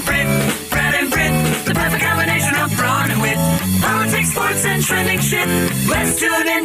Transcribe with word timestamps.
and 0.00 0.06
Brit, 0.06 0.70
Brad 0.70 0.94
and 0.94 1.10
Brit, 1.10 1.66
the 1.66 1.74
perfect 1.74 2.02
combination 2.02 2.54
of 2.56 2.76
brawn 2.76 3.10
and 3.10 3.20
wit. 3.20 3.36
Politics, 3.80 4.30
sports, 4.30 4.64
and 4.64 4.82
trending 4.82 5.20
shit. 5.20 5.46
Let's 5.88 6.18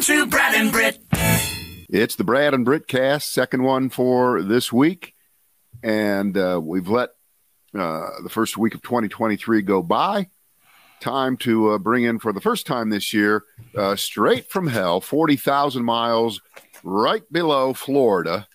tune 0.06 0.30
Brad 0.30 0.56
and 0.56 0.72
Brit. 0.72 1.00
It's 1.90 2.16
the 2.16 2.24
Brad 2.24 2.54
and 2.54 2.66
Brit 2.66 2.88
cast, 2.88 3.32
second 3.32 3.64
one 3.64 3.90
for 3.90 4.42
this 4.42 4.72
week. 4.72 5.14
And 5.84 6.38
uh, 6.38 6.60
we've 6.64 6.88
let 6.88 7.12
uh, 7.78 8.10
the 8.24 8.30
first 8.30 8.58
week 8.58 8.76
of 8.76 8.82
2023 8.82 9.62
go 9.62 9.82
by. 9.82 10.30
Time 11.02 11.38
to 11.38 11.72
uh, 11.72 11.78
bring 11.78 12.04
in 12.04 12.20
for 12.20 12.34
the 12.34 12.42
first 12.42 12.66
time 12.66 12.90
this 12.90 13.14
year, 13.14 13.44
uh, 13.78 13.96
straight 13.96 14.50
from 14.50 14.68
hell, 14.68 15.02
40,000 15.02 15.84
miles 15.84 16.42
right 16.84 17.24
below 17.32 17.74
Florida. 17.74 18.48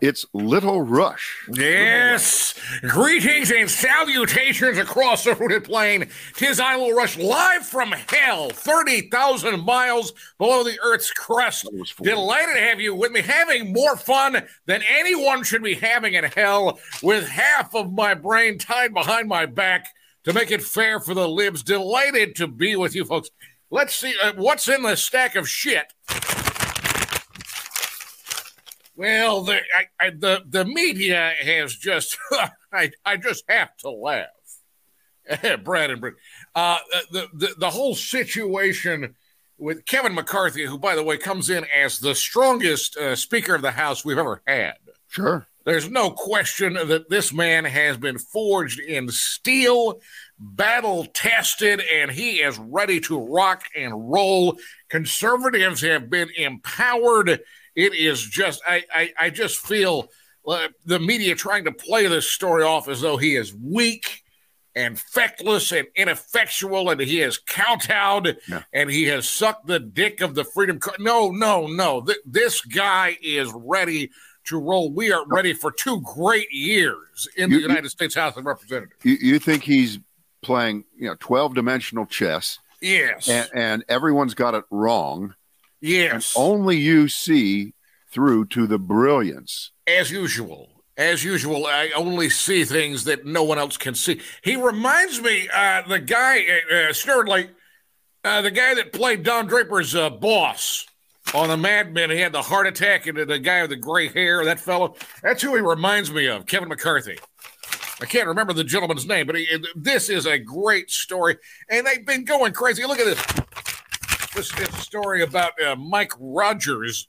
It's 0.00 0.24
Little 0.32 0.82
Rush. 0.82 1.48
Yes. 1.52 2.54
Greetings 2.82 3.50
and 3.50 3.68
salutations 3.68 4.78
across 4.78 5.24
the 5.24 5.34
rooted 5.34 5.64
plain. 5.64 6.08
Tis 6.34 6.60
I, 6.60 6.76
Little 6.76 6.92
Rush, 6.92 7.16
live 7.16 7.66
from 7.66 7.90
hell, 8.08 8.50
30,000 8.50 9.64
miles 9.64 10.12
below 10.38 10.62
the 10.62 10.78
Earth's 10.80 11.10
crust. 11.10 11.64
That 11.64 11.74
was 11.74 11.90
40. 11.90 12.10
Delighted 12.10 12.54
to 12.54 12.60
have 12.60 12.80
you 12.80 12.94
with 12.94 13.10
me, 13.10 13.22
having 13.22 13.72
more 13.72 13.96
fun 13.96 14.46
than 14.66 14.82
anyone 14.88 15.42
should 15.42 15.64
be 15.64 15.74
having 15.74 16.14
in 16.14 16.24
hell, 16.24 16.78
with 17.02 17.26
half 17.26 17.74
of 17.74 17.92
my 17.92 18.14
brain 18.14 18.56
tied 18.56 18.94
behind 18.94 19.28
my 19.28 19.46
back 19.46 19.88
to 20.22 20.32
make 20.32 20.52
it 20.52 20.62
fair 20.62 21.00
for 21.00 21.14
the 21.14 21.28
libs. 21.28 21.64
Delighted 21.64 22.36
to 22.36 22.46
be 22.46 22.76
with 22.76 22.94
you 22.94 23.04
folks. 23.04 23.30
Let's 23.70 23.96
see 23.96 24.14
uh, 24.22 24.32
what's 24.36 24.68
in 24.68 24.82
the 24.82 24.96
stack 24.96 25.34
of 25.34 25.48
shit. 25.48 25.92
Well, 28.98 29.42
the 29.42 29.54
I, 29.54 30.06
I, 30.06 30.10
the 30.10 30.42
the 30.48 30.64
media 30.64 31.32
has 31.40 31.76
just 31.76 32.18
I 32.72 32.90
I 33.04 33.16
just 33.16 33.44
have 33.48 33.76
to 33.78 33.90
laugh. 33.90 34.26
Brad 35.62 35.92
and 35.92 36.00
Brett. 36.00 36.14
Uh, 36.52 36.78
the, 37.12 37.28
the 37.32 37.54
the 37.58 37.70
whole 37.70 37.94
situation 37.94 39.14
with 39.56 39.86
Kevin 39.86 40.14
McCarthy, 40.14 40.64
who 40.64 40.78
by 40.78 40.96
the 40.96 41.04
way 41.04 41.16
comes 41.16 41.48
in 41.48 41.64
as 41.72 42.00
the 42.00 42.12
strongest 42.12 42.96
uh, 42.96 43.14
Speaker 43.14 43.54
of 43.54 43.62
the 43.62 43.70
House 43.70 44.04
we've 44.04 44.18
ever 44.18 44.42
had. 44.48 44.74
Sure. 45.06 45.46
There's 45.64 45.90
no 45.90 46.10
question 46.10 46.72
that 46.74 47.08
this 47.08 47.32
man 47.32 47.66
has 47.66 47.98
been 47.98 48.18
forged 48.18 48.80
in 48.80 49.10
steel, 49.10 50.00
battle 50.40 51.04
tested, 51.12 51.82
and 51.92 52.10
he 52.10 52.40
is 52.40 52.58
ready 52.58 53.00
to 53.00 53.18
rock 53.18 53.64
and 53.76 54.10
roll. 54.10 54.58
Conservatives 54.88 55.82
have 55.82 56.08
been 56.08 56.30
empowered. 56.36 57.40
It 57.78 57.94
is 57.94 58.20
just, 58.22 58.60
I, 58.66 58.82
I, 58.92 59.12
I 59.18 59.30
just 59.30 59.58
feel 59.58 60.08
uh, 60.46 60.66
the 60.84 60.98
media 60.98 61.36
trying 61.36 61.64
to 61.66 61.72
play 61.72 62.08
this 62.08 62.26
story 62.28 62.64
off 62.64 62.88
as 62.88 63.00
though 63.00 63.16
he 63.16 63.36
is 63.36 63.54
weak 63.54 64.24
and 64.74 64.98
feckless 64.98 65.70
and 65.70 65.86
ineffectual 65.94 66.90
and 66.90 67.00
he 67.00 67.18
has 67.18 67.38
kowtowed 67.38 68.38
No. 68.48 68.62
and 68.72 68.90
he 68.90 69.04
has 69.04 69.28
sucked 69.28 69.66
the 69.68 69.78
dick 69.78 70.20
of 70.20 70.34
the 70.34 70.42
freedom. 70.44 70.80
Co- 70.80 70.92
no, 70.98 71.30
no, 71.30 71.66
no. 71.68 72.00
Th- 72.02 72.18
this 72.26 72.60
guy 72.62 73.16
is 73.22 73.52
ready 73.54 74.10
to 74.46 74.58
roll. 74.58 74.92
We 74.92 75.12
are 75.12 75.24
ready 75.28 75.52
for 75.52 75.70
two 75.70 76.00
great 76.00 76.50
years 76.50 77.28
in 77.36 77.50
the 77.50 77.56
You- 77.56 77.62
you- 77.62 77.68
United 77.68 77.90
States 77.90 78.14
House 78.16 78.36
of 78.36 78.44
Representatives. 78.44 79.04
You, 79.04 79.16
you 79.20 79.38
think 79.38 79.62
he's 79.62 79.98
playing, 80.42 80.84
you 80.96 81.08
know, 81.08 81.16
12 81.20 81.54
dimensional 81.54 82.06
chess 82.06 82.58
Yes. 82.80 83.28
and, 83.28 83.48
and 83.54 83.84
everyone's 83.88 84.34
got 84.34 84.54
it 84.54 84.64
wrong. 84.70 85.34
Yes. 85.80 86.34
Only 86.36 86.76
you 86.76 87.08
see 87.08 87.74
through 88.10 88.46
to 88.46 88.66
the 88.66 88.78
brilliance. 88.78 89.70
as 89.86 90.10
usual. 90.10 90.70
As 90.96 91.22
usual, 91.22 91.66
I 91.66 91.90
only 91.94 92.28
see 92.28 92.64
things 92.64 93.04
that 93.04 93.24
no 93.24 93.44
one 93.44 93.56
else 93.56 93.76
can 93.76 93.94
see. 93.94 94.20
He 94.42 94.56
reminds 94.56 95.20
me, 95.22 95.48
uh, 95.54 95.82
the 95.86 96.00
guy, 96.00 96.38
uh, 96.40 96.74
uh, 96.74 96.92
Snerdley, 96.92 97.50
uh, 98.24 98.42
the 98.42 98.50
guy 98.50 98.74
that 98.74 98.92
played 98.92 99.22
Don 99.22 99.46
Draper's 99.46 99.94
uh, 99.94 100.10
boss 100.10 100.86
on 101.34 101.48
the 101.48 101.56
Mad 101.56 101.94
Men. 101.94 102.10
He 102.10 102.18
had 102.18 102.32
the 102.32 102.42
heart 102.42 102.66
attack, 102.66 103.06
and 103.06 103.16
the 103.16 103.38
guy 103.38 103.60
with 103.60 103.70
the 103.70 103.76
gray 103.76 104.08
hair, 104.08 104.44
that 104.44 104.58
fellow. 104.58 104.96
That's 105.22 105.40
who 105.40 105.54
he 105.54 105.60
reminds 105.60 106.10
me 106.10 106.26
of, 106.26 106.46
Kevin 106.46 106.68
McCarthy. 106.68 107.18
I 108.00 108.06
can't 108.06 108.26
remember 108.26 108.52
the 108.52 108.64
gentleman's 108.64 109.06
name, 109.06 109.26
but 109.26 109.36
he, 109.36 109.46
this 109.76 110.08
is 110.08 110.26
a 110.26 110.38
great 110.38 110.90
story, 110.90 111.36
and 111.68 111.86
they've 111.86 112.04
been 112.04 112.24
going 112.24 112.52
crazy. 112.52 112.84
Look 112.84 112.98
at 112.98 113.06
this. 113.06 113.46
This 114.38 114.52
is 114.56 114.68
a 114.68 114.72
story 114.80 115.22
about 115.24 115.60
uh, 115.60 115.74
Mike 115.74 116.12
Rogers 116.16 117.08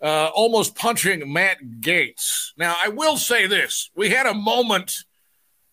uh, 0.00 0.30
almost 0.32 0.76
punching 0.76 1.32
Matt 1.32 1.56
Gaetz. 1.80 2.52
Now, 2.56 2.76
I 2.80 2.90
will 2.90 3.16
say 3.16 3.48
this: 3.48 3.90
we 3.96 4.10
had 4.10 4.26
a 4.26 4.34
moment 4.34 4.98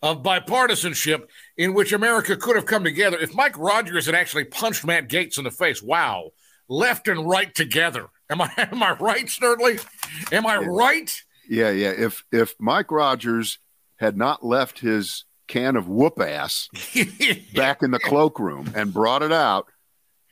of 0.02 0.24
bipartisanship 0.24 1.28
in 1.56 1.72
which 1.72 1.92
America 1.92 2.36
could 2.36 2.56
have 2.56 2.66
come 2.66 2.82
together 2.82 3.16
if 3.16 3.32
Mike 3.32 3.56
Rogers 3.56 4.06
had 4.06 4.16
actually 4.16 4.46
punched 4.46 4.84
Matt 4.84 5.08
Gaetz 5.08 5.38
in 5.38 5.44
the 5.44 5.52
face. 5.52 5.80
Wow, 5.80 6.32
left 6.68 7.06
and 7.06 7.28
right 7.28 7.54
together. 7.54 8.08
Am 8.28 8.40
I 8.40 8.50
am 8.56 8.82
I 8.82 8.94
right, 8.94 9.26
Snerdley? 9.26 9.80
Am 10.32 10.48
I 10.48 10.56
right? 10.56 11.22
Yeah, 11.48 11.70
yeah. 11.70 11.92
If 11.96 12.24
if 12.32 12.56
Mike 12.58 12.90
Rogers 12.90 13.60
had 13.98 14.16
not 14.16 14.44
left 14.44 14.80
his 14.80 15.26
can 15.46 15.76
of 15.76 15.88
whoop 15.88 16.20
ass 16.20 16.68
back 17.54 17.84
in 17.84 17.92
the 17.92 18.00
cloakroom 18.00 18.72
and 18.74 18.92
brought 18.92 19.22
it 19.22 19.32
out 19.32 19.68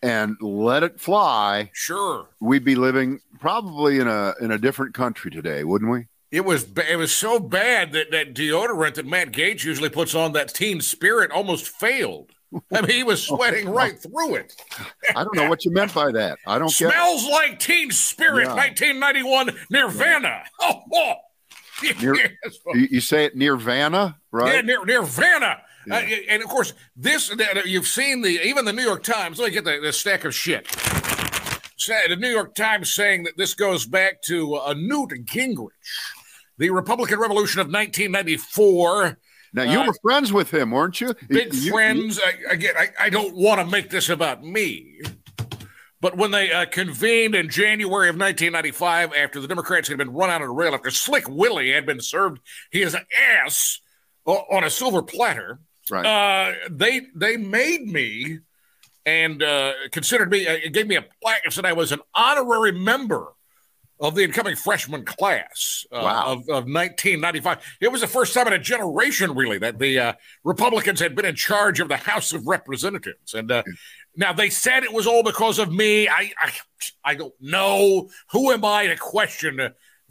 and 0.02 0.36
let 0.40 0.82
it 0.82 1.00
fly, 1.00 1.70
sure. 1.72 2.28
we'd 2.40 2.64
be 2.64 2.74
living 2.74 3.20
probably 3.40 3.98
in 3.98 4.08
a 4.08 4.34
in 4.40 4.50
a 4.50 4.58
different 4.58 4.94
country 4.94 5.30
today, 5.30 5.64
wouldn't 5.64 5.90
we? 5.90 6.06
It 6.32 6.44
was 6.44 6.64
ba- 6.64 6.90
it 6.90 6.96
was 6.96 7.14
so 7.14 7.38
bad 7.38 7.92
that 7.92 8.10
that 8.10 8.34
deodorant 8.34 8.94
that 8.94 9.06
Matt 9.06 9.32
Gaetz 9.32 9.64
usually 9.64 9.88
puts 9.88 10.14
on 10.14 10.32
that 10.32 10.52
Teen 10.52 10.80
Spirit 10.80 11.30
almost 11.30 11.68
failed. 11.68 12.30
I 12.72 12.80
mean, 12.80 12.90
he 12.90 13.02
was 13.04 13.22
sweating 13.26 13.68
right 13.68 13.98
through 13.98 14.36
it. 14.36 14.54
I 15.14 15.24
don't 15.24 15.34
know 15.36 15.48
what 15.48 15.64
you 15.64 15.72
meant 15.72 15.94
by 15.94 16.10
that. 16.12 16.38
I 16.46 16.58
don't 16.58 16.68
get. 16.76 16.90
Smells 16.92 17.26
like 17.28 17.58
Teen 17.58 17.90
Spirit, 17.90 18.44
Yeah. 18.46 18.54
1991 18.54 19.50
Nirvana. 19.70 20.42
Oh, 20.60 20.82
oh. 20.92 21.12
Nir- 22.00 22.14
Yes. 22.16 22.58
You, 22.74 22.88
you 22.92 23.00
say 23.00 23.24
it 23.26 23.36
Nirvana, 23.36 24.16
right? 24.32 24.46
Yeah, 24.48 24.54
right? 24.56 24.64
Nir- 24.64 24.84
Nirvana. 24.86 25.58
Uh, 25.90 26.02
and 26.28 26.42
of 26.42 26.48
course, 26.48 26.72
this 26.96 27.30
uh, 27.30 27.36
you've 27.64 27.86
seen 27.86 28.22
the 28.22 28.40
even 28.46 28.64
the 28.64 28.72
New 28.72 28.82
York 28.82 29.02
Times. 29.02 29.38
Let 29.38 29.46
me 29.48 29.52
get 29.54 29.64
the, 29.64 29.78
the 29.82 29.92
stack 29.92 30.24
of 30.24 30.34
shit. 30.34 30.66
The 32.08 32.16
New 32.18 32.28
York 32.30 32.54
Times 32.56 32.92
saying 32.92 33.24
that 33.24 33.36
this 33.36 33.54
goes 33.54 33.86
back 33.86 34.20
to 34.22 34.56
uh, 34.56 34.74
Newt 34.76 35.10
Gingrich, 35.24 35.68
the 36.58 36.70
Republican 36.70 37.20
Revolution 37.20 37.60
of 37.60 37.66
1994. 37.68 39.18
Now 39.52 39.62
you 39.62 39.80
Uh, 39.80 39.86
were 39.86 39.94
friends 40.02 40.32
with 40.32 40.52
him, 40.52 40.72
weren't 40.72 41.00
you? 41.00 41.14
big 41.28 41.54
You- 41.54 41.60
you- 41.60 41.70
friends. 41.72 42.18
I, 42.18 42.52
again, 42.52 42.74
I, 42.76 42.88
I 42.98 43.08
don't 43.10 43.36
want 43.36 43.60
to 43.60 43.66
make 43.66 43.90
this 43.90 44.08
about 44.08 44.42
me, 44.42 45.00
but 46.00 46.16
when 46.16 46.32
they 46.32 46.50
uh, 46.52 46.66
convened 46.66 47.34
in 47.36 47.48
January 47.48 48.08
of 48.08 48.16
1995, 48.16 49.12
after 49.14 49.40
the 49.40 49.46
Democrats 49.46 49.86
had 49.88 49.98
been 49.98 50.12
run 50.12 50.28
out 50.30 50.42
of 50.42 50.48
the 50.48 50.54
rail, 50.54 50.74
after 50.74 50.90
Slick 50.90 51.28
Willie 51.28 51.70
had 51.70 51.86
been 51.86 52.00
served 52.00 52.40
his 52.72 52.96
ass 53.38 53.80
on 54.26 54.64
a 54.64 54.70
silver 54.70 55.02
platter, 55.02 55.60
right. 55.90 56.06
uh, 56.06 56.54
they 56.70 57.02
they 57.14 57.36
made 57.36 57.86
me 57.86 58.38
and 59.04 59.42
uh, 59.42 59.72
considered 59.92 60.30
me, 60.30 60.46
uh, 60.46 60.56
gave 60.72 60.86
me 60.88 60.96
a 60.96 61.04
plaque 61.22 61.42
and 61.44 61.52
said 61.52 61.64
I 61.64 61.72
was 61.72 61.92
an 61.92 62.00
honorary 62.14 62.72
member 62.72 63.28
of 64.00 64.14
the 64.14 64.24
incoming 64.24 64.56
freshman 64.56 65.04
class 65.04 65.86
uh, 65.92 66.00
Wow. 66.02 66.24
of, 66.26 66.38
of 66.48 66.64
1995. 66.66 67.58
It 67.80 67.90
was 67.90 68.00
the 68.02 68.06
first 68.06 68.34
time 68.34 68.46
in 68.48 68.52
a 68.52 68.58
generation, 68.58 69.34
really, 69.34 69.58
that 69.58 69.78
the 69.78 69.98
uh, 69.98 70.12
Republicans 70.44 71.00
had 71.00 71.14
been 71.14 71.24
in 71.24 71.34
charge 71.34 71.80
of 71.80 71.88
the 71.88 71.96
House 71.96 72.32
of 72.32 72.46
Representatives. 72.46 73.32
And 73.32 73.50
uh, 73.50 73.62
now 74.16 74.32
they 74.32 74.50
said 74.50 74.82
it 74.82 74.92
was 74.92 75.06
all 75.06 75.22
because 75.22 75.58
of 75.58 75.72
me. 75.72 76.08
I, 76.08 76.32
I, 76.38 76.52
I 77.04 77.14
don't 77.14 77.32
know. 77.40 78.10
Who 78.32 78.50
am 78.50 78.64
I 78.64 78.88
to 78.88 78.96
question 78.96 79.60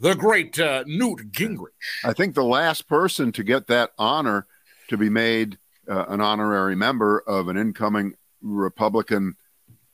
the 0.00 0.14
great 0.14 0.58
uh, 0.58 0.82
Newt 0.86 1.30
Gingrich? 1.30 1.68
I 2.04 2.12
think 2.12 2.34
the 2.34 2.44
last 2.44 2.88
person 2.88 3.30
to 3.32 3.44
get 3.44 3.66
that 3.68 3.92
honor 3.98 4.46
to 4.88 4.96
be 4.96 5.10
made 5.10 5.58
uh, 5.88 6.06
an 6.08 6.20
honorary 6.20 6.76
member 6.76 7.20
of 7.26 7.48
an 7.48 7.56
incoming 7.56 8.14
Republican 8.42 9.36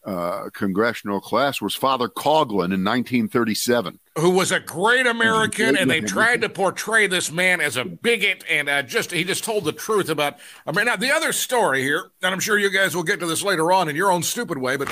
uh, 0.05 0.51
congressional 0.53 1.21
class 1.21 1.61
was 1.61 1.75
Father 1.75 2.09
Coughlin 2.09 2.73
in 2.73 2.83
1937. 2.83 4.01
who 4.19 4.31
was 4.31 4.51
a 4.51 4.59
great 4.59 5.07
American, 5.07 5.77
and 5.77 5.89
they 5.89 6.01
tried 6.01 6.41
to 6.41 6.49
portray 6.49 7.07
this 7.07 7.31
man 7.31 7.61
as 7.61 7.77
a 7.77 7.85
bigot, 7.85 8.45
and 8.51 8.69
uh, 8.69 8.83
just 8.83 9.13
he 9.13 9.23
just 9.23 9.45
told 9.45 9.65
the 9.65 9.73
truth 9.73 10.09
about. 10.09 10.39
I 10.67 10.73
mean, 10.73 10.87
now 10.87 10.97
the 10.97 11.13
other 11.13 11.33
story 11.33 11.83
here, 11.83 12.11
and 12.23 12.35
I'm 12.35 12.41
sure 12.41 12.59
you 12.59 12.71
guys 12.71 12.97
will 12.97 13.05
get 13.05 13.21
to 13.21 13.27
this 13.27 13.43
later 13.43 13.71
on 13.71 13.89
in 13.89 13.95
your 13.95 14.11
own 14.11 14.23
stupid 14.23 14.59
way, 14.59 14.77
but 14.77 14.89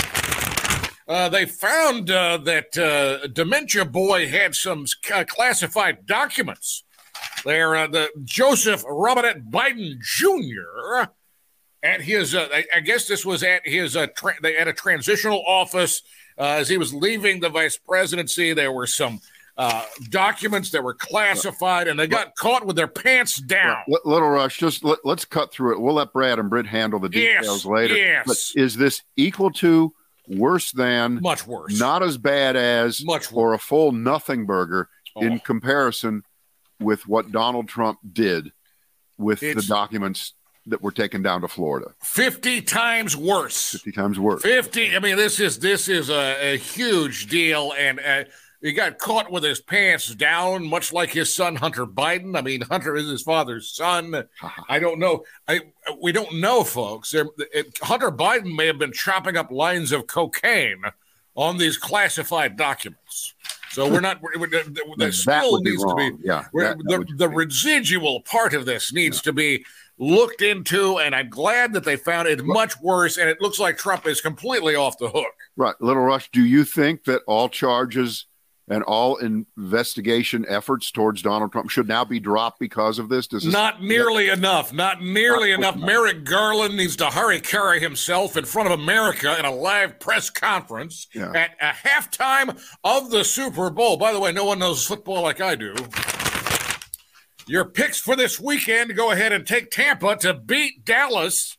uh, 1.09 1.29
they 1.29 1.45
found 1.45 2.09
uh, 2.09 2.37
that 2.37 2.79
uh, 2.79 3.27
Dementia 3.27 3.85
Boy 3.85 4.29
had 4.29 4.55
some 4.55 4.87
uh, 5.13 5.25
classified 5.27 6.07
documents. 6.07 6.85
They're 7.45 7.75
uh, 7.77 7.87
the 7.87 8.09
Joseph 8.25 8.83
Robinette 8.87 9.45
Biden 9.51 9.99
Jr. 10.01 11.11
at 11.83 12.03
his. 12.03 12.35
Uh, 12.35 12.49
I, 12.53 12.65
I 12.77 12.81
guess 12.81 13.07
this 13.07 13.25
was 13.25 13.43
at 13.43 13.63
his. 13.67 13.97
Uh, 13.97 14.07
tra- 14.17 14.37
at 14.45 14.69
a 14.69 14.73
transitional 14.73 15.43
office 15.47 16.03
uh, 16.39 16.43
as 16.43 16.69
he 16.69 16.77
was 16.79 16.93
leaving 16.93 17.41
the 17.41 17.49
vice 17.49 17.77
presidency. 17.79 18.53
There 18.53 18.73
were 18.73 18.87
some 18.87 19.21
uh, 19.57 19.85
documents 20.11 20.71
that 20.71 20.83
were 20.85 20.95
classified, 20.95 21.89
and 21.89 21.99
they 21.99 22.07
got 22.07 22.35
caught 22.37 22.67
with 22.67 22.77
their 22.77 22.89
pants 22.89 23.37
down. 23.37 23.77
Little 24.05 24.29
Rush, 24.29 24.59
just 24.59 24.85
let, 24.85 24.99
us 25.07 25.25
cut 25.25 25.53
through 25.53 25.75
it. 25.75 25.81
We'll 25.81 25.95
let 25.95 26.13
Brad 26.13 26.39
and 26.39 26.49
Britt 26.51 26.67
handle 26.67 26.99
the 27.01 27.11
Yes, 27.13 27.41
details 27.43 27.65
later. 27.67 27.95
yes. 27.97 28.25
But 28.27 28.63
is 28.63 28.77
this 28.77 29.03
equal 29.17 29.51
to, 29.53 29.93
worse 30.29 30.73
than, 30.73 31.21
Much 31.21 31.47
worse. 31.47 31.79
not 31.79 32.03
as 32.03 32.17
bad 32.17 32.57
as, 32.57 33.05
Much 33.05 33.31
or 33.33 33.53
a 33.55 33.59
full 33.59 33.93
nothing 33.93 34.47
burger 34.47 34.89
Oh. 35.17 35.23
in 35.23 35.41
comparison 35.41 36.23
with 36.81 37.07
what 37.07 37.31
Donald 37.31 37.69
Trump 37.69 37.99
did 38.13 38.53
with 39.19 39.43
It's- 39.43 39.65
the 39.67 39.69
documents 39.69 40.35
that 40.67 40.83
were 40.83 40.93
taken 40.93 41.23
down 41.23 41.41
to 41.41 41.49
Florida? 41.49 41.95
50 42.03 42.63
times 42.63 43.17
worse. 43.17 43.73
50 43.73 43.93
times 43.93 44.19
worse. 44.19 44.43
50 44.43 44.95
i 44.97 44.99
mean 44.99 45.17
this 45.17 45.41
is 45.41 45.59
this 45.59 45.89
is 45.89 46.11
a, 46.11 46.55
a 46.55 46.57
huge 46.59 47.27
deal 47.29 47.73
and 47.79 47.99
uh, 48.01 48.25
he 48.61 48.73
got 48.73 48.99
caught 48.99 49.33
with 49.33 49.43
his 49.43 49.59
pants 49.61 50.15
down 50.15 50.69
much 50.69 50.93
like 50.93 51.11
his 51.11 51.35
son 51.35 51.57
hunter 51.57 51.87
biden 51.87 52.37
i 52.37 52.43
mean 52.43 52.61
hunter 52.61 52.95
is 52.95 53.09
his 53.09 53.23
father's 53.23 53.73
son 53.75 54.25
i 54.69 54.79
don't 54.79 54.99
know 54.99 55.25
i 55.49 55.61
we 56.03 56.13
don't 56.13 56.35
know 56.39 56.63
folks 56.63 57.11
there, 57.11 57.27
it, 57.55 57.77
hunter 57.83 58.11
biden 58.11 58.55
may 58.55 58.67
have 58.67 58.79
been 58.79 58.93
chopping 58.93 59.37
up 59.37 59.51
lines 59.51 59.93
of 59.93 60.07
cocaine 60.07 60.83
on 61.35 61.57
these 61.57 61.79
classified 61.79 62.57
documents 62.59 63.35
so 63.71 63.89
we're 63.91 64.01
not 64.01 64.21
we're, 64.21 64.39
we're, 64.39 64.49
the, 64.49 64.63
the 64.97 65.07
That 65.07 65.15
still 65.15 65.61
needs 65.61 65.83
to 65.83 65.95
be. 65.95 66.13
Yeah, 66.25 66.45
that- 66.55 66.79
the, 66.79 67.07
the 67.17 67.29
residual 67.29 68.21
part 68.23 68.55
of 68.55 68.67
this 68.67 68.93
needs 68.93 69.21
to 69.23 69.33
be 69.33 69.65
looked 69.99 70.41
into, 70.43 70.99
and 70.99 71.15
I'm 71.15 71.29
glad 71.29 71.73
that 71.75 71.85
they 71.85 71.97
found 71.97 72.27
it 72.27 72.43
much 72.45 72.73
worse. 72.81 73.19
And 73.19 73.29
it 73.29 73.41
looks 73.41 73.59
like 73.59 73.77
Trump 73.77 74.07
is 74.07 74.21
completely 74.21 74.75
off 74.75 74.97
the 74.99 75.11
hook. 75.11 75.35
Right. 75.57 75.75
Little 75.81 76.03
Rush, 76.03 76.31
do 76.31 76.43
you 76.45 76.65
think 76.65 77.05
that 77.05 77.23
all 77.27 77.49
charges 77.49 78.25
and 78.71 78.83
all 78.85 79.17
investigation 79.17 80.47
efforts 80.49 80.91
towards 80.93 81.21
Donald 81.23 81.51
Trump 81.53 81.69
should 81.69 81.89
now 81.89 82.05
be 82.05 82.21
dropped 82.21 82.61
because 82.61 82.99
of 83.01 83.09
this? 83.09 83.27
Does 83.27 83.43
this 83.43 83.53
Not 83.53 83.83
nearly 83.83 84.29
enough. 84.29 84.73
Not 84.73 85.03
nearly 85.03 85.51
Not 85.51 85.59
enough. 85.59 85.75
enough. 85.77 85.87
Merrick 85.87 86.25
Garland 86.25 86.77
needs 86.77 86.95
to 86.97 87.07
hara-kiri 87.07 87.81
himself 87.81 88.37
in 88.37 88.45
front 88.45 88.71
of 88.73 88.79
America 88.81 89.37
in 89.39 89.45
a 89.45 89.51
live 89.53 89.99
press 89.99 90.31
conference 90.31 91.09
Yeah. 91.13 91.33
at 91.35 91.51
a 91.61 91.73
halftime 91.87 92.59
of 92.85 93.11
the 93.11 93.25
Super 93.25 93.71
Bowl. 93.71 93.97
By 93.97 94.13
the 94.13 94.21
way, 94.21 94.31
no 94.33 94.45
one 94.45 94.61
knows 94.61 94.87
football 94.87 95.23
like 95.23 95.41
I 95.41 95.57
do. 95.57 95.75
Your 97.47 97.65
picks 97.65 97.99
for 98.01 98.15
this 98.15 98.39
weekend 98.39 98.95
go 98.95 99.11
ahead 99.11 99.33
and 99.33 99.45
take 99.45 99.73
Tampa 99.73 100.17
to 100.19 100.33
beat 100.35 100.85
Dallas 100.85 101.57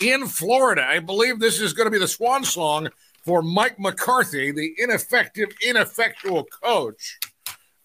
in 0.00 0.28
Florida. 0.28 0.86
I 0.88 1.00
believe 1.00 1.40
this 1.40 1.60
is 1.60 1.72
going 1.72 1.86
to 1.86 1.90
be 1.90 1.98
the 1.98 2.06
swan 2.06 2.44
song 2.44 2.90
for 3.28 3.42
Mike 3.42 3.78
McCarthy, 3.78 4.50
the 4.52 4.72
ineffective, 4.78 5.50
ineffectual 5.62 6.44
coach 6.64 7.18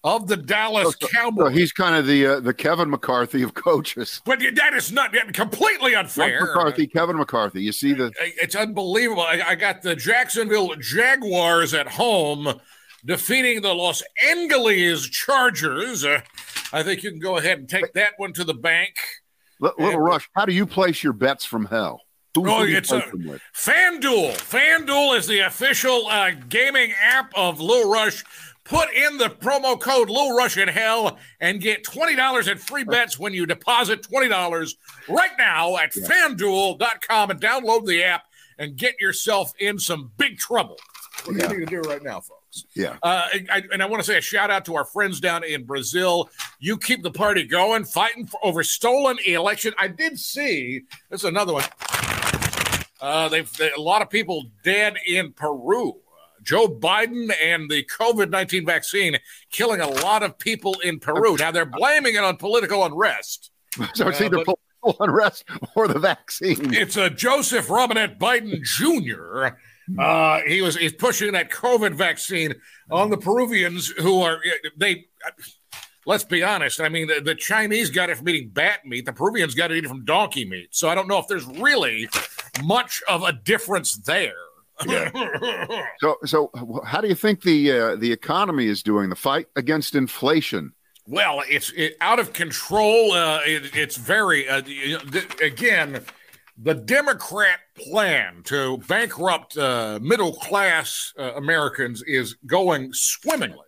of 0.02 0.26
the 0.26 0.38
Dallas 0.38 0.94
So 0.98 1.06
Cowboys. 1.08 1.52
he's 1.54 1.70
kind 1.70 1.94
of 1.96 2.06
the 2.06 2.26
uh, 2.26 2.40
the 2.40 2.54
Kevin 2.54 2.88
McCarthy 2.88 3.42
of 3.42 3.52
coaches. 3.52 4.22
But 4.24 4.40
that 4.54 4.72
is 4.72 4.90
not 4.90 5.12
completely 5.34 5.92
Mike 5.92 6.04
unfair. 6.04 6.40
McCarthy, 6.40 6.86
Kevin 6.86 7.18
McCarthy. 7.18 7.62
You 7.62 7.72
see 7.72 7.92
the 7.92 8.10
It's 8.20 8.56
unbelievable. 8.56 9.20
I, 9.22 9.42
I 9.48 9.54
got 9.54 9.82
the 9.82 9.94
Jacksonville 9.94 10.74
Jaguars 10.76 11.74
at 11.74 11.88
home 11.88 12.58
defeating 13.04 13.60
the 13.60 13.74
Los 13.74 14.02
Angeles 14.26 15.06
Chargers. 15.10 16.06
Uh, 16.06 16.20
I 16.72 16.82
think 16.82 17.02
you 17.02 17.10
can 17.10 17.20
go 17.20 17.36
ahead 17.36 17.58
and 17.58 17.68
take 17.68 17.92
that 17.92 18.14
one 18.16 18.32
to 18.32 18.44
the 18.44 18.54
bank. 18.54 18.94
Li- 19.60 19.70
Little 19.78 20.00
Rush. 20.00 20.26
How 20.34 20.46
do 20.46 20.54
you 20.54 20.64
place 20.64 21.02
your 21.02 21.12
bets 21.12 21.44
from 21.44 21.66
hell? 21.66 22.00
Who, 22.34 22.48
Oh, 22.50 22.58
who 22.60 22.66
do 22.66 22.72
you 22.72 22.78
it's 22.78 22.90
a- 22.90 23.04
with? 23.14 23.40
FanDuel. 23.54 24.32
FanDuel 24.36 25.16
is 25.16 25.26
the 25.26 25.40
official 25.40 26.06
uh, 26.08 26.32
gaming 26.48 26.92
app 27.00 27.32
of 27.36 27.60
Lou 27.60 27.90
Rush. 27.92 28.24
Put 28.64 28.92
in 28.94 29.18
the 29.18 29.26
promo 29.26 29.78
code 29.78 30.08
Lou 30.08 30.34
Rush 30.36 30.56
in 30.56 30.68
Hell 30.68 31.18
and 31.38 31.60
get 31.60 31.84
$20 31.84 32.50
in 32.50 32.56
free 32.58 32.82
bets 32.84 33.18
when 33.18 33.34
you 33.34 33.44
deposit 33.46 34.02
$20 34.02 34.74
right 35.08 35.30
now 35.38 35.76
at 35.76 35.92
fanduel.com 35.92 37.30
and 37.30 37.40
download 37.40 37.84
the 37.86 38.02
app 38.02 38.22
and 38.58 38.74
get 38.76 38.98
yourself 39.00 39.52
in 39.58 39.78
some 39.78 40.10
big 40.16 40.38
trouble. 40.38 40.76
What 41.26 41.36
Yeah. 41.36 41.48
do 41.48 41.54
you 41.54 41.60
need 41.60 41.68
to 41.68 41.82
do 41.82 41.88
right 41.88 42.02
now, 42.02 42.20
folks? 42.20 42.64
Yeah. 42.74 42.96
Uh, 43.02 43.26
I, 43.34 43.46
I- 43.52 43.62
and 43.72 43.82
I 43.82 43.86
want 43.86 44.02
to 44.02 44.06
say 44.06 44.16
a 44.16 44.22
shout 44.22 44.50
out 44.50 44.64
to 44.64 44.76
our 44.76 44.84
friends 44.86 45.20
down 45.20 45.44
in 45.44 45.64
Brazil. 45.64 46.30
You 46.58 46.78
keep 46.78 47.02
the 47.02 47.10
party 47.10 47.44
going, 47.44 47.84
fighting 47.84 48.26
for, 48.26 48.40
over 48.42 48.62
stolen 48.64 49.18
election. 49.26 49.74
I 49.78 49.88
did 49.88 50.18
see. 50.18 50.82
This 51.10 51.20
is 51.20 51.24
another 51.24 51.52
one. 51.52 51.64
Uh, 53.04 53.28
they've 53.28 53.52
they, 53.58 53.70
a 53.72 53.80
lot 53.80 54.00
of 54.00 54.08
people 54.08 54.44
dead 54.62 54.96
in 55.06 55.32
Peru. 55.32 56.00
Joe 56.42 56.68
Biden 56.68 57.30
and 57.42 57.70
the 57.70 57.84
COVID 58.00 58.30
nineteen 58.30 58.64
vaccine 58.64 59.18
killing 59.50 59.80
a 59.80 59.88
lot 59.88 60.22
of 60.22 60.38
people 60.38 60.74
in 60.82 60.98
Peru. 61.00 61.36
Now 61.36 61.50
they're 61.50 61.66
blaming 61.66 62.14
it 62.14 62.24
on 62.24 62.36
political 62.38 62.84
unrest. 62.84 63.50
So 63.94 64.08
it's 64.08 64.20
Uh, 64.20 64.24
either 64.24 64.44
political 64.44 64.96
unrest 65.00 65.44
or 65.74 65.88
the 65.88 65.98
vaccine. 65.98 66.72
It's 66.72 66.96
a 66.96 67.10
Joseph 67.10 67.68
Robinette 67.68 68.18
Biden 68.18 68.62
Jr. 68.62 69.56
Uh, 70.00 70.40
he 70.46 70.62
was 70.62 70.76
he's 70.76 70.94
pushing 70.94 71.32
that 71.32 71.50
COVID 71.50 71.94
vaccine 71.94 72.54
on 72.90 73.10
the 73.10 73.18
Peruvians 73.18 73.88
who 73.88 74.22
are 74.22 74.38
they. 74.78 75.06
Let's 76.06 76.24
be 76.24 76.42
honest. 76.42 76.80
I 76.80 76.88
mean, 76.88 77.08
the, 77.08 77.20
the 77.20 77.34
Chinese 77.34 77.90
got 77.90 78.10
it 78.10 78.18
from 78.18 78.28
eating 78.28 78.50
bat 78.50 78.84
meat. 78.84 79.06
The 79.06 79.12
Peruvians 79.12 79.54
got 79.54 79.70
it 79.70 79.78
eating 79.78 79.88
from 79.88 80.04
donkey 80.04 80.44
meat. 80.44 80.74
So 80.74 80.88
I 80.88 80.94
don't 80.94 81.08
know 81.08 81.18
if 81.18 81.28
there's 81.28 81.46
really 81.46 82.08
much 82.62 83.02
of 83.08 83.22
a 83.22 83.32
difference 83.32 83.96
there. 83.96 84.32
Yeah. 84.86 85.10
So, 86.00 86.16
so 86.24 86.50
how 86.84 87.00
do 87.00 87.08
you 87.08 87.14
think 87.14 87.42
the 87.42 87.70
uh, 87.70 87.96
the 87.96 88.10
economy 88.10 88.66
is 88.66 88.82
doing? 88.82 89.08
The 89.08 89.16
fight 89.16 89.46
against 89.56 89.94
inflation. 89.94 90.72
Well, 91.06 91.42
it's 91.48 91.70
it, 91.76 91.96
out 92.00 92.18
of 92.18 92.32
control. 92.32 93.12
Uh, 93.12 93.40
it, 93.46 93.74
it's 93.74 93.96
very 93.96 94.48
uh, 94.48 94.60
th- 94.60 95.40
again 95.40 96.04
the 96.56 96.74
Democrat 96.74 97.60
plan 97.76 98.42
to 98.44 98.78
bankrupt 98.88 99.56
uh, 99.56 99.98
middle 100.02 100.34
class 100.34 101.12
uh, 101.18 101.34
Americans 101.34 102.02
is 102.02 102.36
going 102.46 102.92
swimmingly. 102.92 103.66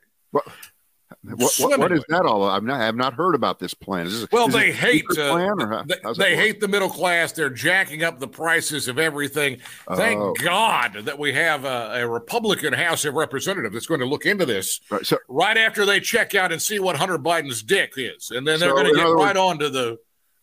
What, 1.34 1.52
what, 1.58 1.78
what 1.78 1.92
is 1.92 2.04
that 2.08 2.24
all? 2.24 2.44
I've 2.44 2.62
not, 2.62 2.80
I 2.80 2.84
have 2.84 2.94
not 2.94 3.14
heard 3.14 3.34
about 3.34 3.58
this 3.58 3.74
plan. 3.74 4.06
Is 4.06 4.20
this, 4.20 4.30
Well, 4.30 4.48
is 4.48 4.54
they 4.54 4.72
hate 4.72 5.04
uh, 5.10 5.32
plan 5.32 5.60
or 5.60 5.68
how, 5.68 5.82
they, 5.82 5.96
they 6.16 6.36
hate 6.36 6.60
the 6.60 6.68
middle 6.68 6.88
class. 6.88 7.32
They're 7.32 7.50
jacking 7.50 8.02
up 8.04 8.20
the 8.20 8.28
prices 8.28 8.88
of 8.88 8.98
everything. 8.98 9.58
Thank 9.94 10.20
Oh. 10.20 10.34
God 10.34 11.04
that 11.04 11.18
we 11.18 11.32
have 11.32 11.64
a, 11.64 11.92
a 12.02 12.08
Republican 12.08 12.72
House 12.72 13.04
of 13.04 13.14
Representatives 13.14 13.74
that's 13.74 13.86
going 13.86 14.00
to 14.00 14.06
look 14.06 14.24
into 14.24 14.46
this 14.46 14.80
Right, 14.90 15.04
so, 15.04 15.18
right 15.28 15.56
after 15.56 15.84
they 15.84 16.00
check 16.00 16.34
out 16.34 16.52
and 16.52 16.62
see 16.62 16.78
what 16.78 16.96
Hunter 16.96 17.18
Biden's 17.18 17.62
dick 17.62 17.94
is, 17.96 18.30
and 18.30 18.46
then 18.46 18.60
they're 18.60 18.70
So, 18.70 18.76
going 18.76 18.94
to 18.94 18.94
get 18.94 19.04
right 19.04 19.36
on 19.36 19.58
to 19.58 19.68
the 19.68 19.98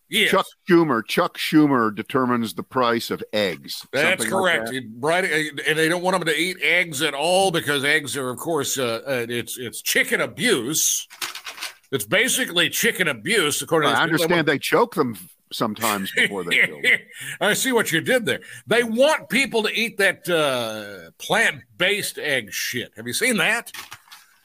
yes. 0.08 0.30
Chuck 0.30 0.46
Schumer, 0.68 1.06
Chuck 1.06 1.38
Schumer 1.38 1.94
determines 1.94 2.54
the 2.54 2.62
price 2.62 3.10
of 3.10 3.22
eggs. 3.32 3.86
That's 3.92 4.22
something 4.22 4.38
like 4.38 4.58
correct. 4.58 4.72
that? 4.72 4.92
Right, 4.98 5.24
and 5.66 5.78
they 5.78 5.88
don't 5.88 6.02
want 6.02 6.18
them 6.18 6.26
to 6.26 6.38
eat 6.38 6.56
eggs 6.62 7.02
at 7.02 7.14
all 7.14 7.50
because 7.50 7.84
eggs 7.84 8.16
are, 8.16 8.30
of 8.30 8.38
course, 8.38 8.78
uh, 8.78 9.02
uh, 9.06 9.26
it's 9.28 9.58
it's 9.58 9.82
chicken 9.82 10.20
abuse. 10.20 11.06
It's 11.92 12.04
basically 12.04 12.70
chicken 12.70 13.08
abuse, 13.08 13.62
according 13.62 13.90
to 13.90 13.96
I 13.96 14.02
understand 14.02 14.48
they 14.48 14.58
choke 14.58 14.94
them 14.94 15.16
sometimes 15.52 16.10
before 16.12 16.44
they 16.44 16.66
kill 16.66 16.82
them. 16.82 16.98
I 17.40 17.54
see 17.54 17.72
what 17.72 17.92
you 17.92 18.00
did 18.00 18.26
there. 18.26 18.40
They 18.66 18.82
want 18.82 19.28
people 19.28 19.62
to 19.62 19.72
eat 19.72 19.98
that 19.98 20.28
uh, 20.28 21.10
plant-based 21.18 22.18
egg 22.18 22.52
shit. 22.52 22.92
Have 22.96 23.06
you 23.06 23.12
seen 23.12 23.36
that? 23.36 23.70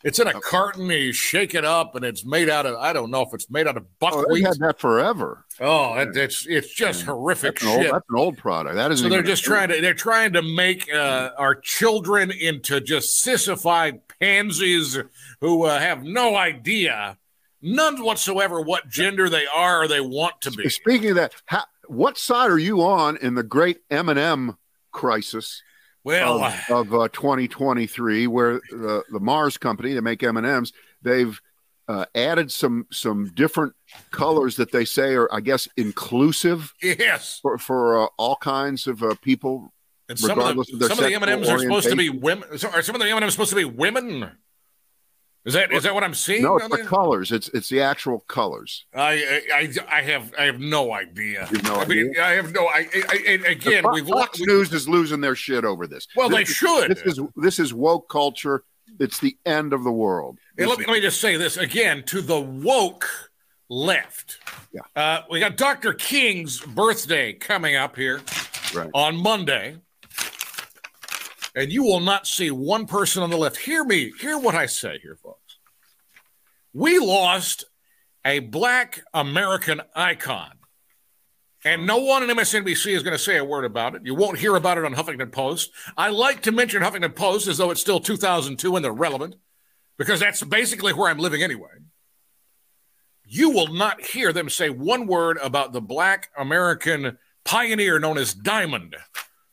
It's 0.03 0.18
in 0.20 0.27
a 0.27 0.39
carton. 0.39 0.89
You 0.89 1.12
shake 1.12 1.53
it 1.53 1.65
up, 1.65 1.96
and 1.96 2.06
it's 2.06 2.24
made 2.25 2.50
out 2.50 2.65
of 2.65 2.77
I 2.77 2.94
don't 2.94 3.12
know 3.12 3.22
if 3.22 3.34
it's 3.34 3.50
made 3.50 3.68
out 3.68 3.75
of 3.75 3.86
Oh, 4.01 4.25
they've 4.34 4.46
had 4.46 4.60
that 4.60 4.79
forever. 4.79 5.46
Oh, 5.60 5.96
it's 5.96 6.46
it's 6.48 6.74
just 6.74 7.03
horrific 7.03 7.60
That's 7.60 7.63
an, 7.63 7.70
old, 7.70 7.82
shit. 7.82 7.91
that's 7.91 8.10
an 8.10 8.15
old 8.18 8.38
product. 8.38 8.75
That 8.75 8.91
isn't. 8.91 9.06
So 9.06 9.10
they're 9.10 9.24
just 9.24 9.44
trying 9.44 9.70
to 9.70 9.82
they're 9.82 9.94
trying 9.94 10.34
to 10.34 10.41
make 10.41 10.91
uh, 10.94 11.32
our 11.38 11.56
children 11.56 12.32
into 12.32 12.79
just 12.79 13.20
sissified 13.20 14.01
pansies 14.20 14.98
who 15.41 15.65
uh, 15.65 15.79
have 15.79 16.03
no 16.03 16.36
idea, 16.38 17.18
none 17.62 18.01
whatsoever, 18.01 18.62
what 18.62 18.88
gender 18.88 19.27
they 19.29 19.48
are 19.48 19.84
or 19.84 19.88
they 19.89 20.01
want 20.01 20.39
to 20.41 20.51
be. 20.51 20.70
Speaking 20.70 21.10
of 21.10 21.15
that, 21.18 21.36
how, 21.46 21.63
what 21.88 22.18
side 22.18 22.50
are 22.51 22.60
you 22.60 22.82
on 22.84 23.18
in 23.18 23.36
the 23.36 23.44
great 23.44 23.79
M 23.89 24.08
and 24.08 24.20
M 24.20 24.58
crisis 24.91 25.62
Well, 26.03 26.44
of, 26.44 26.53
of 26.70 26.94
uh, 26.94 27.08
2023, 27.10 28.27
where 28.27 28.53
the, 28.70 29.03
the 29.12 29.20
Mars 29.20 29.58
company 29.58 29.94
they 29.94 30.00
make 30.00 30.24
M 30.24 30.38
and 30.38 30.46
M's, 30.46 30.72
they've 31.01 31.39
uh, 31.89 32.06
added 32.13 32.51
some 32.51 32.86
some 32.91 33.32
different 33.34 33.74
colors 34.12 34.56
that 34.58 34.72
they 34.72 34.86
say 34.86 35.15
are, 35.15 35.27
I 35.34 35.41
guess, 35.41 35.68
inclusive 35.75 36.74
yes, 36.82 37.39
for 37.41 37.58
for 37.58 38.03
uh, 38.03 38.08
all 38.18 38.38
kinds 38.38 38.88
of 38.88 39.03
uh, 39.03 39.15
people. 39.22 39.74
and 40.08 40.18
some 40.18 40.39
of 40.39 40.56
the 40.56 40.62
of 40.62 40.84
some 40.84 41.00
of 41.00 41.06
the 41.06 41.13
M 41.13 41.24
and 41.24 41.32
M's 41.32 41.50
are 41.50 41.60
supposed 41.60 41.89
to 41.89 41.96
be 41.96 42.10
women. 42.10 42.48
Are 42.51 42.82
some 42.82 42.96
of 42.96 43.01
the 43.01 43.10
M 43.10 43.18
and 43.18 43.24
M's 43.24 43.34
supposed 43.34 43.50
to 43.50 43.56
be 43.56 43.65
women? 43.65 44.32
Is 45.50 45.56
that 45.56 45.74
is 45.74 45.84
that 45.84 45.96
what 45.96 46.03
I'm 46.03 46.13
seeing? 46.13 46.44
No, 46.44 46.58
it's 46.58 46.68
the 46.68 46.77
there? 46.77 46.86
colors. 46.86 47.32
It's 47.32 47.50
it's 47.50 47.70
the 47.70 47.82
actual 47.82 48.20
colors. 48.27 48.86
I, 48.94 49.41
I 49.53 49.74
I 49.91 50.01
have 50.03 50.32
I 50.38 50.44
have 50.44 50.60
no 50.60 50.94
idea. 50.94 51.48
You 51.51 51.58
have 51.58 51.63
no 51.63 51.75
I 51.75 51.86
mean, 51.86 52.13
I 52.22 52.29
have 52.32 52.53
no. 52.53 52.68
I, 52.68 52.88
I, 52.94 53.06
I 53.48 53.50
again 53.51 53.84
Fo- 53.84 53.94
we've 53.94 54.08
Fox 54.08 54.39
looked. 54.39 54.48
News 54.48 54.72
is 54.74 54.88
losing 54.88 55.22
their 55.22 55.36
shit 55.36 55.65
over 55.65 55.88
this. 55.88 56.08
Well, 56.15 56.29
This 56.29 56.38
they 56.38 56.46
should. 56.46 56.91
This 56.91 57.01
is 57.01 57.20
this 57.36 57.60
is 57.60 57.74
woke 57.74 58.10
culture 58.10 58.63
it's 59.00 59.20
the 59.20 59.38
end 59.46 59.74
of 59.74 59.84
the 59.84 59.91
world. 59.91 60.38
Hey, 60.58 60.65
let, 60.65 60.77
me, 60.77 60.86
let 60.86 60.94
me 60.94 61.01
just 61.01 61.22
say 61.22 61.38
this 61.38 61.58
again 61.58 62.03
to 62.08 62.22
the 62.22 62.39
woke 62.39 63.08
left. 63.70 64.38
Yeah. 64.74 64.82
Uh, 64.96 65.22
we 65.32 65.39
got 65.39 65.58
Dr. 65.58 65.94
King's 65.94 66.60
birthday 66.60 67.34
coming 67.34 67.75
up 67.75 67.96
here 67.96 68.22
Right. 68.74 68.89
on 68.94 69.15
Monday. 69.15 69.77
And 71.56 71.72
you 71.72 71.84
will 71.84 72.00
not 72.00 72.27
see 72.27 72.51
one 72.51 72.86
person 72.86 73.24
on 73.24 73.29
the 73.29 73.38
left. 73.38 73.58
Hear 73.58 73.84
me, 73.84 74.12
hear 74.20 74.38
what 74.38 74.56
I 74.56 74.65
say 74.65 75.00
here, 75.01 75.18
folks. 75.22 75.38
We 76.74 77.00
lost 77.00 77.66
a 78.26 78.40
black 78.40 79.02
American 79.14 79.82
icon. 79.96 80.52
And 81.66 81.86
no 81.86 81.98
one 81.98 82.24
in 82.24 82.30
MSNBC 82.30 82.94
is 82.96 83.04
going 83.04 83.18
to 83.18 83.22
say 83.22 83.38
a 83.38 83.44
word 83.44 83.66
about 83.66 83.96
it. 83.96 84.04
You 84.06 84.16
won't 84.16 84.40
hear 84.40 84.56
about 84.56 84.78
it 84.78 84.86
on 84.86 84.94
Huffington 84.94 85.32
Post. 85.32 85.72
I 85.98 86.10
like 86.10 86.44
to 86.44 86.54
mention 86.54 86.82
Huffington 86.82 87.16
Post 87.16 87.48
as 87.48 87.58
though 87.58 87.72
it's 87.72 87.82
still 87.82 88.00
2002 88.00 88.76
and 88.76 88.86
they're 88.86 88.94
relevant 88.94 89.36
because 89.98 90.22
that's 90.22 90.42
basically 90.42 90.94
where 90.94 91.10
I'm 91.10 91.20
living 91.20 91.44
anyway. 91.44 91.70
You 93.26 93.50
will 93.50 93.68
not 93.68 94.02
hear 94.02 94.32
them 94.32 94.50
say 94.50 94.70
one 94.70 95.06
word 95.06 95.38
about 95.42 95.74
the 95.74 95.82
black 95.82 96.30
American 96.38 97.18
pioneer 97.44 98.00
known 98.00 98.18
as 98.18 98.34
Diamond 98.34 98.96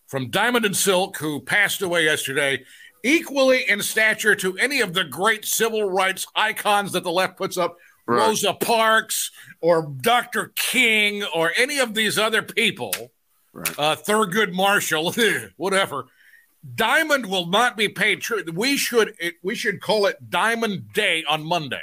from 0.07 0.31
Diamond 0.31 0.65
and 0.65 0.77
Silk, 0.77 1.17
who 1.19 1.41
passed 1.41 1.83
away 1.83 2.05
yesterday, 2.05 2.65
equally 3.03 3.69
in 3.69 3.83
stature 3.83 4.35
to 4.37 4.57
any 4.59 4.81
of 4.81 4.95
the 4.95 5.05
great 5.05 5.45
civil 5.45 5.89
rights 5.89 6.27
icons 6.35 6.93
that 6.93 7.05
the 7.05 7.11
left 7.11 7.37
puts 7.37 7.57
up. 7.57 7.77
Right. 8.07 8.19
Rosa 8.19 8.55
Parks 8.55 9.33
or 9.61 9.93
Dr. 10.01 10.53
King 10.55 11.25
or 11.35 11.53
any 11.57 11.79
of 11.79 11.95
these 11.95 12.19
other 12.19 12.41
people, 12.43 12.93
Right. 13.53 13.79
uh, 13.79 13.97
Thurgood 13.97 14.53
Marshall, 14.53 15.13
whatever. 15.57 16.07
Diamond 16.75 17.27
will 17.27 17.47
not 17.47 17.77
be 17.77 17.89
paid. 17.89 18.21
True, 18.21 18.43
we 18.55 18.77
should 18.77 19.15
we 19.43 19.55
should 19.55 19.81
call 19.81 20.07
it 20.07 20.31
Diamond 20.31 20.93
Day 20.93 21.25
on 21.29 21.45
Monday. 21.45 21.83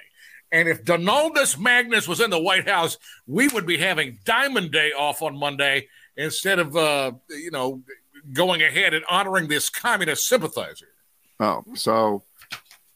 And 0.52 0.68
if 0.70 0.84
Donaldus 0.86 1.58
Magnus 1.58 2.08
was 2.08 2.20
in 2.22 2.30
the 2.30 2.40
White 2.40 2.70
House, 2.70 2.98
we 3.26 3.48
would 3.48 3.66
be 3.66 3.78
having 3.78 4.20
Diamond 4.24 4.72
Day 4.72 4.92
off 4.92 5.22
on 5.22 5.38
Monday 5.38 5.88
instead 6.16 6.60
of 6.60 6.76
uh, 6.76 7.12
you 7.30 7.52
know 7.52 7.82
going 8.34 8.62
ahead 8.62 8.94
and 8.94 9.04
honoring 9.10 9.48
this 9.48 9.70
communist 9.70 10.28
sympathizer. 10.28 10.88
Oh, 11.44 11.64
so 11.76 12.24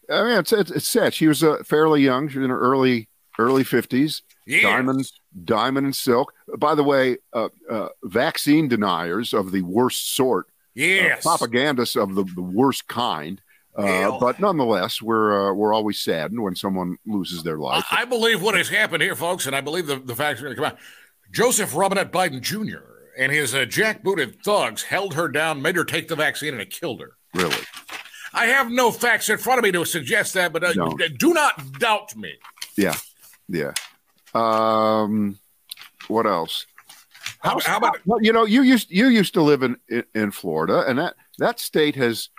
I 0.10 0.24
mean, 0.24 0.38
it's 0.40 0.54
it's, 0.54 0.72
it's 0.72 0.88
sad. 0.88 1.14
She 1.14 1.28
was 1.28 1.44
uh, 1.44 1.58
fairly 1.66 2.02
young. 2.02 2.30
She 2.30 2.38
was 2.40 2.46
in 2.46 2.50
her 2.52 2.60
early 2.60 3.10
early 3.40 3.64
fifties. 3.64 4.22
Yes. 4.46 4.64
Diamond, 4.64 5.12
diamond 5.44 5.86
and 5.88 5.96
silk. 5.96 6.32
By 6.58 6.74
the 6.76 6.84
way, 6.84 7.18
uh, 7.34 7.50
uh, 7.70 7.90
vaccine 8.04 8.70
deniers 8.70 9.34
of 9.34 9.52
the 9.52 9.62
worst 9.64 10.16
sort, 10.16 10.46
uh, 10.48 10.52
Yes. 10.76 11.24
propagandists 11.24 11.98
of 11.98 12.16
the, 12.16 12.24
the 12.24 12.42
worst 12.42 12.88
kind. 12.88 13.42
Uh, 13.76 14.18
but 14.20 14.40
nonetheless, 14.40 15.02
we're 15.02 15.50
uh, 15.50 15.54
we're 15.54 15.74
always 15.74 16.00
saddened 16.00 16.42
when 16.42 16.56
someone 16.56 16.98
loses 17.06 17.44
their 17.44 17.58
life. 17.58 17.84
I, 17.92 18.02
I 18.02 18.06
believe 18.06 18.42
what 18.42 18.56
has 18.56 18.70
happened 18.70 19.04
here, 19.04 19.16
folks, 19.16 19.46
and 19.46 19.56
I 19.56 19.62
believe 19.62 19.86
the, 19.88 19.98
the 19.98 20.16
facts 20.16 20.40
are 20.40 20.46
going 20.46 20.56
to 20.56 20.62
come 20.62 20.72
out. 20.72 20.78
Joseph 21.32 21.76
Robinette 21.76 22.12
Biden 22.12 22.42
Jr. 22.42 22.80
and 23.20 23.32
his 23.32 23.54
uh, 23.54 23.66
jackbooted 23.66 24.42
thugs 24.44 24.82
held 24.84 25.14
her 25.16 25.28
down, 25.28 25.62
made 25.62 25.76
her 25.76 25.84
take 25.84 26.08
the 26.08 26.16
vaccine, 26.16 26.54
and 26.54 26.62
it 26.62 26.72
killed 26.72 27.02
her. 27.02 27.18
really, 27.36 27.54
I 28.34 28.46
have 28.48 28.70
no 28.70 28.92
facts 28.92 29.30
in 29.30 29.38
front 29.38 29.60
of 29.60 29.64
me 29.64 29.72
to 29.72 29.86
suggest 29.86 30.34
that, 30.36 30.54
but 30.54 30.64
uh, 30.64 30.74
No. 30.76 30.98
do 31.18 31.34
not 31.34 31.80
doubt 31.80 32.16
me. 32.16 32.34
yeah, 32.78 32.96
yeah. 33.48 33.72
Um, 34.34 35.40
what 36.08 36.26
else? 36.26 36.66
How, 37.40 37.60
how 37.60 37.78
about 37.78 37.98
you 38.22 38.32
know, 38.34 38.46
you 38.46 38.62
used 38.62 38.90
you 38.92 39.08
used 39.08 39.34
to 39.36 39.42
live 39.42 39.64
in 39.64 39.78
in, 40.14 40.32
Florida, 40.32 40.84
and 40.88 40.98
that 41.00 41.16
that 41.40 41.60
state 41.60 41.96
has 41.96 42.30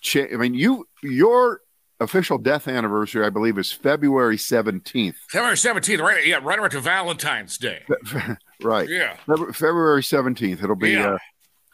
changed. 0.00 0.34
I 0.34 0.36
mean, 0.36 0.54
you 0.54 0.86
your 1.02 1.60
official 2.00 2.38
death 2.38 2.66
anniversary, 2.68 3.24
I 3.24 3.30
believe, 3.30 3.58
is 3.58 3.72
February 3.72 4.36
seventeenth. 4.36 5.16
February 5.28 5.56
17th, 5.56 6.00
right? 6.00 6.26
Yeah, 6.26 6.40
right 6.42 6.58
around 6.58 6.70
to 6.70 6.80
Valentine's 6.80 7.56
Day. 7.58 7.82
right. 8.62 8.88
Yeah. 8.88 9.16
February 9.52 10.02
seventeenth. 10.02 10.62
It'll 10.62 10.76
be 10.76 10.92
Yeah. 10.92 11.14
uh, 11.14 11.18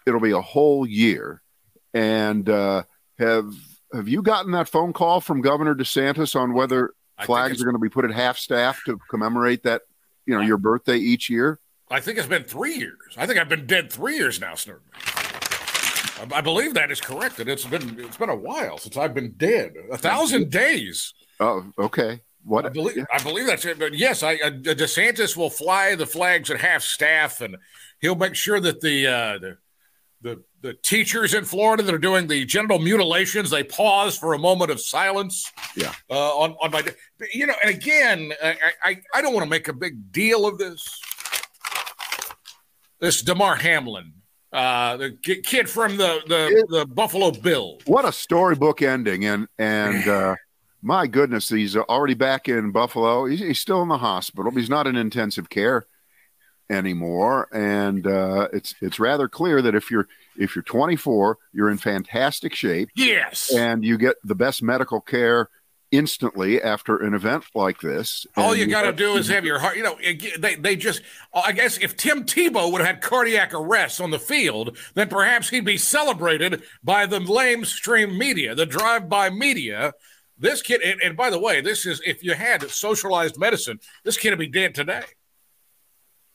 it'll 0.07 0.21
be 0.21 0.33
a 0.33 0.40
whole 0.40 0.87
year. 0.87 1.43
And 1.95 2.49
uh, 2.49 2.85
have 3.21 3.55
have 3.93 4.09
you 4.09 4.23
gotten 4.23 4.53
that 4.53 4.69
phone 4.69 4.93
call 4.93 5.21
from 5.21 5.41
Governor 5.41 5.75
DeSantis 5.75 6.35
on 6.35 6.53
whether 6.53 6.95
I 7.19 7.27
flags 7.27 7.61
are 7.61 7.65
going 7.65 7.75
to 7.75 7.81
be 7.81 7.89
put 7.89 8.05
at 8.05 8.12
half 8.12 8.39
staff 8.39 8.81
to 8.87 8.99
commemorate 9.11 9.62
that 9.65 9.83
you 10.27 10.35
know 10.35 10.41
your 10.41 10.59
birthday 10.59 10.97
each 10.97 11.31
year? 11.31 11.61
I 11.91 12.00
think 12.00 12.19
it's 12.19 12.27
been 12.27 12.45
three 12.45 12.77
years. 12.77 13.15
I 13.17 13.27
think 13.27 13.39
I've 13.39 13.49
been 13.49 13.67
dead 13.67 13.93
three 13.93 14.17
years 14.17 14.41
now, 14.41 14.53
Snerdley. 14.53 14.81
I, 16.33 16.39
I 16.39 16.41
believe 16.41 16.75
that 16.75 16.91
is 16.91 17.00
correct. 17.00 17.37
That 17.37 17.49
it's 17.49 17.65
been 17.65 17.99
it's 18.00 18.17
been 18.17 18.31
a 18.31 18.37
while 18.37 18.79
since 18.79 18.97
I've 18.97 19.15
been 19.15 19.33
dead. 19.37 19.75
A 19.91 19.99
thousand 19.99 20.50
days. 20.50 21.12
Oh, 21.41 21.65
okay. 21.79 22.21
What? 22.45 22.65
I 22.65 22.69
believe 22.71 23.05
I 23.12 23.23
believe 23.23 23.47
that's 23.47 23.65
it. 23.65 23.79
But 23.79 23.95
yes, 23.95 24.23
I, 24.23 24.33
I 24.33 24.50
DeSantis 24.50 25.37
will 25.37 25.50
fly 25.50 25.95
the 25.95 26.07
flags 26.07 26.50
at 26.50 26.61
half 26.61 26.83
staff, 26.83 27.41
and 27.41 27.57
he'll 28.00 28.15
make 28.15 28.35
sure 28.35 28.61
that 28.61 28.81
the 28.81 29.07
uh, 29.07 29.39
the 29.39 29.59
the 30.23 30.43
the 30.62 30.75
teachers 30.75 31.33
in 31.33 31.45
Florida 31.45 31.83
that 31.83 31.95
are 31.95 31.99
doing 31.99 32.27
the 32.27 32.45
genital 32.45 32.79
mutilations 32.79 33.49
they 33.50 33.65
pause 33.65 34.19
for 34.19 34.35
a 34.35 34.39
moment 34.39 34.71
of 34.71 34.81
silence. 34.81 35.50
Yeah. 35.77 35.95
Uh, 36.11 36.39
on 36.39 36.57
on 36.62 36.71
my, 36.71 36.85
you 37.33 37.47
know, 37.47 37.55
and 37.62 37.75
again, 37.75 38.33
I 38.43 38.57
I, 38.85 39.00
I 39.15 39.23
don't 39.23 39.33
want 39.33 39.45
to 39.45 39.50
make 39.50 39.69
a 39.69 39.73
big 39.73 40.12
deal 40.12 40.47
of 40.47 40.59
this. 40.59 41.00
This 43.00 43.23
Damar 43.23 43.57
Hamlin, 43.57 44.12
uh, 44.53 44.99
the 44.99 45.17
ki- 45.23 45.41
kid 45.41 45.71
from 45.71 45.97
the 45.97 46.21
the, 46.27 46.67
the 46.69 46.87
Buffalo 46.87 47.31
Bills. 47.31 47.83
what 47.87 48.05
a 48.05 48.12
storybook 48.12 48.83
ending 48.83 49.25
and 49.25 49.49
and 49.59 50.07
uh 50.07 50.35
my 50.83 51.07
goodness 51.07 51.49
he's 51.49 51.77
already 51.77 52.15
back 52.15 52.49
in 52.49 52.73
buffalo 52.73 53.27
he's, 53.27 53.41
he's 53.41 53.61
still 53.61 53.83
in 53.83 53.89
the 53.89 53.99
hospital 53.99 54.50
he's 54.50 54.71
not 54.71 54.87
in 54.87 54.97
intensive 54.97 55.49
care 55.50 55.87
anymore 56.71 57.49
and 57.53 58.07
uh 58.07 58.47
it's 58.53 58.75
it's 58.81 58.99
rather 59.00 59.29
clear 59.29 59.61
that 59.61 59.75
if 59.75 59.91
you're 59.91 60.07
if 60.39 60.55
you're 60.55 60.62
24 60.62 61.37
you're 61.53 61.69
in 61.71 61.77
fantastic 61.77 62.55
shape 62.55 62.89
Yes. 62.95 63.53
and 63.53 63.85
you 63.85 63.99
get 63.99 64.17
the 64.25 64.37
best 64.37 64.62
medical 64.62 65.00
care 65.00 65.49
instantly 65.91 66.62
after 66.62 66.97
an 66.99 67.15
event 67.15 67.43
like 67.57 67.81
this 67.81 68.25
All 68.37 68.53
And 68.53 68.61
you 68.61 68.67
got 68.69 68.83
to 68.83 68.93
do 68.93 69.17
is 69.17 69.27
have 69.27 69.45
your 69.45 69.59
heart. 69.59 69.77
You 69.77 69.83
know, 69.83 69.97
it- 70.00 70.41
they 70.41 70.55
they 70.55 70.77
just. 70.77 71.03
I 71.35 71.50
guess 71.50 71.79
if 71.79 71.97
Tim 71.97 72.25
Tebow 72.25 72.71
would 72.71 72.81
have 72.81 72.87
had 72.87 73.00
cardiac 73.03 73.53
arrest 73.53 74.00
on 74.00 74.12
the 74.12 74.19
field, 74.21 74.77
then 74.95 75.09
perhaps 75.09 75.49
he'd 75.50 75.65
be 75.65 75.77
celebrated 75.77 76.62
by 76.85 77.07
the 77.07 77.19
lamestream 77.19 78.17
media, 78.17 78.55
the 78.55 78.67
drive-by 78.67 79.31
media. 79.31 79.93
This 80.39 80.62
kid, 80.62 80.81
and, 80.81 81.00
and 81.03 81.17
by 81.17 81.29
the 81.29 81.41
way, 81.41 81.61
this 81.61 81.85
is 81.85 82.00
if 82.07 82.23
you 82.23 82.35
had 82.35 82.62
socialized 82.71 83.37
medicine, 83.37 83.81
this 84.05 84.17
kid 84.17 84.31
would 84.31 84.39
be 84.39 84.47
dead 84.47 84.77
today. 84.77 85.03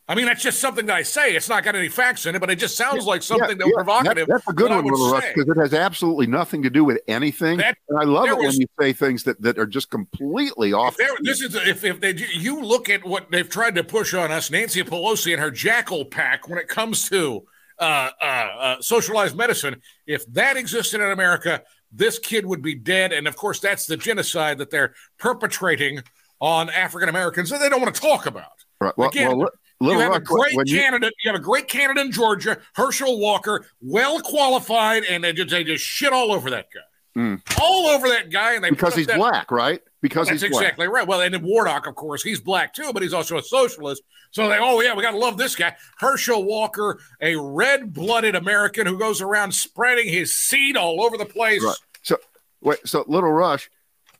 I 0.07 0.13
mean, 0.13 0.25
that's 0.27 0.43
just 0.43 0.59
something 0.59 0.85
that 0.85 0.95
I 0.95 1.01
say. 1.01 1.35
It's 1.35 1.49
not 1.49 1.63
got 1.63 1.75
any 1.75 1.89
facts 1.89 2.27
in 2.27 2.35
it, 2.35 2.39
but 2.39 2.51
it 2.51 2.57
just 2.57 2.77
sounds 2.77 3.05
like 3.05 3.23
something 3.23 3.57
that 3.57 3.65
Yeah, 3.67 3.73
provocative. 3.73 4.27
that- 4.27 4.33
that's 4.33 4.47
a 4.47 4.53
good 4.53 4.69
one, 4.69 4.85
Little 4.85 5.11
Rush, 5.11 5.23
say. 5.23 5.33
because 5.35 5.49
it 5.49 5.59
has 5.59 5.73
absolutely 5.73 6.27
nothing 6.27 6.61
to 6.61 6.69
do 6.69 6.83
with 6.83 6.99
anything. 7.07 7.57
That- 7.57 7.77
and 7.89 7.97
I 7.99 8.03
love 8.03 8.27
it 8.29 8.37
when 8.37 8.51
you 8.53 8.67
say 8.79 8.93
things 8.93 9.23
that, 9.23 9.41
that 9.41 9.57
are 9.57 9.65
just 9.65 9.89
completely 9.89 10.73
off. 10.73 10.95
There, 10.97 11.09
this 11.21 11.41
is 11.41 11.55
if 11.55 11.83
if 11.83 11.99
they 12.01 12.13
you 12.33 12.61
look 12.61 12.87
at 12.87 13.03
what 13.03 13.31
they've 13.31 13.49
tried 13.49 13.73
to 13.75 13.83
push 13.83 14.13
on 14.13 14.31
us, 14.31 14.51
Nancy 14.51 14.83
Pelosi 14.83 15.33
and 15.33 15.41
her 15.41 15.49
jackal 15.49 16.05
pack 16.05 16.47
when 16.47 16.59
it 16.59 16.67
comes 16.67 17.09
to 17.09 17.43
uh, 17.79 18.09
uh, 18.21 18.25
uh, 18.25 18.81
socialized 18.81 19.35
medicine. 19.35 19.81
If 20.05 20.25
that 20.33 20.55
existed 20.55 21.01
in 21.01 21.11
America, 21.11 21.63
this 21.91 22.19
kid 22.19 22.45
would 22.45 22.61
be 22.61 22.75
dead, 22.75 23.11
and 23.11 23.27
of 23.27 23.35
course, 23.35 23.59
that's 23.59 23.85
the 23.87 23.97
genocide 23.97 24.59
that 24.59 24.69
they're 24.69 24.93
perpetrating 25.17 26.01
on 26.39 26.69
African 26.69 27.09
Americans 27.09 27.49
that 27.49 27.59
they 27.59 27.69
don't 27.69 27.81
want 27.81 27.93
to 27.95 27.99
talk 27.99 28.27
about. 28.27 28.45
Right. 28.79 28.93
Well, 28.97 29.09
Again, 29.09 29.37
well, 29.37 29.49
Little 29.81 30.01
you 30.01 30.11
have 30.11 30.15
a 30.21 30.23
great 30.23 30.53
you- 30.53 30.63
candidate. 30.79 31.13
You, 31.23 31.31
have 31.31 31.39
a 31.39 31.43
great 31.43 31.67
candidate 31.67 32.05
in 32.05 32.11
Georgia, 32.11 32.57
Herschel 32.75 33.19
Walker, 33.19 33.65
well 33.81 34.19
qualified, 34.21 35.03
and 35.03 35.23
they 35.23 35.33
just, 35.33 35.49
they 35.49 35.63
just 35.63 35.83
shit 35.83 36.13
all 36.13 36.31
over 36.31 36.49
that 36.51 36.67
guy, 36.73 37.21
Mm. 37.21 37.41
all 37.61 37.87
over 37.87 38.07
that 38.09 38.29
guy, 38.29 38.53
and 38.55 38.63
they 38.63 38.69
because 38.69 38.95
he's 38.95 39.07
that- 39.07 39.17
black, 39.17 39.51
right? 39.51 39.81
Because 40.01 40.27
that's 40.27 40.41
he's 40.41 40.51
black. 40.51 40.63
exactly 40.63 40.87
right. 40.87 41.07
Well, 41.07 41.21
and 41.21 41.33
then 41.33 41.41
Warnock, 41.43 41.87
of 41.87 41.95
course, 41.95 42.21
he's 42.21 42.39
black 42.39 42.73
too, 42.73 42.91
but 42.93 43.01
he's 43.01 43.13
also 43.13 43.37
a 43.37 43.41
socialist. 43.43 44.03
So 44.31 44.47
they, 44.49 44.57
oh 44.59 44.79
yeah, 44.81 44.93
we 44.93 45.01
got 45.01 45.11
to 45.11 45.17
love 45.17 45.37
this 45.37 45.55
guy, 45.55 45.75
Herschel 45.97 46.43
Walker, 46.43 46.99
a 47.21 47.35
red-blooded 47.35 48.35
American 48.35 48.85
who 48.85 48.99
goes 48.99 49.21
around 49.21 49.53
spreading 49.53 50.07
his 50.07 50.35
seed 50.35 50.77
all 50.77 51.01
over 51.03 51.17
the 51.17 51.25
place. 51.25 51.63
Right. 51.63 51.75
So, 52.03 52.17
wait. 52.61 52.79
So, 52.85 53.03
Little 53.07 53.31
Rush, 53.31 53.69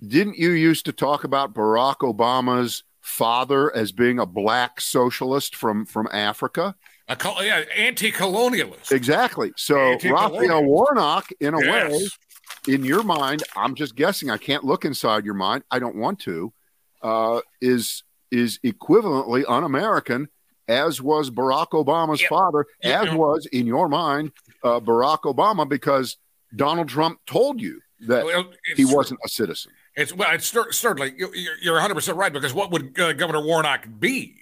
didn't 0.05 0.37
you 0.37 0.51
used 0.51 0.85
to 0.85 0.91
talk 0.91 1.23
about 1.23 1.53
Barack 1.53 1.97
Obama's 1.97 2.83
father 3.05 3.73
as 3.75 3.91
being 3.91 4.17
a 4.17 4.25
black 4.25 4.81
socialist 4.81 5.55
from 5.55 5.85
from 5.85 6.07
Africa? 6.11 6.75
A 7.07 7.15
col- 7.15 7.43
yeah, 7.43 7.63
anti-colonialist. 7.77 8.91
Exactly. 8.91 9.51
So, 9.57 9.75
Raphael 10.03 10.63
Warnock, 10.65 11.29
in 11.39 11.53
a 11.53 11.59
way, 11.59 12.07
in 12.67 12.83
your 12.83 13.03
mind, 13.03 13.43
I'm 13.55 13.75
just 13.75 13.95
guessing. 13.95 14.31
I 14.31 14.37
can't 14.37 14.63
look 14.63 14.85
inside 14.85 15.23
your 15.23 15.35
mind. 15.35 15.63
I 15.69 15.77
don't 15.77 15.95
want 15.95 16.19
to. 16.21 16.51
Uh, 17.03 17.41
is 17.61 18.03
is 18.31 18.59
equivalently 18.65 19.43
un-American, 19.47 20.27
as 20.67 20.99
was 20.99 21.29
Barack 21.29 21.69
Obama's 21.73 22.23
Yeah. 22.23 22.29
father, 22.29 22.65
Yeah. 22.83 23.03
as 23.03 23.13
was 23.13 23.45
in 23.45 23.67
your 23.67 23.87
mind 23.87 24.31
uh, 24.63 24.79
Barack 24.79 25.21
Obama, 25.31 25.69
because 25.69 26.17
Donald 26.55 26.89
Trump 26.89 27.19
told 27.27 27.61
you 27.61 27.81
that 28.07 28.25
Well, 28.25 28.51
he 28.75 28.83
true. 28.83 28.95
wasn't 28.95 29.19
a 29.23 29.29
citizen. 29.29 29.71
It's 29.95 30.13
well, 30.13 30.33
it's 30.33 30.47
cer- 30.47 30.71
certainly 30.71 31.13
you- 31.17 31.31
you're 31.33 31.57
you're 31.61 31.73
100 31.75 31.95
percent 31.95 32.17
right 32.17 32.31
because 32.33 32.53
what 32.53 32.71
would 32.71 32.99
uh, 32.99 33.13
Governor 33.13 33.41
Warnock 33.41 33.87
be? 33.99 34.35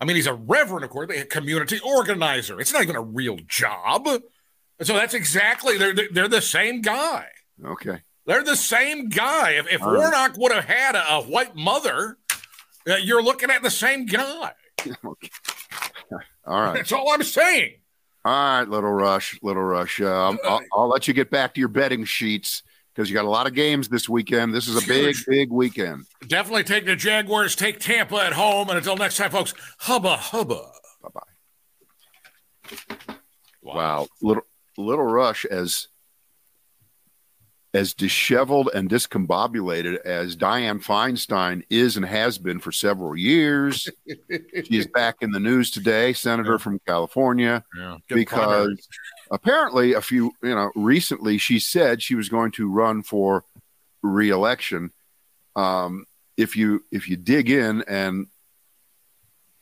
I 0.00 0.04
mean, 0.04 0.16
he's 0.16 0.26
a 0.26 0.34
reverend, 0.34 0.84
of 0.84 0.90
course, 0.90 1.10
a 1.10 1.24
community 1.24 1.80
organizer. 1.80 2.60
It's 2.60 2.72
not 2.72 2.82
even 2.82 2.96
a 2.96 3.02
real 3.02 3.38
job. 3.46 4.06
So 4.82 4.92
that's 4.94 5.14
exactly 5.14 5.78
they're 5.78 5.94
they're- 5.94 6.28
the 6.28 6.42
same 6.42 6.82
guy. 6.82 7.26
Okay. 7.64 8.02
They're 8.26 8.42
the 8.44 8.56
same 8.56 9.08
guy. 9.08 9.52
If, 9.52 9.68
if 9.72 9.80
right. 9.80 9.96
Warnock 9.98 10.36
would 10.36 10.52
have 10.52 10.64
had 10.64 10.96
a, 10.96 11.12
a 11.14 11.22
white 11.22 11.54
mother, 11.54 12.18
uh, 12.88 12.96
you're 12.96 13.22
looking 13.22 13.50
at 13.50 13.62
the 13.62 13.70
same 13.70 14.04
guy. 14.04 14.52
okay. 14.86 15.30
All 16.44 16.60
right. 16.60 16.74
That's 16.74 16.92
all 16.92 17.10
I'm 17.12 17.22
saying. 17.22 17.76
All 18.24 18.32
right, 18.32 18.68
Little 18.68 18.90
Rush, 18.92 19.38
Little 19.42 19.62
Rush. 19.62 20.00
Uh, 20.00 20.06
I'll, 20.06 20.38
I'll, 20.44 20.60
I'll 20.72 20.88
let 20.88 21.06
you 21.06 21.14
get 21.14 21.30
back 21.30 21.54
to 21.54 21.60
your 21.60 21.68
betting 21.68 22.04
sheets 22.04 22.64
because 22.96 23.10
you 23.10 23.14
got 23.14 23.26
a 23.26 23.30
lot 23.30 23.46
of 23.46 23.52
games 23.52 23.88
this 23.88 24.08
weekend. 24.08 24.54
This 24.54 24.68
is 24.68 24.82
a 24.82 24.86
big, 24.86 25.16
big 25.26 25.50
weekend. 25.50 26.06
Definitely 26.26 26.64
take 26.64 26.86
the 26.86 26.96
Jaguars, 26.96 27.54
take 27.54 27.78
Tampa 27.78 28.16
at 28.16 28.32
home, 28.32 28.70
and 28.70 28.78
until 28.78 28.96
next 28.96 29.18
time, 29.18 29.30
folks, 29.30 29.52
hubba 29.80 30.16
hubba. 30.16 30.72
Bye 31.02 31.10
bye. 31.14 31.20
Wow, 33.62 34.06
little 34.22 34.44
Little 34.78 35.04
Rush 35.04 35.44
as 35.44 35.88
as 37.74 37.92
disheveled 37.92 38.70
and 38.74 38.88
discombobulated 38.88 39.98
as 39.98 40.34
Dianne 40.34 40.82
Feinstein 40.82 41.62
is 41.68 41.98
and 41.98 42.06
has 42.06 42.38
been 42.38 42.58
for 42.58 42.72
several 42.72 43.14
years. 43.14 43.86
she 44.30 44.78
is 44.78 44.86
back 44.86 45.16
in 45.20 45.30
the 45.30 45.40
news 45.40 45.70
today, 45.70 46.14
senator 46.14 46.58
from 46.58 46.80
California. 46.86 47.62
Yeah, 47.76 47.98
because 48.08 48.88
apparently 49.30 49.92
a 49.92 50.00
few 50.00 50.32
you 50.42 50.54
know 50.54 50.70
recently 50.74 51.38
she 51.38 51.58
said 51.58 52.02
she 52.02 52.14
was 52.14 52.28
going 52.28 52.52
to 52.52 52.70
run 52.70 53.02
for 53.02 53.44
reelection. 54.02 54.92
Um, 55.54 56.06
if 56.36 56.56
you 56.56 56.84
if 56.92 57.08
you 57.08 57.16
dig 57.16 57.50
in 57.50 57.82
and 57.88 58.26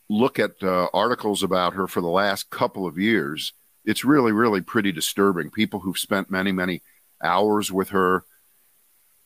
look 0.08 0.38
at 0.38 0.62
uh, 0.62 0.88
articles 0.92 1.42
about 1.42 1.74
her 1.74 1.86
for 1.86 2.00
the 2.00 2.08
last 2.08 2.50
couple 2.50 2.86
of 2.86 2.98
years 2.98 3.52
it's 3.84 4.04
really 4.04 4.32
really 4.32 4.60
pretty 4.60 4.92
disturbing. 4.92 5.50
People 5.50 5.80
who've 5.80 5.98
spent 5.98 6.30
many 6.30 6.52
many 6.52 6.82
hours 7.22 7.70
with 7.70 7.90
her 7.90 8.24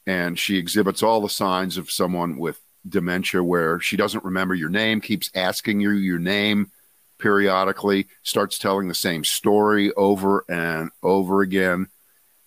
and 0.07 0.39
she 0.39 0.57
exhibits 0.57 1.03
all 1.03 1.21
the 1.21 1.29
signs 1.29 1.77
of 1.77 1.91
someone 1.91 2.39
with 2.39 2.61
dementia 2.89 3.43
where 3.43 3.81
she 3.81 3.97
doesn't 3.97 4.25
remember 4.25 4.55
your 4.55 4.69
name 4.69 5.01
keeps 5.01 5.31
asking 5.35 5.81
you 5.81 5.91
your 5.91 6.19
name 6.19 6.71
periodically, 7.19 8.09
starts 8.23 8.59
telling 8.59 8.89
the 8.89 8.95
same 8.95 9.25
story 9.25 9.93
over 9.95 10.45
and 10.49 10.91
over 11.03 11.43
again. 11.43 11.89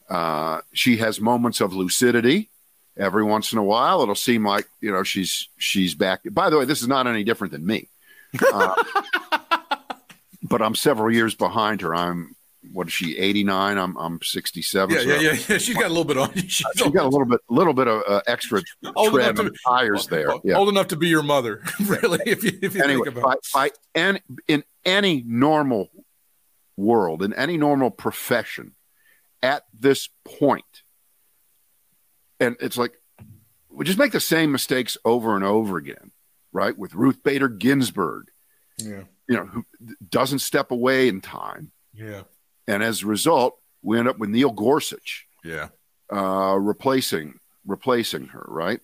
Uh, 0.09 0.61
she 0.73 0.97
has 0.97 1.21
moments 1.21 1.61
of 1.61 1.73
lucidity. 1.73 2.49
Every 2.97 3.23
once 3.23 3.53
in 3.53 3.57
a 3.57 3.63
while, 3.63 4.01
it'll 4.01 4.15
seem 4.15 4.45
like 4.45 4.67
you 4.81 4.91
know 4.91 5.03
she's 5.03 5.47
she's 5.57 5.95
back. 5.95 6.21
By 6.29 6.49
the 6.49 6.57
way, 6.57 6.65
this 6.65 6.81
is 6.81 6.87
not 6.87 7.07
any 7.07 7.23
different 7.23 7.53
than 7.53 7.65
me, 7.65 7.87
uh, 8.53 8.75
but 10.43 10.61
I'm 10.61 10.75
several 10.75 11.13
years 11.13 11.33
behind 11.33 11.81
her. 11.81 11.95
I'm 11.95 12.35
what 12.71 12.87
is 12.87 12.93
she? 12.93 13.17
89. 13.17 13.77
I'm 13.77 13.97
I'm 13.97 14.19
67. 14.21 14.95
Yeah, 14.95 15.01
so 15.01 15.07
yeah, 15.07 15.19
yeah, 15.19 15.39
yeah. 15.47 15.57
She's 15.57 15.75
got 15.75 15.85
a 15.85 15.89
little 15.89 16.05
bit 16.05 16.17
on. 16.17 16.33
She's 16.47 16.65
She 16.75 16.89
got 16.91 17.05
a 17.05 17.09
little 17.09 17.25
bit 17.25 17.39
little 17.49 17.73
bit 17.73 17.87
of 17.87 18.03
uh, 18.07 18.21
extra 18.27 18.61
old 18.95 19.13
tread 19.13 19.35
to 19.37 19.51
tires 19.65 20.07
there. 20.07 20.33
Yeah. 20.43 20.55
old 20.55 20.69
enough 20.69 20.87
to 20.89 20.95
be 20.95 21.07
your 21.07 21.23
mother, 21.23 21.63
really. 21.85 22.19
If 22.25 22.43
you 22.43 22.57
if 22.61 22.75
you 22.75 22.83
anyway, 22.83 23.05
think 23.05 23.17
about 23.17 23.39
by, 23.53 23.69
by 23.69 23.75
any, 23.95 24.21
in 24.47 24.63
any 24.85 25.23
normal 25.25 25.89
world, 26.77 27.23
in 27.23 27.33
any 27.33 27.57
normal 27.57 27.91
profession, 27.91 28.73
at 29.41 29.63
this 29.73 30.09
point, 30.23 30.83
and 32.39 32.55
it's 32.59 32.77
like 32.77 32.93
we 33.69 33.85
just 33.85 33.97
make 33.97 34.11
the 34.11 34.19
same 34.19 34.51
mistakes 34.51 34.97
over 35.03 35.35
and 35.35 35.43
over 35.43 35.77
again, 35.77 36.11
right? 36.51 36.77
With 36.77 36.93
Ruth 36.93 37.23
Bader 37.23 37.49
Ginsburg. 37.49 38.27
Yeah, 38.77 39.03
you 39.27 39.35
know, 39.35 39.45
who 39.45 39.65
doesn't 40.09 40.39
step 40.39 40.71
away 40.71 41.07
in 41.07 41.21
time, 41.21 41.71
yeah, 41.93 42.23
and 42.71 42.81
as 42.83 43.03
a 43.03 43.05
result, 43.05 43.57
we 43.81 43.99
end 43.99 44.07
up 44.07 44.17
with 44.17 44.29
Neil 44.29 44.51
Gorsuch 44.51 45.27
yeah. 45.43 45.67
uh, 46.11 46.57
replacing 46.57 47.39
replacing 47.65 48.27
her, 48.27 48.45
right? 48.47 48.79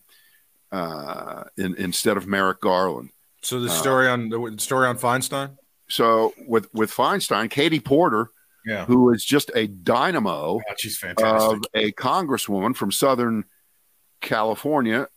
Uh, 0.71 1.45
in, 1.55 1.73
instead 1.75 2.17
of 2.17 2.27
Merrick 2.27 2.59
Garland. 2.59 3.09
So 3.41 3.61
the 3.61 3.69
story 3.69 4.09
on 4.09 4.27
the 4.27 4.55
story 4.57 4.87
on 4.87 4.97
Feinstein. 4.97 5.57
So 5.87 6.33
with 6.45 6.67
with 6.73 6.91
Feinstein, 6.91 7.49
Katie 7.49 7.79
Porter, 7.79 8.29
Yeah, 8.65 8.83
who 8.85 9.13
is 9.13 9.23
just 9.23 9.49
a 9.55 9.67
dynamo 9.67 10.55
God, 10.55 10.79
she's 10.79 10.95
of 10.95 11.15
fantastic. 11.15 11.61
a 11.73 11.91
congresswoman 11.93 12.75
from 12.75 12.91
Southern 12.91 13.45
California, 14.19 15.07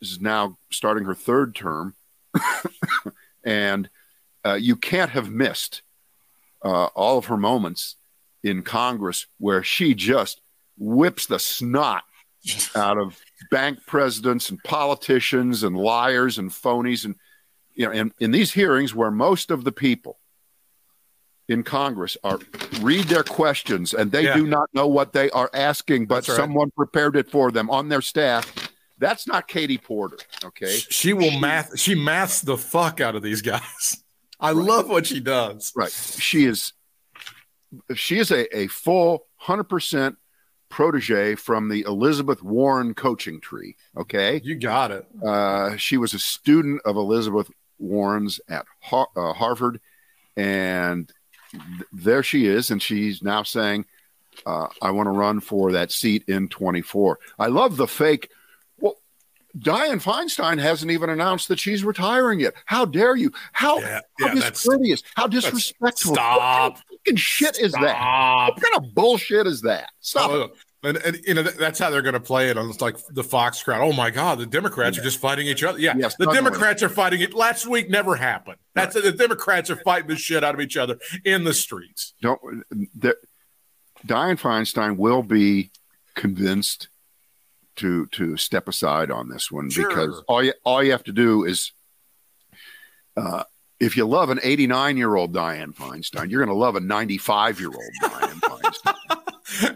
is 0.00 0.20
now 0.20 0.58
starting 0.70 1.04
her 1.06 1.14
third 1.14 1.56
term, 1.56 1.96
and 3.44 3.90
uh, 4.46 4.54
you 4.54 4.76
can't 4.76 5.10
have 5.10 5.28
missed 5.28 5.82
uh, 6.64 6.84
all 6.94 7.18
of 7.18 7.24
her 7.26 7.36
moments 7.36 7.96
in 8.42 8.62
Congress 8.62 9.26
where 9.38 9.62
she 9.62 9.94
just 9.94 10.40
whips 10.78 11.26
the 11.26 11.38
snot 11.38 12.04
out 12.74 12.98
of 12.98 13.18
bank 13.50 13.78
presidents 13.86 14.50
and 14.50 14.62
politicians 14.64 15.62
and 15.62 15.76
liars 15.76 16.38
and 16.38 16.50
phonies 16.50 17.04
and 17.04 17.14
you 17.74 17.86
know 17.86 17.92
in, 17.92 18.12
in 18.18 18.30
these 18.32 18.52
hearings 18.52 18.94
where 18.94 19.10
most 19.12 19.50
of 19.52 19.62
the 19.64 19.70
people 19.72 20.18
in 21.48 21.62
Congress 21.62 22.16
are 22.24 22.38
read 22.80 23.04
their 23.04 23.22
questions 23.22 23.94
and 23.94 24.10
they 24.10 24.24
Yeah. 24.24 24.36
do 24.36 24.46
not 24.46 24.68
know 24.74 24.86
what 24.86 25.12
they 25.12 25.28
are 25.30 25.50
asking, 25.52 26.06
but 26.06 26.26
right. 26.26 26.36
someone 26.36 26.70
prepared 26.70 27.16
it 27.16 27.30
for 27.30 27.50
them 27.50 27.68
on 27.70 27.88
their 27.88 28.00
staff. 28.00 28.70
That's 28.98 29.26
not 29.26 29.48
Katie 29.48 29.78
Porter. 29.78 30.16
Okay. 30.44 30.76
She 30.76 31.12
will 31.12 31.36
math. 31.38 31.78
She 31.78 31.94
maths 31.96 32.40
the 32.40 32.56
fuck 32.56 33.00
out 33.00 33.16
of 33.16 33.22
these 33.22 33.42
guys. 33.42 34.02
I 34.40 34.52
love 34.52 34.88
what 34.88 35.06
she 35.06 35.20
does. 35.20 35.72
Right. 35.76 35.90
She 35.92 36.44
is 36.44 36.72
she 37.94 38.18
is 38.18 38.30
a, 38.30 38.56
a 38.56 38.66
full 38.68 39.26
hundred 39.36 39.64
percent 39.64 40.16
protege 40.68 41.34
from 41.34 41.68
the 41.68 41.82
Elizabeth 41.82 42.42
Warren 42.42 42.94
coaching 42.94 43.40
tree. 43.40 43.76
Okay. 43.96 44.40
You 44.42 44.54
got 44.56 44.90
it. 44.90 45.06
Uh, 45.24 45.76
she 45.76 45.98
was 45.98 46.14
a 46.14 46.18
student 46.18 46.80
of 46.86 46.96
Elizabeth 46.96 47.50
Warren's 47.78 48.40
at 48.48 48.64
Har- 48.80 49.08
uh, 49.16 49.32
Harvard, 49.34 49.80
and 50.36 51.12
th- 51.50 51.62
there 51.92 52.22
she 52.22 52.46
is, 52.46 52.70
and 52.70 52.80
she's 52.82 53.22
now 53.22 53.42
saying, 53.42 53.84
uh, 54.46 54.68
"I 54.80 54.92
want 54.92 55.08
to 55.08 55.10
run 55.10 55.40
for 55.40 55.72
that 55.72 55.92
seat 55.92 56.24
in 56.28 56.48
24." 56.48 57.18
I 57.38 57.48
love 57.48 57.76
the 57.76 57.86
fake. 57.88 58.30
Well, 58.78 58.96
Dianne 59.58 60.02
Feinstein 60.02 60.58
hasn't 60.58 60.90
even 60.90 61.10
announced 61.10 61.48
that 61.48 61.58
she's 61.58 61.84
retiring 61.84 62.40
yet. 62.40 62.54
How 62.64 62.84
dare 62.86 63.16
you? 63.16 63.32
How, 63.52 63.78
Yeah, 63.80 64.00
how 64.20 64.26
yeah, 64.32 64.50
discourteous? 64.50 65.02
How 65.16 65.26
disrespectful? 65.26 66.14
Stop. 66.14 66.78
What 67.04 67.16
kind 67.16 67.16
of 67.16 67.16
fucking 67.16 67.16
shit 67.16 67.58
is 67.58 67.72
that? 67.72 68.50
What 68.54 68.60
kind 68.62 68.76
of 68.84 68.94
bullshit 68.94 69.46
is 69.46 69.62
that? 69.62 69.90
Stop. 70.00 70.30
Oh, 70.30 70.50
and, 70.84 70.96
and 70.98 71.16
you 71.24 71.34
know 71.34 71.42
that's 71.44 71.78
how 71.78 71.90
they're 71.90 72.02
going 72.02 72.14
to 72.14 72.20
play 72.20 72.48
it 72.50 72.58
on 72.58 72.68
like 72.80 72.96
the 73.10 73.22
Fox 73.22 73.62
crowd. 73.62 73.82
Oh 73.82 73.92
my 73.92 74.10
God, 74.10 74.38
the 74.38 74.46
Democrats 74.46 74.98
are 74.98 75.02
just 75.02 75.20
fighting 75.20 75.46
each 75.46 75.62
other. 75.62 75.78
Yeah, 75.78 75.94
Yes, 75.96 76.16
the. 76.16 76.26
Democrats 76.26 76.82
are 76.82 76.88
fighting 76.88 77.20
it. 77.20 77.34
Last 77.34 77.66
week 77.68 77.88
never 77.88 78.16
happened. 78.16 78.56
That's 78.74 79.00
the 79.00 79.12
Democrats 79.12 79.70
are 79.70 79.76
fighting 79.76 80.08
the 80.08 80.16
shit 80.16 80.42
out 80.42 80.54
of 80.54 80.60
each 80.60 80.76
other 80.76 80.98
in 81.24 81.44
the 81.44 81.54
streets. 81.54 82.14
don't 82.20 82.40
Dianne 84.06 84.40
Feinstein 84.40 84.96
will 84.96 85.22
be 85.22 85.70
convinced 86.14 86.88
to 87.76 88.06
to 88.06 88.36
step 88.36 88.66
aside 88.68 89.10
on 89.10 89.28
this 89.28 89.50
one 89.52 89.70
Sure. 89.70 89.88
because 89.88 90.22
all 90.28 90.42
you 90.42 90.52
all 90.64 90.82
you 90.82 90.90
have 90.90 91.04
to 91.04 91.12
do 91.12 91.44
is 91.44 91.72
uh, 93.16 93.44
if 93.82 93.96
you 93.96 94.06
love 94.06 94.30
an 94.30 94.38
89 94.42 94.96
year 94.96 95.14
old 95.16 95.32
Dianne 95.34 95.74
Feinstein, 95.74 96.30
you're 96.30 96.44
going 96.44 96.54
to 96.54 96.58
love 96.60 96.76
a 96.76 96.80
95 96.80 97.60
year 97.60 97.68
old 97.68 97.92
Dianne 98.02 98.40
Feinstein. 98.40 98.94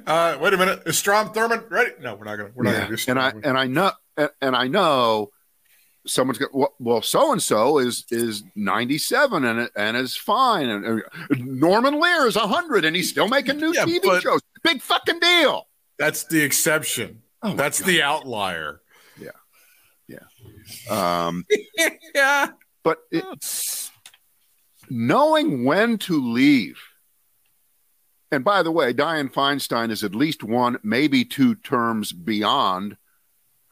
Uh, 0.06 0.38
wait 0.40 0.54
a 0.54 0.56
minute, 0.56 0.82
is 0.86 0.96
Strom 0.96 1.28
Thurmond 1.34 1.70
ready? 1.70 1.90
No, 2.00 2.14
we're 2.14 2.24
not 2.24 2.36
going. 2.36 2.50
to 2.50 2.56
We're 2.56 2.64
not 2.64 2.70
Yeah. 2.72 2.86
going 2.86 2.96
to 2.96 3.04
do. 3.04 3.10
and 3.10 3.18
I 3.20 3.32
and 3.44 3.58
I 3.58 3.66
know 3.66 3.90
and, 4.16 4.30
and 4.40 4.56
I 4.56 4.68
know 4.68 5.32
someone's 6.06 6.38
going 6.38 6.50
well, 6.54 6.74
well 6.78 7.02
so 7.02 7.30
and 7.32 7.42
so 7.42 7.76
is 7.78 8.06
is 8.10 8.42
97 8.54 9.44
and 9.44 9.68
and 9.76 9.96
is 9.98 10.16
fine 10.16 10.68
and 10.70 11.02
uh, 11.02 11.02
Norman 11.36 12.00
Lear 12.00 12.26
is 12.26 12.36
100 12.36 12.86
and 12.86 12.96
he's 12.96 13.10
still 13.10 13.28
making 13.28 13.58
new 13.58 13.74
Yeah, 13.74 13.84
TV 13.84 14.20
shows. 14.22 14.40
Big 14.62 14.80
fucking 14.80 15.18
deal. 15.20 15.66
that's 15.98 16.24
the 16.24 16.42
exception. 16.42 17.20
Oh 17.42 17.54
that's 17.54 17.80
God. 17.80 17.86
the 17.88 18.02
outlier. 18.02 18.80
Yeah. 19.20 19.30
Yeah. 20.08 21.26
Um, 21.26 21.44
yeah. 22.14 22.46
but 22.82 22.98
it, 23.10 23.24
knowing 24.90 25.64
when 25.64 25.98
to 25.98 26.20
leave. 26.20 26.80
And 28.30 28.44
by 28.44 28.62
the 28.62 28.72
way, 28.72 28.92
Dianne 28.92 29.32
Feinstein 29.32 29.90
is 29.90 30.02
at 30.02 30.14
least 30.14 30.42
one, 30.42 30.78
maybe 30.82 31.24
two 31.24 31.54
terms 31.54 32.12
beyond 32.12 32.96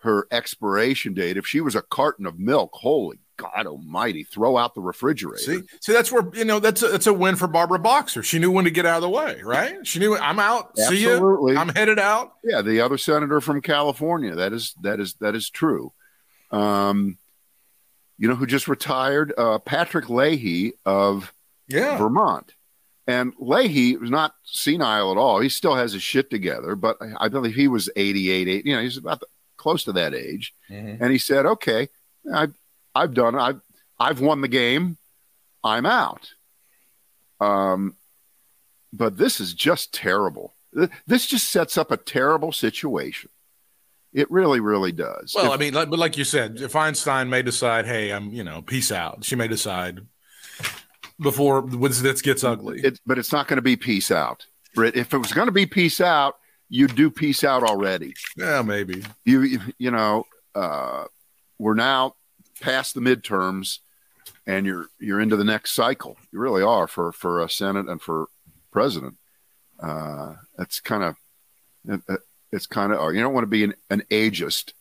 her 0.02 0.26
expiration 0.30 1.14
date. 1.14 1.36
If 1.36 1.46
she 1.46 1.60
was 1.60 1.74
a 1.74 1.82
carton 1.82 2.26
of 2.26 2.38
milk, 2.38 2.70
holy 2.74 3.18
God 3.36 3.66
Almighty, 3.66 4.22
throw 4.22 4.56
out 4.56 4.74
the 4.74 4.80
refrigerator. 4.80 5.42
See, 5.42 5.62
see, 5.80 5.92
that's 5.92 6.12
where 6.12 6.28
you 6.34 6.44
know 6.44 6.60
that's 6.60 6.82
a, 6.82 6.88
that's 6.88 7.06
a 7.06 7.12
win 7.12 7.36
for 7.36 7.48
Barbara 7.48 7.78
Boxer. 7.78 8.22
She 8.22 8.38
knew 8.38 8.50
when 8.50 8.64
to 8.64 8.70
get 8.70 8.86
out 8.86 8.96
of 8.96 9.02
the 9.02 9.10
way, 9.10 9.40
right? 9.42 9.84
She 9.86 9.98
knew 9.98 10.16
I'm 10.16 10.38
out. 10.38 10.78
See 10.78 11.02
you. 11.02 11.56
I'm 11.56 11.70
headed 11.70 11.98
out. 11.98 12.34
Yeah, 12.44 12.62
the 12.62 12.80
other 12.80 12.98
senator 12.98 13.40
from 13.40 13.60
California. 13.60 14.34
That 14.36 14.52
is 14.52 14.74
that 14.82 15.00
is 15.00 15.14
that 15.14 15.34
is 15.34 15.50
true. 15.50 15.92
Um, 16.50 17.18
you 18.18 18.28
know 18.28 18.34
who 18.34 18.46
just 18.46 18.68
retired? 18.68 19.32
Uh, 19.36 19.58
Patrick 19.58 20.08
Leahy 20.08 20.74
of 20.84 21.32
Yeah, 21.68 21.96
Vermont. 21.98 22.54
And 23.06 23.34
Leahy 23.38 23.96
was 23.96 24.10
not 24.10 24.34
senile 24.44 25.10
at 25.12 25.18
all. 25.18 25.40
He 25.40 25.48
still 25.50 25.74
has 25.74 25.92
his 25.92 26.02
shit 26.02 26.30
together, 26.30 26.74
but 26.74 26.96
I 27.18 27.28
believe 27.28 27.54
he 27.54 27.68
was 27.68 27.90
88, 27.96 28.48
8, 28.48 28.66
you 28.66 28.74
know, 28.74 28.80
he's 28.82 28.96
about 28.96 29.20
the, 29.20 29.26
close 29.58 29.84
to 29.84 29.92
that 29.92 30.14
age. 30.14 30.54
Mhm. 30.70 30.98
And 31.00 31.12
he 31.12 31.18
said, 31.18 31.44
okay, 31.44 31.88
I've, 32.32 32.54
I've 32.94 33.12
done 33.12 33.34
it. 33.34 33.38
I've, 33.40 33.60
I've 33.98 34.20
won 34.20 34.40
the 34.40 34.48
game. 34.48 34.96
I'm 35.62 35.84
out. 35.84 36.32
Um, 37.40 37.96
but 38.92 39.18
this 39.18 39.40
is 39.40 39.52
just 39.54 39.92
terrible. 39.92 40.54
This 41.06 41.26
just 41.26 41.50
sets 41.50 41.76
up 41.78 41.90
a 41.90 41.96
terrible 41.96 42.52
situation. 42.52 43.30
It 44.14 44.30
really, 44.30 44.60
really 44.60 44.92
does. 44.92 45.32
Well, 45.34 45.46
If- 45.46 45.50
I 45.52 45.56
mean, 45.56 45.74
like, 45.74 45.90
but 45.90 45.98
like 45.98 46.16
you 46.16 46.24
said, 46.24 46.60
if 46.60 46.72
Feinstein 46.72 47.28
may 47.28 47.42
decide, 47.42 47.84
hey, 47.84 48.12
I'm, 48.12 48.30
you 48.30 48.44
know, 48.44 48.62
peace 48.62 48.92
out. 48.92 49.24
She 49.24 49.34
may 49.36 49.48
decide 49.48 50.00
before 51.20 51.62
this 51.62 52.00
this 52.00 52.22
gets 52.22 52.44
ugly. 52.44 52.80
it, 52.80 53.00
but 53.06 53.18
it's 53.18 53.32
not 53.32 53.48
going 53.48 53.56
to 53.58 53.62
be 53.62 53.76
peace 53.76 54.10
out. 54.10 54.46
Britt, 54.74 54.96
if 54.96 55.12
it 55.14 55.18
was 55.18 55.32
going 55.32 55.46
to 55.46 55.52
be 55.52 55.66
peace 55.66 56.00
out, 56.00 56.36
you'd 56.68 56.94
do 56.96 57.10
peace 57.10 57.44
out 57.44 57.62
already. 57.62 58.14
yeah, 58.36 58.62
maybe. 58.62 59.04
you 59.24 59.60
you- 59.78 59.90
know 59.90 60.24
uh, 60.54 61.04
we're 61.58 61.74
now 61.74 62.14
past 62.60 62.94
the 62.94 63.00
midterms 63.00 63.78
and 64.46 64.64
you're 64.66 64.86
you're 65.00 65.20
into 65.20 65.36
the 65.36 65.44
next 65.44 65.72
cycle 65.72 66.16
you 66.32 66.38
really 66.38 66.62
are 66.62 66.86
for 66.86 67.10
for 67.12 67.42
a 67.42 67.48
senate 67.50 67.88
and 67.88 68.00
for 68.00 68.28
president 68.70 69.16
uh, 69.82 70.34
it's 70.58 70.78
kind 70.80 71.02
of 71.02 71.16
it, 71.88 72.00
it- 72.08 72.20
it's 72.54 72.66
kind 72.66 72.92
of 72.92 72.98
or 73.00 73.12
you 73.12 73.20
don't 73.20 73.34
want 73.34 73.42
to 73.44 73.48
be 73.48 73.64
an, 73.64 73.74
an 73.90 74.02
ageist 74.10 74.72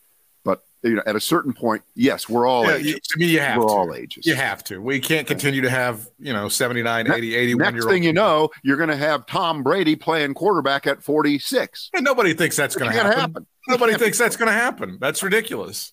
but 0.44 0.62
you 0.82 0.94
know 0.94 1.02
at 1.06 1.16
a 1.16 1.20
certain 1.20 1.52
point 1.52 1.82
yes 1.94 2.28
we're 2.28 2.46
all 2.46 2.64
Yeah, 2.66 2.76
ages 2.76 2.86
you, 2.86 2.94
to 3.02 3.18
me, 3.18 3.26
you 3.26 3.40
have 3.40 3.56
we're 3.58 3.64
to. 3.68 3.68
all 3.74 3.94
ages 3.94 4.26
You 4.26 4.34
have 4.34 4.62
to. 4.64 4.80
We 4.80 5.00
can't 5.00 5.26
continue 5.26 5.60
to 5.62 5.70
have, 5.70 6.08
you 6.18 6.32
know, 6.32 6.48
79, 6.48 7.10
80, 7.12 7.34
81 7.34 7.58
next 7.64 7.74
year 7.74 7.82
old. 7.82 7.90
thing 7.92 8.02
you 8.02 8.12
know 8.12 8.50
you're 8.62 8.76
going 8.76 8.88
to 8.90 8.96
have 8.96 9.26
tom 9.26 9.62
brady 9.62 9.96
playing 9.96 10.34
quarterback 10.34 10.86
at 10.86 11.02
46 11.02 11.90
And 11.94 12.04
nobody 12.04 12.34
thinks 12.34 12.56
that's 12.56 12.76
going 12.76 12.90
to 12.90 12.96
happen. 12.96 13.18
happen. 13.20 13.46
Nobody 13.68 13.94
thinks 13.94 14.18
that's 14.18 14.36
going 14.36 14.48
to 14.48 14.52
happen. 14.52 14.98
That's 15.00 15.22
ridiculous. 15.22 15.92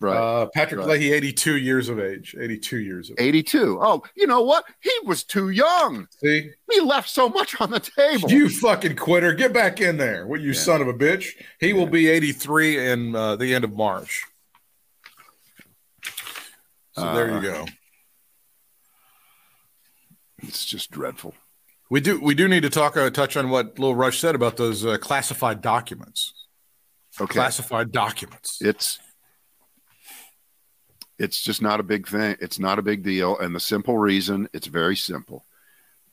Right 0.00 0.16
Uh, 0.16 0.46
Patrick 0.54 0.80
Right. 0.80 0.88
Leahy, 1.00 1.12
82 1.12 1.56
years 1.56 1.88
of 1.88 1.98
age. 2.00 2.34
82 2.38 2.78
years 2.78 3.10
of 3.10 3.16
age. 3.18 3.26
82 3.26 3.78
oh 3.80 4.02
you 4.16 4.26
know 4.26 4.42
what 4.42 4.64
he 4.80 4.90
was 5.04 5.24
too 5.24 5.50
young 5.50 6.06
See? 6.18 6.50
he 6.70 6.80
left 6.80 7.08
so 7.08 7.28
much 7.28 7.60
on 7.60 7.70
the 7.70 7.80
table 7.80 8.30
You 8.30 8.48
fucking 8.48 8.96
quitter. 8.96 9.32
Get 9.32 9.52
back 9.52 9.80
in 9.80 9.96
there. 9.96 10.26
What, 10.26 10.40
you 10.40 10.48
Yeah. 10.52 10.58
son 10.60 10.80
of 10.82 10.88
a 10.88 10.94
bitch? 10.94 11.26
He 11.60 11.72
will 11.72 11.86
be 11.86 12.08
83 12.08 12.90
in 12.90 13.14
uh, 13.16 13.36
the 13.36 13.54
end 13.54 13.64
of 13.64 13.72
March. 13.74 14.24
So 16.92 17.12
there 17.14 17.28
you 17.28 17.34
Uh, 17.36 17.40
go. 17.40 17.66
it's 20.42 20.64
just 20.64 20.90
dreadful 20.90 21.34
We 21.90 22.00
do 22.00 22.20
we 22.20 22.34
do 22.34 22.48
need 22.48 22.62
to 22.62 22.70
talk 22.70 22.96
uh, 22.96 23.10
touch 23.10 23.36
on 23.36 23.50
what 23.50 23.78
Lil 23.78 23.94
Rush 23.94 24.18
said 24.18 24.34
about 24.34 24.56
those 24.56 24.84
uh, 24.84 24.96
classified 24.98 25.60
documents. 25.60 26.32
okay 27.20 27.32
Classified 27.34 27.92
documents. 27.92 28.58
it's 28.60 28.98
it's 31.18 31.40
just 31.42 31.62
not 31.62 31.80
a 31.80 31.84
big 31.84 32.06
thing. 32.08 32.36
It's 32.40 32.58
not 32.58 32.78
a 32.78 32.82
big 32.82 33.02
deal. 33.02 33.38
And 33.38 33.54
the 33.54 33.60
simple 33.60 33.96
reason 33.98 34.48
it's 34.52 34.66
very 34.66 34.96
simple 34.96 35.44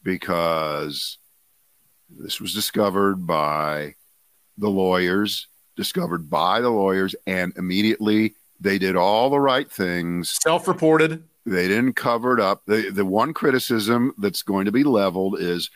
because 0.03 1.17
this 2.09 2.41
was 2.41 2.53
discovered 2.53 3.25
by 3.25 3.95
the 4.57 4.69
lawyers 4.69 5.47
discovered 5.77 6.29
by 6.29 6.59
the 6.59 6.69
lawyers 6.69 7.15
and 7.25 7.53
immediately 7.57 8.35
they 8.59 8.77
did 8.77 8.95
all 8.95 9.29
the 9.29 9.39
right 9.39 9.71
things. 9.71 10.37
Self-reported. 10.43 11.23
they 11.45 11.67
didn't 11.67 11.93
cover 11.93 12.37
it 12.37 12.41
up. 12.41 12.61
The 12.67 12.91
the 12.91 13.05
one 13.05 13.33
criticism 13.33 14.13
that's 14.19 14.43
going 14.43 14.65
to 14.65 14.71
be 14.71 14.83
leveled 14.83 15.39
is 15.39 15.71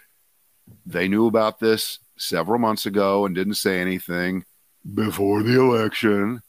they 0.86 1.08
knew 1.08 1.26
about 1.28 1.60
this 1.60 2.00
several 2.18 2.60
months 2.60 2.86
ago 2.86 3.26
and 3.26 3.34
didn't 3.34 3.56
say 3.56 3.80
anything 3.80 4.46
before 4.94 5.42
the 5.42 5.60
election. 5.60 6.42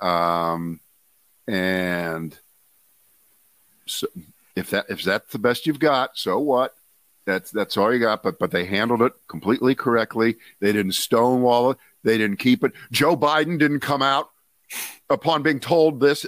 Um 0.00 0.80
and 1.48 2.38
so 3.86 4.06
if 4.56 4.70
that 4.70 4.86
if 4.88 5.02
that's 5.02 5.32
the 5.32 5.38
best 5.38 5.66
you've 5.66 5.78
got 5.78 6.16
so 6.16 6.38
what 6.38 6.74
that's 7.26 7.50
that's 7.50 7.76
all 7.76 7.92
you 7.92 7.98
got 7.98 8.22
but 8.22 8.38
but 8.38 8.50
they 8.50 8.64
handled 8.64 9.02
it 9.02 9.12
completely 9.28 9.74
correctly 9.74 10.36
they 10.60 10.72
didn't 10.72 10.92
stonewall 10.92 11.72
it 11.72 11.78
they 12.04 12.16
didn't 12.18 12.38
keep 12.38 12.62
it 12.64 12.72
joe 12.90 13.16
biden 13.16 13.58
didn't 13.58 13.80
come 13.80 14.02
out 14.02 14.30
upon 15.08 15.42
being 15.42 15.60
told 15.60 16.00
this 16.00 16.26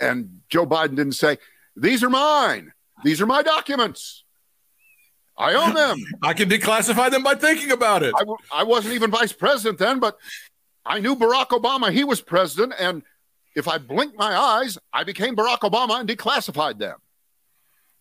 and 0.00 0.40
Joe 0.48 0.66
Biden 0.66 0.96
didn't 0.96 1.12
say, 1.12 1.38
These 1.76 2.02
are 2.02 2.10
mine. 2.10 2.72
These 3.04 3.20
are 3.20 3.26
my 3.26 3.42
documents. 3.42 4.24
I 5.38 5.54
own 5.54 5.74
them. 5.74 5.98
I 6.22 6.32
can 6.32 6.48
declassify 6.48 7.10
them 7.10 7.22
by 7.22 7.34
thinking 7.34 7.70
about 7.70 8.02
it. 8.02 8.14
I, 8.16 8.20
w- 8.20 8.38
I 8.52 8.64
wasn't 8.64 8.94
even 8.94 9.10
vice 9.10 9.32
president 9.32 9.78
then, 9.78 10.00
but 10.00 10.16
I 10.84 11.00
knew 11.00 11.14
Barack 11.14 11.48
Obama. 11.48 11.92
He 11.92 12.04
was 12.04 12.20
president. 12.20 12.74
And 12.78 13.02
if 13.56 13.66
I 13.66 13.78
blinked 13.78 14.16
my 14.16 14.36
eyes, 14.36 14.78
I 14.92 15.02
became 15.02 15.34
Barack 15.34 15.60
Obama 15.60 15.98
and 15.98 16.08
declassified 16.08 16.78
them. 16.78 16.98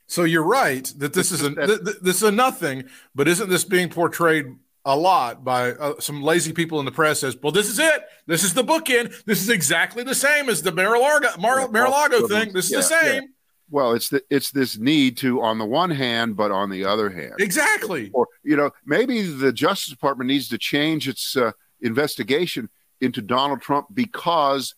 So 0.07 0.23
you're 0.23 0.43
right 0.43 0.85
that 0.97 1.13
this 1.13 1.31
is 1.31 1.41
a 1.41 1.55
th- 1.55 1.83
th- 1.83 1.97
this 2.01 2.17
is 2.17 2.23
a 2.23 2.31
nothing, 2.31 2.83
but 3.15 3.27
isn't 3.27 3.49
this 3.49 3.63
being 3.63 3.89
portrayed 3.89 4.45
a 4.87 4.95
lot 4.95 5.43
by 5.43 5.71
uh, 5.71 5.99
some 5.99 6.21
lazy 6.21 6.53
people 6.53 6.77
in 6.79 6.85
the 6.85 6.91
press 6.91 7.23
as, 7.23 7.35
well, 7.41 7.51
this 7.51 7.67
is 7.67 7.79
it. 7.79 8.03
This 8.27 8.43
is 8.43 8.53
the 8.53 8.63
bookend. 8.63 9.23
This 9.25 9.41
is 9.41 9.49
exactly 9.49 10.03
the 10.03 10.13
same 10.13 10.47
as 10.47 10.61
the 10.61 10.71
Mar-a-Lago, 10.71 11.29
Mar- 11.39 11.67
Mar-a-Lago 11.69 12.27
thing. 12.27 12.53
This 12.53 12.65
is 12.71 12.87
the 12.87 12.95
Yeah, 12.95 13.01
same. 13.01 13.23
Well, 13.71 13.93
it's 13.93 14.09
the, 14.09 14.21
it's 14.29 14.51
this 14.51 14.77
need 14.77 15.17
to, 15.17 15.41
on 15.41 15.57
the 15.57 15.65
one 15.65 15.89
hand, 15.89 16.37
but 16.37 16.51
on 16.51 16.69
the 16.69 16.85
other 16.85 17.09
hand, 17.09 17.33
Exactly. 17.39 18.11
or 18.13 18.27
you 18.43 18.55
know, 18.55 18.69
maybe 18.85 19.23
the 19.23 19.51
Justice 19.51 19.89
Department 19.89 20.27
needs 20.27 20.49
to 20.49 20.59
change 20.59 21.07
its 21.07 21.35
uh, 21.35 21.51
investigation 21.81 22.69
into 23.01 23.23
Donald 23.23 23.61
Trump 23.61 23.87
because 23.91 24.75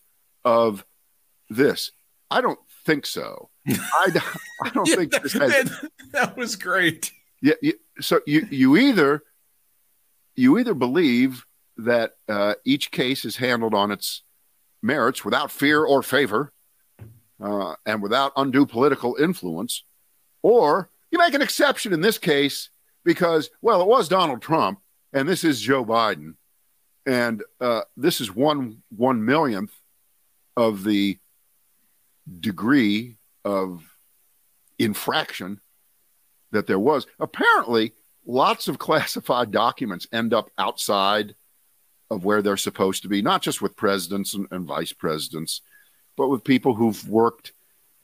of 0.48 0.86
this. 1.50 1.92
I 2.32 2.40
don't 2.42 2.60
think 2.86 3.06
so. 3.06 3.50
I 3.68 4.10
don't 4.74 4.88
Yeah, 4.90 4.96
think 4.96 5.12
that, 5.12 5.24
this 5.24 5.34
has 5.34 5.52
that- 5.52 5.92
that 6.14 6.38
was 6.38 6.56
great. 6.56 7.12
Yeah, 7.42 7.54
you, 7.62 7.74
so 8.00 8.22
you 8.26 8.48
you 8.50 8.78
either 8.78 9.24
you 10.36 10.58
either 10.58 10.74
believe 10.74 11.46
that 11.78 12.14
uh, 12.30 12.56
each 12.66 12.90
case 12.92 13.26
is 13.26 13.36
handled 13.38 13.74
on 13.74 13.92
its 13.92 14.24
merits 14.82 15.24
without 15.26 15.52
fear 15.52 15.84
or 15.84 16.02
favor, 16.02 16.52
uh, 17.42 17.76
and 17.86 18.02
without 18.02 18.32
undue 18.36 18.66
political 18.66 19.16
influence, 19.20 19.84
or 20.42 20.90
you 21.12 21.20
make 21.20 21.34
an 21.36 21.42
exception 21.42 21.94
in 21.94 22.02
this 22.02 22.18
case 22.18 22.70
because 23.04 23.50
well, 23.62 23.82
it 23.82 23.88
was 23.88 24.08
Donald 24.10 24.42
Trump 24.42 24.80
and 25.14 25.28
this 25.30 25.44
is 25.44 25.62
Joe 25.62 25.86
Biden, 25.86 26.34
and 27.06 27.44
uh, 27.62 27.82
this 27.98 28.20
is 28.22 28.34
one 28.34 28.82
one 28.96 29.24
millionth 29.26 29.72
of 30.58 30.84
the 30.84 31.18
degree 32.40 33.16
of 33.46 33.86
infraction 34.78 35.62
that 36.52 36.68
there 36.68 36.80
was. 36.80 37.06
Apparently, 37.20 37.94
lots 38.26 38.68
of 38.68 38.80
classified 38.88 39.52
documents 39.52 40.08
end 40.12 40.34
up 40.34 40.50
outside 40.58 41.36
of 42.10 42.26
where 42.26 42.42
they're 42.42 42.58
supposed 42.58 43.04
to 43.04 43.10
be, 43.10 43.22
not 43.22 43.42
just 43.42 43.62
with 43.62 43.76
presidents 43.76 44.34
and, 44.34 44.48
and 44.52 44.66
vice 44.66 44.94
presidents, 44.94 45.62
but 46.16 46.30
with 46.30 46.44
people 46.44 46.74
who've 46.74 47.08
worked 47.08 47.54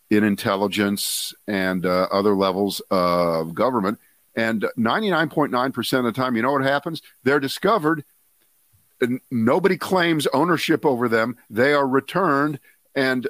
in 0.10 0.24
intelligence 0.24 1.34
and 1.48 1.86
uh, 1.86 2.08
other 2.12 2.36
levels 2.36 2.82
of 2.92 3.56
government. 3.56 4.00
And 4.36 4.66
99.9% 4.78 5.98
of 6.00 6.04
the 6.04 6.12
time, 6.12 6.36
you 6.36 6.42
know 6.42 6.52
what 6.52 6.63
happens? 6.63 7.02
They're 7.24 7.39
discovered. 7.39 8.04
Nobody 9.32 9.77
claims 9.77 10.27
ownership 10.27 10.86
over 10.86 11.08
them. 11.08 11.38
They 11.49 11.73
are 11.73 11.88
returned, 11.88 12.60
and 12.95 13.27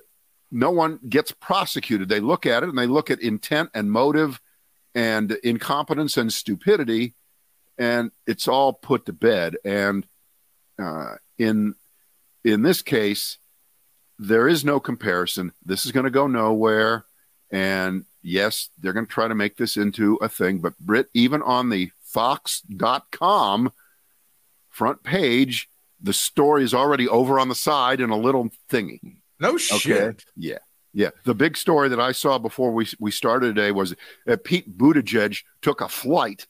no 0.51 0.69
one 0.71 0.99
gets 1.09 1.31
prosecuted. 1.31 2.09
They 2.09 2.19
look 2.19 2.45
at 2.45 2.63
it 2.63 2.69
and 2.69 2.77
they 2.77 2.85
look 2.85 3.09
at 3.09 3.19
intent 3.19 3.71
and 3.73 3.91
motive 3.91 4.39
and 4.93 5.31
incompetence 5.43 6.17
and 6.17 6.31
stupidity, 6.31 7.15
and 7.77 8.11
it's 8.27 8.47
all 8.47 8.73
put 8.73 9.07
to 9.07 9.13
bed. 9.13 9.57
And 9.65 10.05
uh, 10.79 11.15
in 11.37 11.75
in 12.43 12.61
this 12.61 12.81
case, 12.81 13.39
there 14.19 14.47
is 14.47 14.63
no 14.63 14.79
comparison. 14.79 15.53
This 15.65 15.85
is 15.85 15.91
going 15.91 16.05
to 16.05 16.11
go 16.11 16.27
nowhere. 16.27 17.05
And 17.51 18.05
yes, 18.21 18.69
they're 18.79 18.93
going 18.93 19.05
to 19.05 19.11
try 19.11 19.27
to 19.27 19.35
make 19.35 19.57
this 19.57 19.77
into 19.77 20.15
a 20.15 20.29
thing. 20.29 20.59
But 20.59 20.77
Brit, 20.79 21.07
even 21.13 21.41
on 21.41 21.69
the 21.69 21.91
Fox.com 22.03 23.71
front 24.73 25.03
page, 25.03 25.69
the 26.01 26.13
story 26.13 26.63
is 26.63 26.73
already 26.73 27.07
over 27.07 27.39
on 27.39 27.47
the 27.47 27.55
side 27.55 28.01
in 28.01 28.09
a 28.09 28.17
little 28.17 28.49
thingy. 28.69 28.99
No 29.39 29.51
Okay. 29.51 29.57
shit. 29.57 30.25
Yeah. 30.35 30.57
Yeah, 30.95 31.09
the 31.23 31.33
big 31.33 31.57
story 31.57 31.89
that 31.89 31.99
I 31.99 32.11
saw 32.11 32.37
before 32.37 32.71
we 32.71 32.87
we 32.99 33.09
started 33.09 33.55
today 33.55 33.71
was 33.71 33.95
that 34.27 34.43
Pete 34.43 34.77
Buttigieg 34.77 35.41
took 35.63 35.81
a 35.81 35.89
flight 35.89 36.45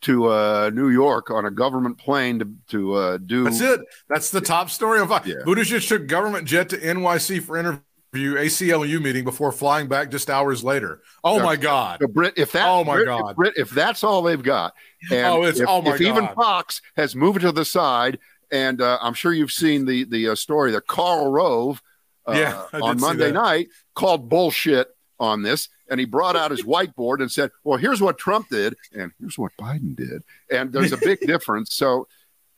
to 0.00 0.28
uh, 0.28 0.70
New 0.72 0.88
York 0.88 1.30
on 1.30 1.44
a 1.44 1.50
government 1.50 1.98
plane 1.98 2.38
to 2.38 2.48
to 2.68 2.94
uh, 2.94 3.18
do. 3.18 3.44
That's 3.44 3.60
it. 3.60 3.80
That's 4.08 4.30
the 4.30 4.40
top 4.40 4.70
story 4.70 5.00
of 5.00 5.10
yeah. 5.10 5.34
Buttigieg 5.44 5.86
took 5.86 6.06
government 6.06 6.48
jet 6.48 6.70
to 6.70 6.78
NYC 6.78 7.42
for 7.42 7.58
interview 7.58 7.80
ACLU 8.14 9.02
meeting 9.02 9.24
before 9.24 9.52
flying 9.52 9.88
back 9.88 10.10
just 10.10 10.30
hours 10.30 10.64
later. 10.64 11.02
Oh 11.24 11.42
my 11.42 11.56
God, 11.56 11.98
so 12.00 12.08
Brit, 12.08 12.34
if 12.36 12.52
that, 12.52 12.66
oh 12.66 12.84
my 12.84 12.96
Brit, 12.96 13.06
God, 13.06 13.30
if, 13.30 13.36
Brit, 13.36 13.54
if 13.56 13.70
that's 13.70 14.04
all 14.04 14.22
they've 14.22 14.42
got, 14.42 14.74
and 15.10 15.26
oh, 15.26 15.42
it's, 15.44 15.60
if, 15.60 15.68
oh 15.68 15.82
my 15.82 15.94
if 15.94 16.00
God. 16.00 16.08
even 16.08 16.28
Fox 16.34 16.80
has 16.96 17.14
moved 17.14 17.40
to 17.42 17.52
the 17.52 17.64
side, 17.64 18.18
and 18.50 18.80
uh, 18.80 18.98
I'm 19.00 19.14
sure 19.14 19.32
you've 19.32 19.52
seen 19.52 19.84
the 19.84 20.04
the 20.04 20.30
uh, 20.30 20.34
story 20.34 20.72
that 20.72 20.86
Karl 20.86 21.30
Rove, 21.30 21.82
uh, 22.26 22.32
yeah, 22.32 22.80
on 22.80 23.00
Monday 23.00 23.32
night 23.32 23.68
called 23.94 24.28
bullshit 24.28 24.88
on 25.18 25.42
this, 25.42 25.68
and 25.88 26.00
he 26.00 26.06
brought 26.06 26.36
out 26.36 26.50
his 26.50 26.62
whiteboard 26.64 27.20
and 27.20 27.30
said, 27.30 27.50
"Well, 27.64 27.78
here's 27.78 28.00
what 28.00 28.18
Trump 28.18 28.48
did, 28.48 28.76
and 28.92 29.12
here's 29.18 29.38
what 29.38 29.52
Biden 29.58 29.96
did, 29.96 30.22
and 30.50 30.72
there's 30.72 30.92
a 30.92 30.98
big 30.98 31.20
difference." 31.26 31.74
So 31.74 32.08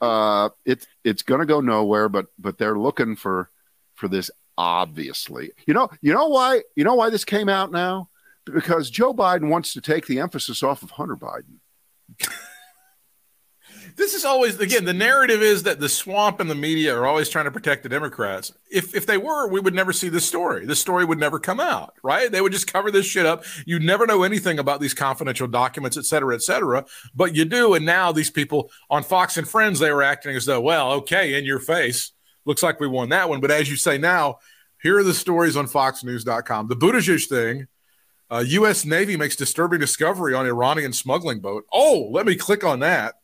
uh, 0.01 0.51
it's 0.65 0.87
it's 1.05 1.23
going 1.23 1.41
to 1.41 1.47
go 1.47 1.61
nowhere, 1.61 2.09
but 2.09 2.27
but 2.39 2.59
they're 2.59 2.79
looking 2.79 3.17
for 3.17 3.51
for 3.95 4.09
this 4.09 4.31
obviously. 4.59 5.53
You 5.67 5.73
know, 5.73 5.89
you 6.03 6.13
know 6.13 6.27
why? 6.27 6.63
You 6.75 6.85
know 6.85 6.97
why 6.97 7.09
this 7.09 7.25
came 7.25 7.49
out 7.49 7.71
now? 7.71 8.11
Because 8.45 8.91
Joe 8.91 9.15
Biden 9.15 9.49
wants 9.49 9.73
to 9.75 9.81
take 9.81 10.07
the 10.07 10.19
emphasis 10.19 10.63
off 10.63 10.83
of 10.83 10.91
Hunter 10.91 11.17
Biden. 11.17 11.61
this 13.97 14.15
is 14.15 14.25
always 14.25 14.59
again 14.59 14.85
the 14.85 14.95
narrative 14.95 15.43
is 15.43 15.63
that 15.65 15.79
the 15.79 15.89
swamp 15.89 16.41
and 16.41 16.51
the 16.51 16.55
media 16.55 16.97
are 16.97 17.07
always 17.07 17.29
trying 17.29 17.45
to 17.45 17.51
protect 17.51 17.85
the 17.85 17.89
Democrats. 17.89 18.53
If 18.71 18.97
if 18.97 19.07
they 19.07 19.17
were, 19.17 19.47
we 19.47 19.61
would 19.61 19.75
never 19.75 19.93
see 19.93 20.09
this 20.09 20.27
story. 20.27 20.67
This 20.67 20.81
story 20.81 21.05
would 21.05 21.21
never 21.21 21.39
come 21.39 21.61
out, 21.61 21.95
right? 22.03 22.33
They 22.33 22.41
would 22.41 22.53
just 22.53 22.73
cover 22.73 22.91
this 22.91 23.07
shit 23.07 23.27
up. 23.27 23.45
You'd 23.65 23.83
never 23.83 24.07
know 24.07 24.25
anything 24.25 24.59
about 24.59 24.81
these 24.81 24.95
confidential 24.95 25.47
documents, 25.47 25.97
et 25.97 26.05
cetera, 26.05 26.35
et 26.35 26.43
cetera. 26.43 26.85
But 27.15 27.37
you 27.37 27.45
do, 27.45 27.75
and 27.75 27.87
now 27.87 28.11
these 28.11 28.31
people 28.31 28.73
on 28.91 29.05
Fox 29.05 29.37
and 29.37 29.49
Friends, 29.49 29.79
they 29.79 29.93
were 29.93 30.03
acting 30.03 30.35
as 30.35 30.47
though, 30.47 30.61
well, 30.61 30.93
okay, 30.93 31.39
in 31.39 31.45
your 31.45 31.61
face 31.61 32.13
looks 32.49 32.63
like 32.63 32.81
we 32.81 32.89
won 32.89 33.11
that 33.11 33.29
one. 33.29 33.41
But 33.41 33.53
as 33.53 33.71
you 33.71 33.77
say 33.77 33.99
now, 33.99 34.39
here 34.83 34.99
are 34.99 35.05
the 35.05 35.15
stories 35.15 35.57
on 35.57 35.69
FoxNews.com. 35.69 36.67
The 36.67 36.77
Buttigieg 36.77 37.29
thing. 37.29 37.69
Uh, 38.31 38.45
U.S. 38.47 38.85
Navy 38.85 39.17
makes 39.17 39.37
disturbing 39.37 39.81
discovery 39.81 40.35
on 40.35 40.47
Iranian 40.47 40.93
smuggling 40.93 41.41
boat. 41.41 41.65
Oh, 41.73 42.09
let 42.11 42.27
me 42.27 42.35
click 42.35 42.65
on 42.65 42.81
that. 42.81 43.15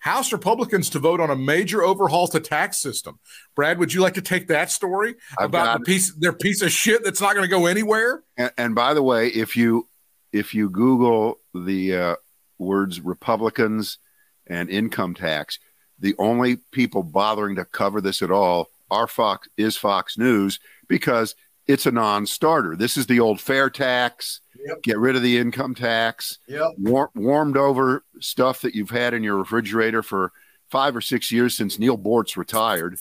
House 0.00 0.32
Republicans 0.32 0.90
to 0.90 0.98
vote 0.98 1.20
on 1.20 1.30
a 1.30 1.36
major 1.36 1.82
overhaul 1.82 2.28
to 2.28 2.40
tax 2.40 2.80
system. 2.80 3.18
Brad, 3.54 3.78
would 3.78 3.92
you 3.92 4.00
like 4.00 4.14
to 4.14 4.22
take 4.22 4.48
that 4.48 4.70
story 4.70 5.16
I've 5.36 5.46
about 5.46 5.78
the 5.78 5.84
piece 5.84 6.12
their 6.14 6.32
piece 6.32 6.62
of 6.62 6.70
shit 6.70 7.04
that's 7.04 7.20
not 7.20 7.34
going 7.34 7.44
to 7.44 7.50
go 7.50 7.66
anywhere? 7.66 8.22
And, 8.36 8.52
and, 8.56 8.74
by 8.74 8.94
the 8.94 9.02
way, 9.02 9.28
if 9.28 9.56
you 9.56 9.88
if 10.32 10.54
you 10.54 10.70
Google 10.70 11.40
the 11.52 11.96
uh, 11.96 12.16
words 12.58 13.00
Republicans 13.00 13.98
and 14.46 14.70
income 14.70 15.14
tax, 15.14 15.58
the 15.98 16.14
only 16.18 16.56
people 16.72 17.02
bothering 17.02 17.56
to 17.56 17.64
cover 17.64 18.00
this 18.00 18.22
at 18.22 18.30
all 18.30 18.68
are 18.90 19.06
Fox 19.06 19.48
is 19.56 19.76
Fox 19.76 20.16
News 20.16 20.60
because 20.88 21.34
it's 21.66 21.86
a 21.86 21.90
non-starter. 21.90 22.76
This 22.76 22.96
is 22.96 23.06
the 23.06 23.20
old 23.20 23.40
fair 23.40 23.68
tax. 23.68 24.40
Yep. 24.66 24.82
Get 24.82 24.98
rid 24.98 25.16
of 25.16 25.22
the 25.22 25.38
income 25.38 25.74
tax. 25.74 26.38
Yep. 26.48 26.70
War- 26.78 27.10
warmed 27.14 27.56
over 27.56 28.04
stuff 28.20 28.62
that 28.62 28.74
you've 28.74 28.90
had 28.90 29.14
in 29.14 29.22
your 29.22 29.36
refrigerator 29.36 30.02
for 30.02 30.32
five 30.70 30.96
or 30.96 31.00
six 31.00 31.30
years 31.30 31.56
since 31.56 31.78
Neal 31.78 31.98
Boortz 31.98 32.36
retired, 32.36 32.98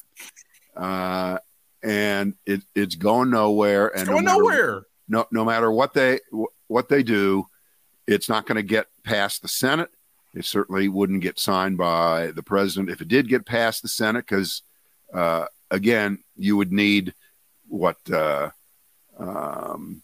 uh, 0.75 1.37
and 1.83 2.35
it, 2.45 2.61
it's 2.75 2.95
going 2.95 3.29
nowhere. 3.29 3.87
And 3.87 4.01
it's 4.01 4.09
going 4.09 4.25
no 4.25 4.39
matter, 4.39 4.41
nowhere. 4.41 4.81
No, 5.07 5.25
no 5.31 5.45
matter 5.45 5.71
what 5.71 5.93
they 5.93 6.19
what 6.67 6.89
they 6.89 7.03
do, 7.03 7.47
it's 8.05 8.29
not 8.29 8.45
going 8.45 8.57
to 8.57 8.63
get 8.63 8.87
past 9.03 9.41
the 9.41 9.47
Senate. 9.47 9.89
It 10.37 10.45
certainly 10.45 10.87
wouldn't 10.87 11.21
get 11.21 11.39
signed 11.39 11.77
by 11.77 12.31
the 12.31 12.43
president 12.43 12.89
if 12.89 13.01
it 13.01 13.07
did 13.07 13.27
get 13.27 13.45
past 13.45 13.81
the 13.81 13.87
Senate, 13.87 14.25
because 14.27 14.61
uh, 15.13 15.45
again, 15.71 16.19
you 16.35 16.55
would 16.57 16.71
need 16.71 17.13
what 17.67 17.97
uh, 18.11 18.51
um, 19.17 20.03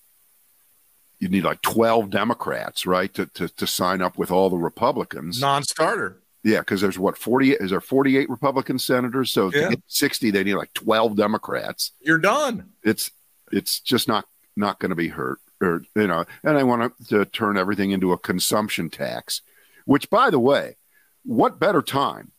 you 1.19 1.29
need 1.29 1.43
like 1.43 1.61
12 1.61 2.09
Democrats, 2.09 2.85
right, 2.85 3.13
to, 3.13 3.27
to, 3.27 3.47
to 3.47 3.67
sign 3.67 4.01
up 4.01 4.17
with 4.17 4.31
all 4.31 4.49
the 4.49 4.57
Republicans. 4.57 5.39
Non-starter. 5.39 6.19
Yeah, 6.43 6.59
because 6.59 6.81
there's 6.81 6.99
what 6.99 7.17
40 7.17 7.51
is 7.51 7.69
there 7.69 7.79
48 7.79 8.29
Republican 8.29 8.77
senators, 8.77 9.31
so 9.31 9.49
yeah. 9.53 9.69
get 9.69 9.83
60, 9.87 10.31
they 10.31 10.43
need 10.43 10.55
like 10.55 10.73
12 10.73 11.15
Democrats. 11.15 11.91
You're 12.01 12.17
done. 12.17 12.71
It's 12.83 13.11
it's 13.51 13.79
just 13.79 14.07
not 14.07 14.25
not 14.57 14.79
going 14.79 14.89
to 14.89 14.95
be 14.95 15.07
hurt, 15.07 15.39
or 15.61 15.83
you 15.95 16.07
know. 16.07 16.25
And 16.43 16.57
I 16.57 16.63
want 16.63 16.93
to 17.07 17.23
turn 17.25 17.57
everything 17.57 17.91
into 17.91 18.11
a 18.11 18.17
consumption 18.17 18.89
tax, 18.89 19.41
which, 19.85 20.09
by 20.09 20.29
the 20.29 20.39
way, 20.39 20.77
what 21.23 21.59
better 21.59 21.81
time 21.81 22.31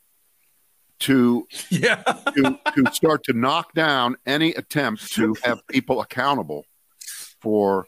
to 1.00 1.46
yeah. 1.70 2.02
to, 2.36 2.58
to 2.74 2.92
start 2.92 3.24
to 3.24 3.32
knock 3.32 3.74
down 3.74 4.16
any 4.26 4.52
attempt 4.54 5.12
to 5.12 5.34
have 5.42 5.66
people 5.66 6.00
accountable 6.00 6.64
for 7.40 7.86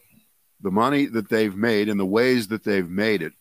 the 0.61 0.71
money 0.71 1.05
that 1.05 1.29
they've 1.29 1.55
made 1.55 1.89
and 1.89 1.99
the 1.99 2.05
ways 2.05 2.47
that 2.49 2.63
they've 2.63 2.89
made 2.89 3.21
it 3.21 3.33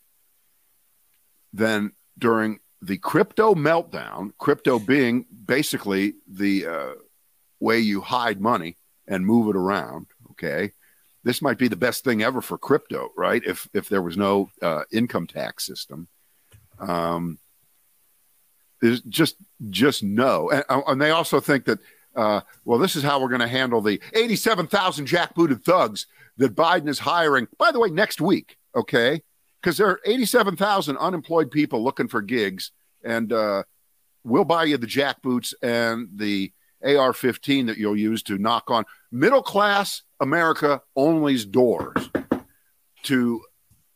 than 1.53 1.93
during 2.19 2.61
the 2.83 2.99
crypto 2.99 3.55
meltdown 3.55 4.31
crypto 4.39 4.79
being 4.79 5.25
basically 5.45 6.15
the 6.29 6.67
uh, 6.67 6.93
way 7.59 7.79
you 7.79 8.01
hide 8.01 8.41
money 8.41 8.77
and 9.09 9.25
move 9.27 9.49
it 9.49 9.57
around 9.57 10.07
okay 10.31 10.73
this 11.27 11.43
might 11.43 11.59
be 11.59 11.69
the 11.69 11.77
best 11.77 12.05
thing 12.05 12.23
ever 12.23 12.41
for 12.41 12.57
crypto 12.57 13.11
right 13.17 13.43
if 13.45 13.69
if 13.75 13.89
there 13.89 14.03
was 14.03 14.17
no 14.17 14.49
uh, 14.63 14.83
income 14.93 15.27
tax 15.27 15.67
system 15.67 16.09
um, 16.79 17.39
just 19.09 19.37
just 19.71 20.03
no. 20.03 20.51
And, 20.51 20.65
uh, 20.69 20.83
and 20.87 21.01
they 21.01 21.11
also 21.11 21.41
think 21.41 21.65
that 21.65 21.79
uh, 22.15 22.41
well, 22.65 22.79
this 22.79 22.97
is 22.97 23.03
how 23.03 23.21
we're 23.21 23.29
going 23.29 23.43
to 23.43 23.49
handle 23.49 23.83
the 23.83 24.01
87,000 24.15 25.07
jackbooted 25.07 25.63
thugs 25.65 26.07
that 26.39 26.55
Biden 26.55 26.89
is 26.89 26.99
hiring. 26.99 27.47
By 27.59 27.73
the 27.73 27.79
way, 27.79 27.91
next 27.91 28.23
week, 28.23 28.57
okay? 28.75 29.21
Because 29.61 29.77
there 29.77 29.89
are 29.89 30.01
87,000 30.07 30.97
unemployed 30.97 31.51
people 31.51 31.85
looking 31.85 32.09
for 32.09 32.23
gigs, 32.23 32.73
and 33.05 33.31
uh, 33.35 33.65
we'll 34.25 34.45
buy 34.45 34.65
you 34.65 34.79
the 34.79 34.87
jackboots 34.87 35.53
and 35.63 36.09
the 36.15 36.53
AR-15 36.87 37.67
that 37.67 37.79
you'll 37.79 37.97
use 37.97 38.23
to 38.25 38.39
knock 38.39 38.71
on 38.71 38.85
middle 39.11 39.43
class 39.43 40.03
America 40.21 40.81
only's 40.95 41.45
doors 41.45 42.11
to 43.03 43.41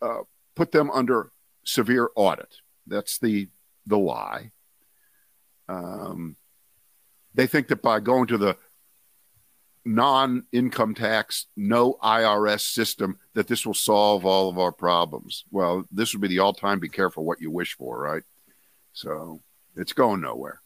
uh, 0.02 0.20
put 0.54 0.72
them 0.72 0.90
under 0.90 1.30
severe 1.64 2.10
audit. 2.16 2.56
That's 2.86 3.18
the 3.18 3.48
the 3.86 3.98
lie. 3.98 4.52
Um, 5.68 6.36
they 7.34 7.46
think 7.46 7.68
that 7.68 7.82
by 7.82 8.00
going 8.00 8.26
to 8.28 8.38
the 8.38 8.56
non-income 9.84 10.94
tax, 10.94 11.46
no 11.56 11.94
IRS 12.02 12.60
system, 12.60 13.18
that 13.34 13.46
this 13.46 13.64
will 13.64 13.74
solve 13.74 14.26
all 14.26 14.48
of 14.48 14.58
our 14.58 14.72
problems. 14.72 15.44
Well, 15.50 15.84
this 15.90 16.12
would 16.12 16.20
be 16.20 16.28
the 16.28 16.40
all-time 16.40 16.80
be 16.80 16.88
careful 16.88 17.24
what 17.24 17.40
you 17.40 17.50
wish 17.50 17.76
for, 17.76 18.00
right? 18.00 18.22
So 18.92 19.40
it's 19.76 19.92
going 19.92 20.20
nowhere. 20.20 20.60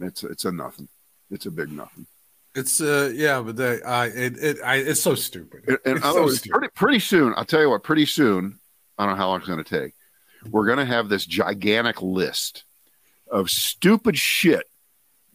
It's 0.00 0.24
it's 0.24 0.44
a 0.44 0.52
nothing. 0.52 0.88
It's 1.30 1.46
a 1.46 1.50
big 1.50 1.70
nothing. 1.70 2.06
It's 2.54 2.80
uh 2.80 3.12
yeah, 3.14 3.42
but 3.42 3.56
they 3.56 3.82
I 3.82 4.06
it, 4.06 4.38
it 4.38 4.56
I 4.64 4.76
it's 4.76 5.00
so 5.00 5.14
stupid. 5.14 5.64
And, 5.66 5.78
and 5.84 5.96
it's 5.98 6.06
so 6.06 6.28
stupid. 6.28 6.58
Pretty, 6.58 6.72
pretty 6.74 6.98
soon, 7.00 7.34
I'll 7.36 7.44
tell 7.44 7.60
you 7.60 7.70
what. 7.70 7.82
Pretty 7.82 8.06
soon, 8.06 8.58
I 8.96 9.04
don't 9.04 9.12
know 9.12 9.18
how 9.18 9.28
long 9.28 9.38
it's 9.38 9.48
going 9.48 9.62
to 9.62 9.82
take. 9.82 9.92
We're 10.50 10.66
going 10.66 10.78
to 10.78 10.84
have 10.84 11.08
this 11.08 11.26
gigantic 11.26 12.00
list 12.00 12.64
of 13.30 13.50
stupid 13.50 14.16
shit 14.16 14.64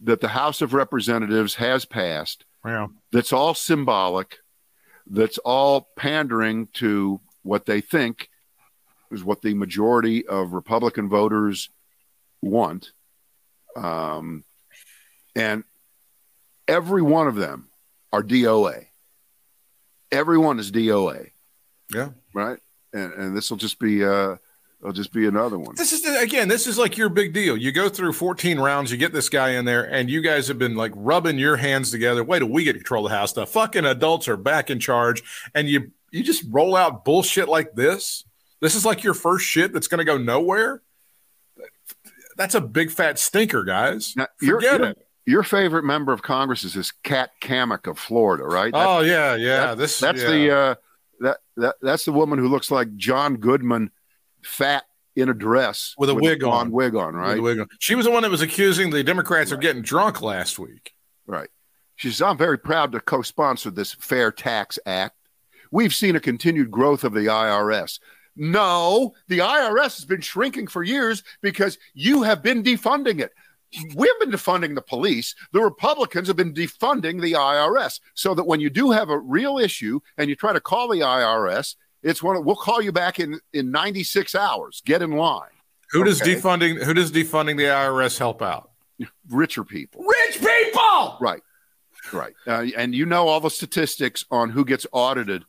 that 0.02 0.20
the 0.20 0.28
House 0.28 0.62
of 0.62 0.74
Representatives 0.74 1.54
has 1.56 1.84
passed 1.84 2.44
yeah. 2.64 2.88
that's 3.12 3.32
all 3.32 3.54
symbolic, 3.54 4.38
that's 5.06 5.38
all 5.38 5.88
pandering 5.96 6.68
to 6.74 7.20
what 7.42 7.66
they 7.66 7.80
think 7.80 8.28
is 9.10 9.22
what 9.22 9.42
the 9.42 9.54
majority 9.54 10.26
of 10.26 10.52
Republican 10.52 11.08
voters 11.08 11.68
want. 12.40 12.92
Um, 13.76 14.44
and 15.34 15.64
every 16.68 17.02
one 17.02 17.28
of 17.28 17.34
them 17.34 17.68
are 18.12 18.22
DOA. 18.22 18.86
Everyone 20.10 20.58
is 20.58 20.70
DOA. 20.70 21.30
Yeah. 21.92 22.10
Right. 22.34 22.58
And, 22.92 23.12
and 23.14 23.36
this 23.36 23.50
will 23.50 23.56
just 23.56 23.78
be, 23.78 24.04
uh, 24.04 24.36
It'll 24.82 24.92
just 24.92 25.12
be 25.12 25.28
another 25.28 25.60
one. 25.60 25.76
This 25.76 25.92
is 25.92 26.04
again, 26.20 26.48
this 26.48 26.66
is 26.66 26.76
like 26.76 26.96
your 26.96 27.08
big 27.08 27.32
deal. 27.32 27.56
You 27.56 27.70
go 27.70 27.88
through 27.88 28.14
14 28.14 28.58
rounds, 28.58 28.90
you 28.90 28.96
get 28.98 29.12
this 29.12 29.28
guy 29.28 29.50
in 29.50 29.64
there, 29.64 29.84
and 29.88 30.10
you 30.10 30.20
guys 30.20 30.48
have 30.48 30.58
been 30.58 30.74
like 30.74 30.90
rubbing 30.96 31.38
your 31.38 31.56
hands 31.56 31.92
together. 31.92 32.24
Wait 32.24 32.40
till 32.40 32.48
we 32.48 32.64
get 32.64 32.74
control 32.74 33.06
of 33.06 33.12
the 33.12 33.16
house. 33.16 33.32
The 33.32 33.46
fucking 33.46 33.84
adults 33.84 34.26
are 34.26 34.36
back 34.36 34.70
in 34.70 34.80
charge, 34.80 35.22
and 35.54 35.68
you 35.68 35.92
you 36.10 36.24
just 36.24 36.44
roll 36.50 36.74
out 36.74 37.04
bullshit 37.04 37.48
like 37.48 37.74
this. 37.74 38.24
This 38.60 38.74
is 38.74 38.84
like 38.84 39.04
your 39.04 39.14
first 39.14 39.46
shit 39.46 39.72
that's 39.72 39.86
going 39.86 39.98
to 39.98 40.04
go 40.04 40.18
nowhere. 40.18 40.82
That's 42.36 42.56
a 42.56 42.60
big 42.60 42.90
fat 42.90 43.20
stinker, 43.20 43.62
guys. 43.62 44.14
Now, 44.16 44.26
Forget 44.38 44.80
you're, 44.80 44.88
it. 44.90 45.06
Your 45.26 45.42
favorite 45.42 45.84
member 45.84 46.12
of 46.12 46.22
Congress 46.22 46.64
is 46.64 46.74
this 46.74 46.90
Kat 46.90 47.30
Cammack 47.40 47.86
of 47.86 47.98
Florida, 47.98 48.44
right? 48.44 48.72
oh 48.74 49.00
yeah, 49.00 49.34
yeah. 49.36 49.66
that- 49.66 49.78
this 49.78 49.98
that's 49.98 50.22
yeah. 50.22 50.28
the 50.30 50.50
uh, 50.56 50.74
that 51.20 51.38
that 51.56 51.76
that's 51.82 52.04
the 52.04 52.12
woman 52.12 52.38
who 52.38 52.48
looks 52.48 52.70
like 52.70 52.96
John 52.96 53.36
Goodman, 53.36 53.90
fat 54.42 54.84
in 55.14 55.28
a 55.28 55.34
dress 55.34 55.94
With 55.98 56.08
a 56.08 56.14
wig 56.14 56.40
blonde 56.40 56.68
on. 56.68 56.70
wig 56.72 56.94
on, 56.94 57.14
With 57.14 57.22
right? 57.22 57.42
wig 57.42 57.60
on. 57.60 57.68
She 57.78 57.94
was 57.94 58.06
the 58.06 58.10
one 58.10 58.22
that 58.22 58.30
was 58.30 58.40
accusing 58.40 58.90
the 58.90 59.04
Democrats 59.04 59.52
of 59.52 59.60
getting 59.60 59.82
drunk 59.82 60.22
last 60.22 60.58
week. 60.58 60.94
Right. 61.26 61.50
She 61.96 62.08
says, 62.10 62.22
I'm 62.22 62.38
very 62.38 62.58
proud 62.58 62.92
to 62.92 63.00
co 63.00 63.20
sponsor 63.20 63.70
this 63.70 63.92
Fair 63.92 64.32
Tax 64.32 64.78
Act. 64.86 65.14
We've 65.70 65.94
seen 65.94 66.16
a 66.16 66.20
continued 66.20 66.70
growth 66.70 67.04
of 67.04 67.12
the 67.12 67.26
IRS. 67.26 68.00
No, 68.36 69.12
the 69.28 69.40
IRS 69.40 69.96
has 69.96 70.04
been 70.06 70.22
shrinking 70.22 70.66
for 70.66 70.82
years 70.82 71.22
because 71.42 71.78
you 71.92 72.22
have 72.22 72.42
been 72.42 72.62
defunding 72.62 73.20
it. 73.20 73.32
We've 73.94 74.18
been 74.20 74.30
defunding 74.30 74.74
the 74.74 74.82
police. 74.82 75.34
The 75.52 75.60
Republicans 75.60 76.28
have 76.28 76.36
been 76.36 76.52
defunding 76.52 77.20
the 77.22 77.32
IRS 77.32 78.00
so 78.14 78.34
that 78.34 78.44
when 78.44 78.60
you 78.60 78.70
do 78.70 78.90
have 78.90 79.08
a 79.08 79.18
real 79.18 79.58
issue 79.58 80.00
and 80.18 80.28
you 80.28 80.36
try 80.36 80.52
to 80.52 80.60
call 80.60 80.88
the 80.88 81.00
IRS, 81.00 81.76
it's 82.02 82.22
one 82.22 82.36
of, 82.36 82.44
we'll 82.44 82.56
call 82.56 82.82
you 82.82 82.92
back 82.92 83.18
in, 83.18 83.40
in 83.52 83.70
96 83.70 84.34
hours. 84.34 84.82
Get 84.84 85.02
in 85.02 85.12
line. 85.12 85.48
Who 85.92 86.04
does 86.04 86.20
defunding? 86.20 86.82
Who 86.82 86.94
does 86.94 87.12
defunding 87.12 87.58
the 87.58 87.64
IRS 87.64 88.18
help 88.18 88.40
out? 88.40 88.70
Richer 89.28 89.64
people. 89.64 90.02
Rich 90.02 90.40
people. 90.40 91.18
Right. 91.20 91.42
Right. 92.12 92.34
Uh, 92.46 92.66
and 92.76 92.94
you 92.94 93.06
know 93.06 93.28
all 93.28 93.40
the 93.40 93.50
statistics 93.50 94.24
on 94.30 94.50
who 94.50 94.64
gets 94.64 94.86
audited 94.92 95.44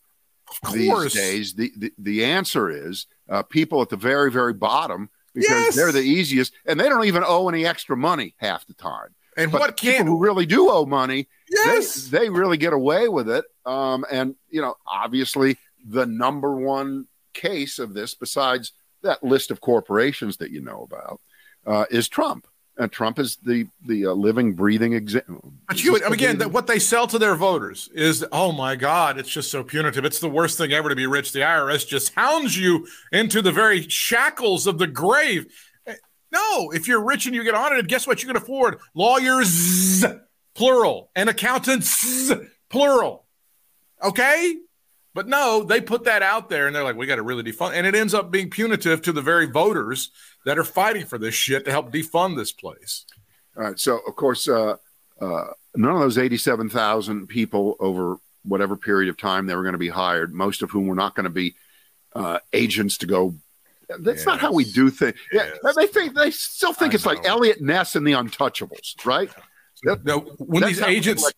Of 0.65 0.73
these 0.73 1.13
days. 1.13 1.53
The, 1.53 1.71
the, 1.77 1.91
the 1.97 2.25
answer 2.25 2.69
is 2.69 3.07
uh, 3.29 3.43
people 3.43 3.81
at 3.81 3.89
the 3.89 3.97
very, 3.97 4.31
very 4.31 4.53
bottom 4.53 5.09
because 5.33 5.49
Yes. 5.49 5.75
they're 5.75 5.91
the 5.91 5.99
easiest 6.01 6.53
and 6.65 6.79
they 6.79 6.89
don't 6.89 7.05
even 7.05 7.23
owe 7.25 7.49
any 7.49 7.65
extra 7.65 7.95
money 7.97 8.35
half 8.37 8.65
the 8.67 8.73
time. 8.73 9.15
And 9.35 9.51
But 9.51 9.61
what 9.61 9.77
people 9.77 9.97
can? 9.97 10.07
who 10.07 10.19
really 10.19 10.45
do 10.45 10.69
owe 10.69 10.85
money, 10.85 11.27
Yes. 11.49 12.07
they, 12.07 12.19
they 12.19 12.29
really 12.29 12.57
get 12.57 12.73
away 12.73 13.07
with 13.09 13.29
it. 13.29 13.45
Um, 13.65 14.05
and, 14.11 14.35
you 14.49 14.61
know, 14.61 14.75
obviously 14.85 15.57
the 15.85 16.05
number 16.05 16.55
one 16.55 17.07
case 17.33 17.79
of 17.79 17.93
this, 17.93 18.13
besides 18.13 18.73
that 19.01 19.23
list 19.23 19.49
of 19.51 19.59
corporations 19.59 20.37
that 20.37 20.51
you 20.51 20.61
know 20.61 20.83
about, 20.83 21.19
uh, 21.65 21.85
is 21.89 22.07
Trump. 22.07 22.47
And 22.77 22.91
Trump 22.91 23.19
is 23.19 23.35
the 23.37 23.67
the 23.85 24.07
uh, 24.07 24.11
living, 24.13 24.53
breathing 24.53 24.93
example. 24.93 25.53
But 25.67 25.83
you, 25.83 25.95
again, 25.97 26.39
that 26.39 26.51
what 26.51 26.65
they 26.65 26.79
sell 26.79 27.05
to 27.07 27.19
their 27.19 27.35
voters 27.35 27.87
is, 27.93 28.25
oh 28.31 28.51
my 28.51 28.75
God, 28.75 29.19
it's 29.19 29.29
just 29.29 29.51
so 29.51 29.63
punitive. 29.63 30.05
It's 30.05 30.19
the 30.19 30.29
worst 30.29 30.57
thing 30.57 30.71
ever 30.73 30.89
to 30.89 30.95
be 30.95 31.05
rich. 31.05 31.33
The 31.33 31.41
IRS 31.41 31.87
just 31.87 32.15
hounds 32.15 32.57
you 32.57 32.87
into 33.11 33.43
the 33.43 33.51
very 33.51 33.87
shackles 33.89 34.65
of 34.65 34.79
the 34.79 34.87
grave. 34.87 35.53
Eh, 35.85 35.93
No, 36.31 36.71
if 36.71 36.87
you're 36.87 37.03
rich 37.03 37.27
and 37.27 37.35
you 37.35 37.43
get 37.43 37.53
audited, 37.53 37.87
guess 37.87 38.07
what? 38.07 38.23
You 38.23 38.27
can 38.27 38.37
afford 38.37 38.79
lawyers, 38.95 40.03
plural, 40.55 41.11
and 41.15 41.29
accountants, 41.29 42.31
plural. 42.69 43.25
Okay? 44.03 44.55
But 45.13 45.27
no, 45.27 45.63
they 45.63 45.79
put 45.79 46.05
that 46.05 46.23
out 46.23 46.49
there 46.49 46.65
and 46.65 46.75
they're 46.75 46.83
like, 46.83 46.95
we 46.95 47.05
got 47.05 47.17
to 47.17 47.21
really 47.21 47.43
defund. 47.43 47.73
And 47.73 47.85
it 47.85 47.95
ends 47.95 48.13
up 48.13 48.31
being 48.31 48.49
punitive 48.49 49.01
to 49.03 49.11
the 49.11 49.21
very 49.21 49.45
voters 49.45 50.09
that 50.45 50.57
are 50.57 50.63
fighting 50.63 51.05
for 51.05 51.17
this 51.17 51.35
shit 51.35 51.65
to 51.65 51.71
help 51.71 51.91
defund 51.91 52.35
this 52.35 52.51
place. 52.51 53.05
All 53.55 53.63
right. 53.63 53.79
So, 53.79 53.99
of 54.07 54.15
course, 54.15 54.47
uh, 54.47 54.77
uh, 55.21 55.43
none 55.75 55.93
of 55.93 55.99
those 55.99 56.17
87,000 56.17 57.27
people 57.27 57.75
over 57.79 58.17
whatever 58.43 58.75
period 58.75 59.09
of 59.09 59.17
time 59.17 59.45
they 59.45 59.55
were 59.55 59.63
going 59.63 59.73
to 59.73 59.79
be 59.79 59.89
hired, 59.89 60.33
most 60.33 60.63
of 60.63 60.71
whom 60.71 60.87
were 60.87 60.95
not 60.95 61.15
going 61.15 61.25
to 61.25 61.29
be 61.29 61.55
uh, 62.15 62.39
agents 62.51 62.97
to 62.99 63.05
go. 63.05 63.35
That's 63.99 64.25
not 64.25 64.39
how 64.39 64.51
we 64.51 64.63
do 64.63 64.89
things. 64.89 65.15
Yeah, 65.31 65.51
they 65.75 65.87
think 65.87 66.15
they 66.15 66.31
still 66.31 66.73
think 66.73 66.93
I 66.93 66.95
it's 66.95 67.05
like. 67.05 67.25
Eliot 67.25 67.61
Ness 67.61 67.95
and 67.95 68.07
the 68.07 68.13
Untouchables, 68.13 69.05
right? 69.05 69.29
That- 69.83 70.05
No, 70.05 70.19
when 70.39 70.61
that's 70.61 70.77
these 70.77 70.81
agents, 70.85 71.29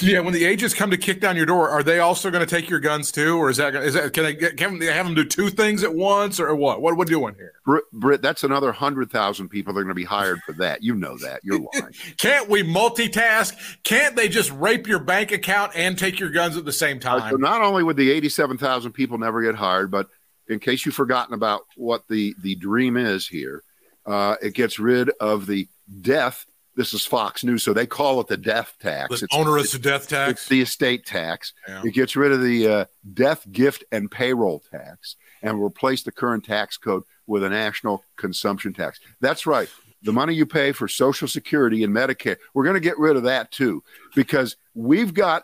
yeah, 0.00 0.20
when 0.20 0.32
the 0.32 0.44
agents 0.44 0.74
come 0.74 0.90
to 0.90 0.96
kick 0.96 1.20
down 1.20 1.36
your 1.36 1.46
door, 1.46 1.68
are 1.68 1.82
they 1.82 1.98
also 1.98 2.30
going 2.30 2.46
to 2.46 2.50
take 2.56 2.68
your 2.70 2.80
guns 2.80 3.10
too, 3.10 3.36
or 3.36 3.50
is 3.50 3.56
that 3.56 3.74
is 3.74 3.94
that 3.94 4.12
can 4.12 4.24
they 4.24 4.34
get, 4.34 4.56
can 4.56 4.78
they 4.78 4.86
have 4.86 5.04
them 5.06 5.14
do 5.14 5.24
two 5.24 5.50
things 5.50 5.82
at 5.82 5.94
once, 5.94 6.38
or 6.38 6.54
what? 6.54 6.80
What 6.80 6.92
are 6.92 6.96
we 6.96 7.04
doing 7.06 7.34
here? 7.34 7.52
Brit, 7.64 7.84
Brit, 7.92 8.22
that's 8.22 8.44
another 8.44 8.72
hundred 8.72 9.10
thousand 9.10 9.48
people 9.48 9.72
that 9.74 9.80
are 9.80 9.84
going 9.84 9.94
to 9.94 9.94
be 9.94 10.04
hired 10.04 10.40
for 10.46 10.52
that. 10.54 10.82
You 10.82 10.94
know 10.94 11.16
that. 11.18 11.40
You're 11.42 11.58
lying. 11.58 11.92
Can't 12.18 12.48
we 12.48 12.62
multitask? 12.62 13.54
Can't 13.82 14.14
they 14.16 14.28
just 14.28 14.50
rape 14.52 14.86
your 14.86 15.00
bank 15.00 15.32
account 15.32 15.72
and 15.74 15.98
take 15.98 16.20
your 16.20 16.30
guns 16.30 16.56
at 16.56 16.64
the 16.64 16.72
same 16.72 16.98
Uh, 16.98 17.00
so 17.00 17.30
time? 17.30 17.40
not 17.40 17.62
only 17.62 17.82
would 17.82 17.96
the 17.96 18.10
87,000 18.10 18.92
people 18.92 19.18
never 19.18 19.42
get 19.42 19.54
hired, 19.54 19.90
but 19.90 20.08
in 20.48 20.58
case 20.60 20.86
you've 20.86 20.94
forgotten 20.94 21.34
about 21.34 21.62
what 21.76 22.06
the, 22.08 22.34
the 22.42 22.54
dream 22.54 22.96
is 22.96 23.26
here, 23.28 23.62
uh, 24.06 24.36
it 24.40 24.54
gets 24.54 24.78
rid 24.78 25.10
of 25.20 25.46
the 25.46 25.68
death. 26.00 26.46
This 26.78 26.94
is 26.94 27.04
Fox 27.04 27.42
News, 27.42 27.64
so 27.64 27.72
they 27.72 27.86
call 27.86 28.20
it 28.20 28.28
the 28.28 28.36
death 28.36 28.76
tax. 28.80 29.08
The 29.18 29.24
It's, 29.24 29.34
onerous 29.34 29.72
death 29.72 30.08
tax. 30.08 30.30
it's 30.30 30.48
the 30.48 30.60
estate 30.60 31.04
tax. 31.04 31.52
Yeah. 31.66 31.82
It 31.84 31.90
gets 31.90 32.14
rid 32.14 32.30
of 32.30 32.40
the 32.40 32.68
uh, 32.68 32.84
death, 33.14 33.44
gift, 33.50 33.82
and 33.90 34.08
payroll 34.08 34.62
tax 34.70 35.16
and 35.42 35.60
replace 35.60 36.04
the 36.04 36.12
current 36.12 36.44
tax 36.44 36.76
code 36.76 37.02
with 37.26 37.42
a 37.42 37.48
national 37.48 38.04
consumption 38.16 38.72
tax. 38.72 39.00
That's 39.20 39.44
right. 39.44 39.68
The 40.02 40.12
money 40.12 40.34
you 40.34 40.46
pay 40.46 40.70
for 40.70 40.86
Social 40.86 41.26
Security 41.26 41.82
and 41.82 41.92
Medicare, 41.92 42.36
we're 42.54 42.62
going 42.62 42.74
to 42.74 42.80
get 42.80 42.96
rid 42.96 43.16
of 43.16 43.24
that 43.24 43.50
too, 43.50 43.82
because 44.14 44.56
we've 44.72 45.12
got 45.12 45.42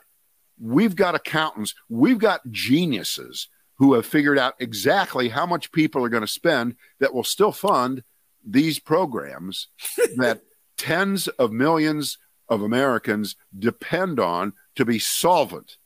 we've 0.60 0.94
got 0.94 1.16
accountants, 1.16 1.74
we've 1.88 2.18
got 2.20 2.48
geniuses 2.52 3.48
who 3.78 3.94
have 3.94 4.06
figured 4.06 4.38
out 4.38 4.54
exactly 4.60 5.30
how 5.30 5.46
much 5.46 5.72
people 5.72 6.04
are 6.04 6.08
going 6.08 6.20
to 6.20 6.28
spend 6.28 6.76
that 7.00 7.12
will 7.12 7.24
still 7.24 7.50
fund 7.50 8.04
these 8.46 8.78
programs 8.78 9.66
that 10.16 10.40
tens 10.76 11.28
of 11.28 11.52
millions 11.52 12.18
of 12.48 12.62
Americans 12.62 13.36
depend 13.58 14.20
on 14.20 14.52
to 14.76 14.84
be 14.84 14.98
solvent, 14.98 15.76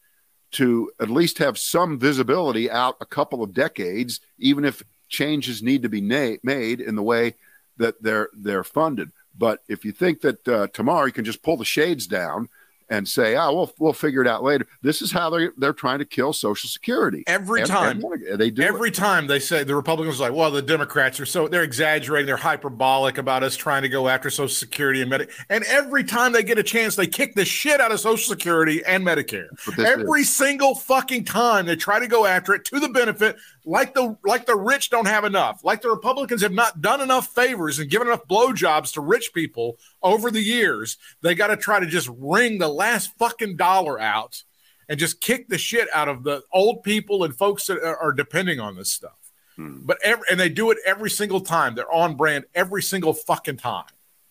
to 0.53 0.91
at 1.01 1.11
least 1.11 1.39
have 1.39 1.59
some 1.59 1.99
visibility 1.99 2.71
out 2.71 2.97
a 3.01 3.07
couple 3.07 3.43
of 3.43 3.55
decades, 3.55 4.21
even 4.39 4.65
if 4.65 4.83
changes 5.09 5.63
need 5.63 5.83
to 5.83 5.89
be 5.89 6.01
na- 6.01 6.37
made 6.43 6.81
in 6.81 6.97
the 6.97 7.03
way 7.03 7.35
that 7.77 8.03
they're 8.03 8.29
they're 8.37 8.65
funded. 8.65 9.11
But 9.37 9.61
if 9.69 9.85
you 9.85 9.93
think 9.93 10.21
that 10.23 10.49
uh, 10.49 10.67
tomorrow 10.69 11.07
you 11.07 11.13
can 11.13 11.25
just 11.25 11.43
pull 11.43 11.57
the 11.57 11.65
shades 11.65 12.07
down 12.07 12.49
and 12.91 13.07
say, 13.07 13.35
"Ah, 13.37 13.51
we'll 13.53 13.73
we'll 13.79 13.93
figure 13.93 14.23
it 14.23 14.27
out 14.29 14.43
later," 14.43 14.67
this 14.83 15.03
is 15.03 15.13
how 15.13 15.31
they 15.31 15.49
they're 15.59 15.73
trying 15.73 15.99
to 15.99 16.05
kill 16.05 16.33
Social 16.33 16.69
Security 16.69 17.25
Every 17.27 17.63
Ev- 17.63 17.69
time. 17.69 18.03
every- 18.05 18.37
they 18.37 18.51
do. 18.51 18.63
it. 18.63 18.67
Every 18.67 18.91
time 18.91 19.27
they 19.27 19.39
say 19.39 19.65
the 19.65 19.75
Republicans 19.75 20.21
are 20.21 20.25
like, 20.31 20.37
well, 20.39 20.51
the 20.51 20.63
Democrats 20.63 21.21
are 21.21 21.27
so 21.27 21.49
they're 21.49 21.63
exaggerating, 21.63 22.27
they're 22.27 22.37
hyperbolic 22.37 23.19
about 23.19 23.43
us 23.43 23.57
trying 23.57 23.83
to 23.83 23.89
go 23.89 24.09
after 24.09 24.31
Social 24.31 24.49
Security 24.49 25.03
and 25.03 25.11
Medicare. 25.11 25.31
And 25.49 25.65
every 25.65 26.05
time 26.05 26.33
they 26.33 26.43
get 26.43 26.59
a 26.59 26.63
chance, 26.63 26.97
they 26.97 27.07
kick 27.07 27.35
the 27.35 27.45
shit 27.45 27.81
out 27.81 27.93
of 27.93 28.01
Social 28.01 28.29
Security 28.31 28.85
and 28.85 29.05
Medicare. 29.05 29.49
Every 29.79 30.25
single 30.25 30.75
fucking 30.75 31.25
time 31.25 31.67
they 31.67 31.77
try 31.77 31.99
to 31.99 32.07
go 32.07 32.27
after 32.27 32.55
it 32.55 32.65
to 32.67 32.81
the 32.81 32.89
benefit, 32.89 33.37
like 33.65 33.95
the 33.95 34.17
like 34.25 34.47
the 34.47 34.57
rich 34.57 34.89
don't 34.91 35.07
have 35.07 35.25
enough, 35.25 35.63
like 35.63 35.83
the 35.83 35.91
Republicans 35.91 36.41
have 36.43 36.53
not 36.53 36.81
done 36.81 37.01
enough 37.01 37.29
favors 37.35 37.79
and 37.79 37.91
given 37.91 38.07
enough 38.09 38.27
blowjobs 38.27 38.93
to 38.95 39.01
rich 39.03 39.33
people 39.35 39.77
over 40.03 40.31
the 40.31 40.41
years. 40.41 40.97
They 41.23 41.35
got 41.35 41.49
to 41.49 41.57
try 41.57 41.81
to 41.81 41.87
just 41.87 42.09
wring 42.19 42.59
the 42.59 42.69
last 42.79 43.11
fucking 43.19 43.57
dollar 43.57 44.01
out 44.01 44.43
and 44.89 44.99
just 44.99 45.21
kick 45.21 45.49
the 45.49 45.59
shit 45.59 45.89
out 45.93 46.09
of 46.09 46.23
the 46.23 46.43
old 46.53 46.83
people 46.83 47.25
and 47.25 47.37
folks 47.37 47.67
that 47.67 47.83
are, 47.85 48.13
depending 48.13 48.59
on 48.61 48.77
this 48.77 48.91
stuff. 48.91 49.19
Hmm. 49.57 49.81
But 49.85 49.99
every, 50.03 50.25
and 50.31 50.41
they 50.41 50.49
do 50.49 50.71
it 50.71 50.79
every 50.87 51.11
single 51.11 51.41
time. 51.41 51.75
They're 51.75 51.93
on 51.93 52.17
brand 52.17 52.45
every 52.55 52.83
single 52.83 53.13
fucking 53.13 53.59
time. 53.59 53.85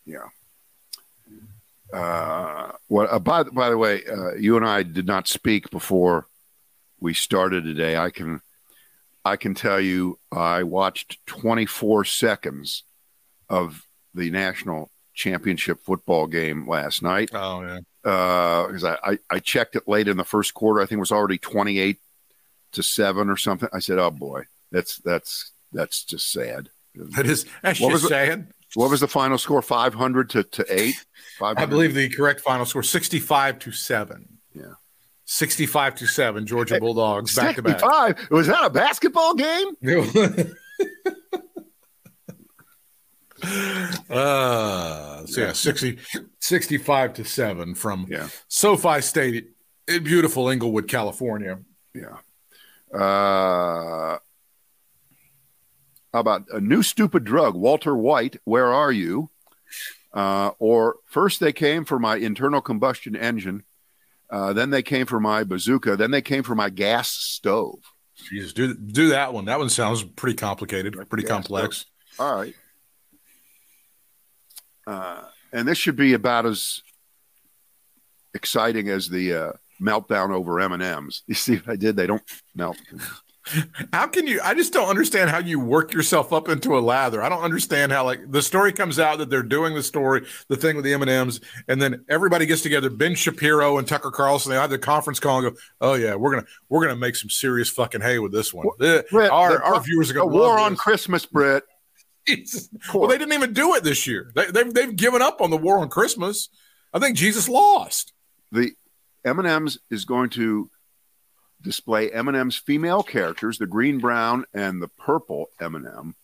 Yeah. 0.05 0.29
Uh, 1.93 2.71
well, 2.89 3.07
uh, 3.09 3.19
by 3.19 3.43
by 3.43 3.69
the 3.69 3.77
way, 3.77 4.03
uh, 4.05 4.33
you 4.33 4.57
and 4.57 4.65
I 4.65 4.83
did 4.83 5.05
not 5.05 5.27
speak 5.27 5.69
before 5.69 6.27
we 6.99 7.13
started 7.13 7.63
today. 7.63 7.95
I 7.95 8.09
can 8.09 8.41
I 9.23 9.35
can 9.35 9.53
tell 9.53 9.79
you, 9.79 10.19
I 10.31 10.63
watched 10.63 11.25
24 11.27 12.05
seconds 12.05 12.83
of 13.49 13.85
the 14.13 14.31
national 14.31 14.89
championship 15.13 15.81
football 15.83 16.27
game 16.27 16.67
last 16.67 17.01
night 17.01 17.31
Oh 17.33 17.61
yeah. 17.63 17.79
Uh, 18.07 18.67
because 18.67 18.85
I, 18.85 18.97
I 19.03 19.17
I 19.29 19.39
checked 19.39 19.75
it 19.75 19.87
late 19.87 20.07
in 20.07 20.15
the 20.15 20.23
first 20.23 20.53
quarter. 20.53 20.79
I 20.79 20.85
think 20.85 20.97
it 20.97 20.99
was 20.99 21.11
already 21.11 21.37
28 21.37 21.99
to 22.71 22.83
seven 22.83 23.29
or 23.29 23.35
something. 23.35 23.67
I 23.73 23.79
said, 23.79 23.99
"Oh 23.99 24.11
boy, 24.11 24.43
that's 24.71 24.97
that's 24.99 25.51
that's 25.73 26.05
just 26.05 26.31
sad." 26.31 26.69
That 26.95 27.25
is 27.25 27.45
that's 27.61 27.81
What 27.81 27.91
was 27.91 28.07
sad. 28.07 28.53
What 28.75 28.89
was 28.89 28.99
the 28.99 29.07
final 29.07 29.37
score? 29.37 29.61
500 29.61 30.29
to, 30.31 30.43
to 30.43 30.65
eight. 30.69 30.95
500? 31.39 31.61
I 31.61 31.65
believe 31.65 31.93
the 31.93 32.09
correct 32.09 32.41
final 32.41 32.65
score 32.65 32.83
65 32.83 33.59
to 33.59 33.71
7. 33.71 34.27
Yeah. 34.53 34.63
65 35.25 35.95
to 35.95 36.07
7 36.07 36.45
Georgia 36.45 36.79
Bulldogs 36.79 37.35
back 37.35 37.55
to 37.55 37.61
back. 37.61 37.79
65. 37.79 38.29
Was 38.31 38.47
that 38.47 38.65
a 38.65 38.69
basketball 38.69 39.35
game? 39.35 39.67
uh, 44.09 45.25
so 45.25 45.41
yeah, 45.41 45.53
60, 45.53 45.97
65 46.39 47.13
to 47.15 47.23
7 47.25 47.75
from 47.75 48.05
Yeah. 48.09 48.29
SoFi 48.47 49.01
State 49.01 49.49
in 49.87 50.03
beautiful 50.03 50.49
Inglewood, 50.49 50.87
California. 50.87 51.59
Yeah. 51.93 52.17
Uh, 52.97 54.17
how 56.13 56.19
about 56.19 56.43
a 56.51 56.59
new 56.59 56.81
stupid 56.83 57.23
drug? 57.23 57.53
Walter 57.55 57.95
White, 57.95 58.37
where 58.45 58.73
are 58.73 58.91
you? 58.91 59.29
Uh, 60.13 60.51
or 60.57 60.95
first 61.05 61.39
they 61.39 61.51
came 61.53 61.85
for 61.85 61.99
my 61.99 62.15
internal 62.15 62.61
combustion 62.61 63.15
engine, 63.15 63.63
uh, 64.31 64.51
then 64.53 64.69
they 64.71 64.81
came 64.81 65.05
for 65.05 65.19
my 65.19 65.43
bazooka, 65.43 65.95
then 65.95 66.11
they 66.11 66.21
came 66.21 66.43
for 66.43 66.55
my 66.55 66.69
gas 66.69 67.09
stove. 67.09 67.79
Jesus, 68.29 68.51
do 68.53 68.73
do 68.73 69.09
that 69.09 69.31
one. 69.33 69.45
That 69.45 69.59
one 69.59 69.69
sounds 69.69 70.03
pretty 70.03 70.35
complicated, 70.37 70.95
pretty 71.09 71.23
gas 71.23 71.31
complex. 71.31 71.85
Stove. 72.13 72.27
All 72.27 72.35
right. 72.35 72.55
Uh, 74.87 75.21
and 75.51 75.67
this 75.67 75.77
should 75.77 75.97
be 75.97 76.13
about 76.13 76.45
as 76.45 76.81
exciting 78.33 78.89
as 78.89 79.09
the 79.09 79.33
uh, 79.33 79.51
meltdown 79.81 80.31
over 80.31 80.59
M 80.59 80.71
and 80.71 80.81
M's. 80.81 81.23
You 81.27 81.35
see 81.35 81.57
what 81.57 81.69
I 81.69 81.75
did? 81.75 81.97
They 81.97 82.07
don't 82.07 82.23
melt. 82.55 82.77
How 83.93 84.07
can 84.07 84.27
you? 84.27 84.41
I 84.43 84.53
just 84.53 84.73
don't 84.73 84.89
understand 84.89 85.29
how 85.29 85.37
you 85.37 85.59
work 85.59 85.93
yourself 85.93 86.33
up 86.33 86.49
into 86.49 86.77
a 86.77 86.79
lather. 86.79 87.23
I 87.23 87.29
don't 87.29 87.43
understand 87.43 87.93
how 87.93 88.03
like 88.03 88.29
the 88.29 88.41
story 88.41 88.73
comes 88.73 88.99
out 88.99 89.19
that 89.19 89.29
they're 89.29 89.41
doing 89.43 89.73
the 89.73 89.83
story, 89.83 90.25
the 90.49 90.57
thing 90.57 90.75
with 90.75 90.83
the 90.83 90.93
M 90.93 91.01
and 91.01 91.09
M's, 91.09 91.39
and 91.69 91.81
then 91.81 92.03
everybody 92.09 92.45
gets 92.45 92.61
together. 92.61 92.89
Ben 92.89 93.15
Shapiro 93.15 93.77
and 93.77 93.87
Tucker 93.87 94.11
Carlson 94.11 94.51
they 94.51 94.57
have 94.57 94.69
the 94.69 94.77
conference 94.77 95.19
call 95.19 95.39
and 95.39 95.53
go, 95.53 95.61
"Oh 95.79 95.93
yeah, 95.93 96.15
we're 96.15 96.31
gonna 96.31 96.45
we're 96.67 96.81
gonna 96.81 96.97
make 96.97 97.15
some 97.15 97.29
serious 97.29 97.69
fucking 97.69 98.01
hay 98.01 98.19
with 98.19 98.33
this 98.33 98.53
one." 98.53 98.67
Well, 98.67 99.01
Britt, 99.09 99.31
our 99.31 99.51
the, 99.53 99.63
our 99.63 99.79
viewers 99.81 100.11
are 100.11 100.15
going 100.15 100.31
war 100.31 100.59
on 100.59 100.75
Christmas, 100.75 101.25
Britt. 101.25 101.63
Well, 102.93 103.07
they 103.07 103.17
didn't 103.17 103.33
even 103.33 103.53
do 103.53 103.75
it 103.75 103.83
this 103.83 104.05
year. 104.07 104.31
They, 104.35 104.45
they've 104.45 104.73
they've 104.73 104.95
given 104.95 105.21
up 105.21 105.41
on 105.41 105.49
the 105.49 105.57
war 105.57 105.79
on 105.79 105.89
Christmas. 105.89 106.49
I 106.93 106.99
think 106.99 107.17
Jesus 107.17 107.47
lost. 107.47 108.13
The 108.51 108.71
M 109.25 109.39
and 109.39 109.47
M's 109.47 109.79
is 109.89 110.05
going 110.05 110.29
to 110.31 110.69
display 111.61 112.11
M&M's 112.11 112.55
female 112.55 113.03
characters, 113.03 113.57
the 113.57 113.67
green, 113.67 113.99
brown, 113.99 114.45
and 114.53 114.81
the 114.81 114.87
purple 114.87 115.49
M&M. 115.59 116.15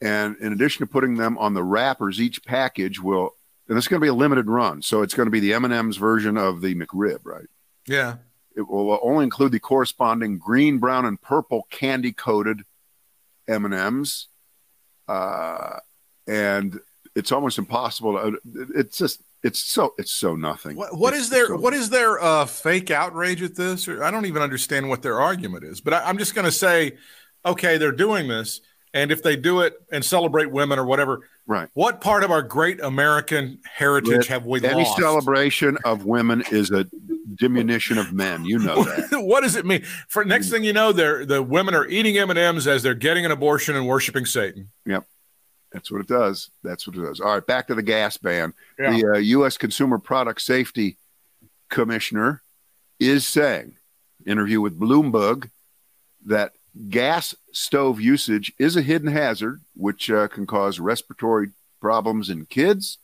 And 0.00 0.36
in 0.38 0.52
addition 0.52 0.86
to 0.86 0.92
putting 0.92 1.16
them 1.16 1.38
on 1.38 1.54
the 1.54 1.62
wrappers, 1.62 2.20
each 2.20 2.44
package 2.44 3.00
will, 3.00 3.30
and 3.68 3.78
it's 3.78 3.88
going 3.88 4.00
to 4.00 4.04
be 4.04 4.08
a 4.08 4.14
limited 4.14 4.48
run. 4.48 4.82
So 4.82 5.02
it's 5.02 5.14
going 5.14 5.26
to 5.26 5.30
be 5.30 5.40
the 5.40 5.54
M&M's 5.54 5.96
version 5.96 6.36
of 6.36 6.60
the 6.60 6.74
McRib, 6.74 7.20
right? 7.24 7.46
Yeah. 7.86 8.16
It 8.56 8.68
will 8.68 8.98
only 9.02 9.24
include 9.24 9.52
the 9.52 9.60
corresponding 9.60 10.38
green, 10.38 10.78
brown, 10.78 11.06
and 11.06 11.20
purple 11.20 11.66
candy 11.70 12.12
coated 12.12 12.62
M&Ms. 13.48 14.26
Uh, 15.08 15.78
and 16.26 16.80
it's 17.14 17.32
almost 17.32 17.58
impossible 17.58 18.14
to, 18.14 18.38
it's 18.74 18.98
just, 18.98 19.22
it's 19.42 19.60
so 19.60 19.92
it's 19.98 20.10
so 20.10 20.36
nothing. 20.36 20.74
What, 20.74 20.96
what 20.96 21.12
is 21.12 21.28
their 21.28 21.48
so 21.48 21.56
what 21.58 21.74
is 21.74 21.90
their 21.90 22.18
uh, 22.18 22.46
fake 22.46 22.90
outrage 22.90 23.42
at 23.42 23.54
this? 23.54 23.86
Or 23.86 24.02
I 24.02 24.10
don't 24.10 24.24
even 24.24 24.40
understand 24.40 24.88
what 24.88 25.02
their 25.02 25.20
argument 25.20 25.64
is. 25.64 25.82
But 25.82 25.92
I, 25.92 26.04
I'm 26.08 26.16
just 26.16 26.34
going 26.34 26.46
to 26.46 26.52
say, 26.52 26.96
okay, 27.44 27.76
they're 27.76 27.92
doing 27.92 28.26
this, 28.26 28.62
and 28.94 29.10
if 29.10 29.22
they 29.22 29.36
do 29.36 29.60
it 29.60 29.74
and 29.92 30.04
celebrate 30.04 30.50
women 30.50 30.78
or 30.78 30.86
whatever, 30.86 31.28
right? 31.46 31.68
What 31.74 32.00
part 32.00 32.24
of 32.24 32.30
our 32.30 32.42
great 32.42 32.80
American 32.80 33.58
heritage 33.70 34.16
With 34.16 34.28
have 34.28 34.46
we 34.46 34.60
any 34.60 34.84
lost? 34.84 34.98
Any 34.98 35.04
celebration 35.04 35.76
of 35.84 36.06
women 36.06 36.44
is 36.52 36.70
a 36.70 36.86
diminution 37.34 37.98
of 37.98 38.12
men. 38.12 38.44
You 38.44 38.60
know 38.60 38.84
that. 38.84 39.08
what 39.24 39.42
does 39.42 39.56
it 39.56 39.66
mean? 39.66 39.82
For 40.08 40.24
next 40.24 40.48
thing 40.48 40.62
you 40.62 40.72
know, 40.72 40.92
they're 40.92 41.26
the 41.26 41.42
women 41.42 41.74
are 41.74 41.86
eating 41.86 42.16
M 42.16 42.30
and 42.30 42.38
M's 42.38 42.66
as 42.66 42.82
they're 42.82 42.94
getting 42.94 43.26
an 43.26 43.32
abortion 43.32 43.74
and 43.74 43.86
worshiping 43.86 44.24
Satan. 44.24 44.70
Yep. 44.86 45.04
That's 45.72 45.90
what 45.90 46.00
it 46.00 46.06
does. 46.06 46.50
That's 46.62 46.86
what 46.86 46.96
it 46.96 47.00
does. 47.00 47.20
All 47.20 47.34
right, 47.34 47.44
back 47.44 47.66
to 47.66 47.74
the 47.74 47.82
gas 47.82 48.16
ban. 48.16 48.54
Yeah. 48.78 48.92
The 48.92 49.06
uh, 49.14 49.18
U.S. 49.18 49.58
Consumer 49.58 49.98
Product 49.98 50.40
Safety 50.40 50.98
Commissioner 51.68 52.42
is 53.00 53.26
saying, 53.26 53.76
interview 54.24 54.60
with 54.60 54.78
Bloomberg, 54.78 55.50
that 56.26 56.52
gas 56.88 57.34
stove 57.52 58.00
usage 58.00 58.52
is 58.58 58.76
a 58.76 58.82
hidden 58.82 59.08
hazard, 59.08 59.60
which 59.74 60.10
uh, 60.10 60.28
can 60.28 60.46
cause 60.46 60.80
respiratory 60.80 61.50
problems 61.80 62.30
in 62.30 62.46
kids, 62.46 62.98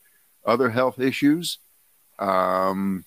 other 0.45 0.69
health 0.71 0.99
issues. 0.99 1.59
Um, 2.19 3.05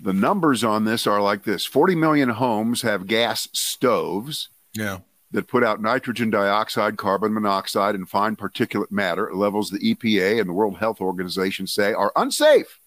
the 0.00 0.12
numbers 0.12 0.64
on 0.64 0.84
this 0.84 1.06
are 1.06 1.20
like 1.20 1.44
this 1.44 1.64
40 1.64 1.94
million 1.94 2.28
homes 2.30 2.82
have 2.82 3.06
gas 3.06 3.48
stoves. 3.52 4.48
Yeah 4.74 4.98
that 5.34 5.48
put 5.48 5.64
out 5.64 5.82
nitrogen 5.82 6.30
dioxide, 6.30 6.96
carbon 6.96 7.34
monoxide, 7.34 7.96
and 7.96 8.08
fine 8.08 8.36
particulate 8.36 8.92
matter 8.92 9.28
at 9.28 9.34
levels 9.34 9.68
the 9.68 9.80
EPA 9.80 10.40
and 10.40 10.48
the 10.48 10.52
World 10.52 10.78
Health 10.78 11.00
Organization 11.00 11.66
say 11.66 11.92
are 11.92 12.12
unsafe 12.14 12.78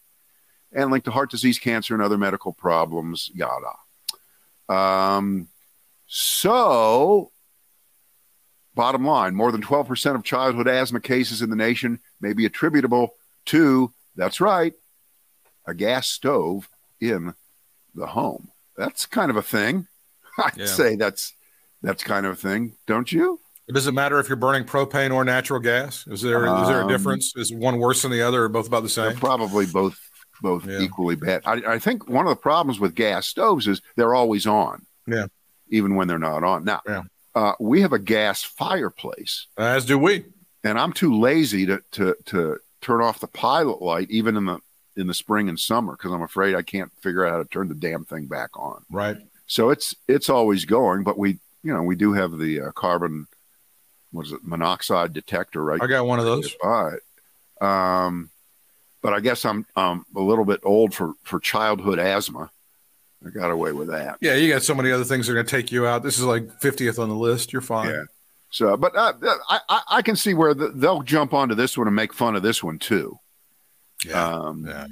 and 0.71 0.89
linked 0.89 1.03
to 1.05 1.11
heart 1.11 1.29
disease, 1.29 1.59
cancer, 1.59 1.93
and 1.93 2.01
other 2.01 2.17
medical 2.17 2.53
problems, 2.53 3.29
yada. 3.33 3.73
Um, 4.69 5.49
so, 6.07 7.31
bottom 8.75 9.05
line 9.05 9.35
more 9.35 9.51
than 9.51 9.61
12% 9.61 10.15
of 10.15 10.23
childhood 10.23 10.67
asthma 10.67 11.01
cases 11.01 11.41
in 11.41 11.49
the 11.49 11.55
nation 11.55 11.99
may 12.21 12.33
be 12.33 12.45
attributable 12.45 13.13
to, 13.45 13.93
that's 14.15 14.41
right, 14.41 14.73
a 15.65 15.73
gas 15.73 16.07
stove 16.07 16.69
in 17.01 17.33
the 17.93 18.07
home. 18.07 18.49
That's 18.77 19.05
kind 19.05 19.29
of 19.29 19.37
a 19.37 19.41
thing. 19.41 19.87
I'd 20.37 20.55
yeah. 20.55 20.65
say 20.65 20.95
that's 20.95 21.33
that's 21.81 22.03
kind 22.03 22.25
of 22.25 22.33
a 22.33 22.35
thing, 22.35 22.73
don't 22.85 23.11
you? 23.11 23.39
It 23.67 23.73
does 23.73 23.87
it 23.87 23.93
matter 23.93 24.19
if 24.19 24.29
you're 24.29 24.37
burning 24.37 24.63
propane 24.63 25.13
or 25.13 25.25
natural 25.25 25.59
gas? 25.59 26.05
Is 26.07 26.21
there 26.21 26.47
um, 26.47 26.61
is 26.61 26.69
there 26.69 26.79
a 26.79 26.83
um, 26.83 26.87
difference? 26.87 27.33
Is 27.35 27.51
one 27.51 27.79
worse 27.79 28.03
than 28.03 28.11
the 28.11 28.21
other, 28.21 28.43
or 28.43 28.49
both 28.49 28.67
about 28.67 28.83
the 28.83 28.89
same? 28.89 29.15
Probably 29.15 29.65
both 29.65 29.99
both 30.41 30.65
yeah. 30.65 30.79
equally 30.79 31.15
bad. 31.15 31.41
I, 31.45 31.73
I, 31.73 31.79
think 31.79 32.07
one 32.07 32.27
of 32.27 32.29
the 32.29 32.39
problems 32.39 32.79
with 32.79 32.93
gas 32.93 33.25
stoves 33.25 33.67
is 33.67 33.81
they're 33.95 34.13
always 34.13 34.45
on. 34.45 34.85
Yeah. 35.07 35.25
Even 35.69 35.95
when 35.95 36.07
they're 36.07 36.19
not 36.19 36.43
on. 36.43 36.63
Now, 36.63 36.81
yeah. 36.87 37.03
uh, 37.35 37.53
we 37.59 37.81
have 37.81 37.93
a 37.93 37.99
gas 37.99 38.43
fireplace. 38.43 39.47
As 39.57 39.85
do 39.85 39.97
we. 39.97 40.25
And 40.63 40.79
I'm 40.79 40.93
too 40.93 41.19
lazy 41.19 41.65
to 41.65 41.81
to 41.91 42.15
to 42.25 42.59
turn 42.81 43.01
off 43.01 43.19
the 43.19 43.27
pilot 43.27 43.81
light 43.81 44.09
even 44.09 44.37
in 44.37 44.45
the 44.45 44.59
in 44.95 45.07
the 45.07 45.13
spring 45.13 45.47
and 45.47 45.59
summer 45.59 45.93
because 45.93 46.11
I'm 46.11 46.23
afraid 46.23 46.55
I 46.55 46.63
can't 46.63 46.91
figure 47.01 47.25
out 47.25 47.31
how 47.31 47.37
to 47.37 47.49
turn 47.49 47.67
the 47.67 47.75
damn 47.75 48.05
thing 48.05 48.25
back 48.25 48.49
on. 48.57 48.83
Right. 48.89 49.17
So 49.45 49.69
it's 49.69 49.95
it's 50.07 50.29
always 50.29 50.65
going, 50.65 51.03
but 51.03 51.17
we 51.17 51.39
you 51.63 51.73
know, 51.73 51.83
we 51.83 51.95
do 51.95 52.13
have 52.13 52.37
the 52.37 52.61
uh, 52.61 52.71
carbon, 52.71 53.27
what 54.11 54.25
is 54.25 54.31
it, 54.31 54.39
monoxide 54.43 55.11
detector, 55.11 55.61
right? 55.61 55.81
I 55.81 55.87
got 55.87 56.05
one 56.05 56.17
of 56.17 56.25
those. 56.25 56.55
All 56.63 56.91
right. 57.61 58.05
Um, 58.05 58.29
but 59.01 59.13
I 59.13 59.19
guess 59.19 59.43
I'm 59.43 59.65
um, 59.75 60.05
a 60.15 60.21
little 60.21 60.45
bit 60.45 60.61
old 60.63 60.93
for, 60.93 61.13
for 61.23 61.41
childhood 61.41 61.99
asthma. 61.99 62.51
I 63.25 63.29
got 63.29 63.51
away 63.51 63.71
with 63.71 63.89
that. 63.89 64.17
Yeah, 64.21 64.35
you 64.35 64.51
got 64.51 64.63
so 64.63 64.75
many 64.75 64.91
other 64.91 65.03
things 65.03 65.25
that 65.25 65.33
are 65.33 65.35
going 65.35 65.45
to 65.45 65.51
take 65.51 65.71
you 65.71 65.87
out. 65.87 66.03
This 66.03 66.19
is 66.19 66.25
like 66.25 66.59
50th 66.61 66.99
on 66.99 67.09
the 67.09 67.15
list. 67.15 67.51
You're 67.51 67.61
fine. 67.61 67.89
Yeah. 67.89 68.03
So, 68.49 68.77
but 68.77 68.95
uh, 68.95 69.13
I, 69.49 69.59
I, 69.67 69.81
I 69.89 70.01
can 70.01 70.15
see 70.15 70.33
where 70.33 70.53
the, 70.53 70.69
they'll 70.69 71.01
jump 71.01 71.33
onto 71.33 71.55
this 71.55 71.77
one 71.77 71.87
and 71.87 71.95
make 71.95 72.13
fun 72.13 72.35
of 72.35 72.43
this 72.43 72.63
one 72.63 72.79
too. 72.79 73.19
Yeah. 74.05 74.23
Um, 74.23 74.65
yeah 74.65 74.85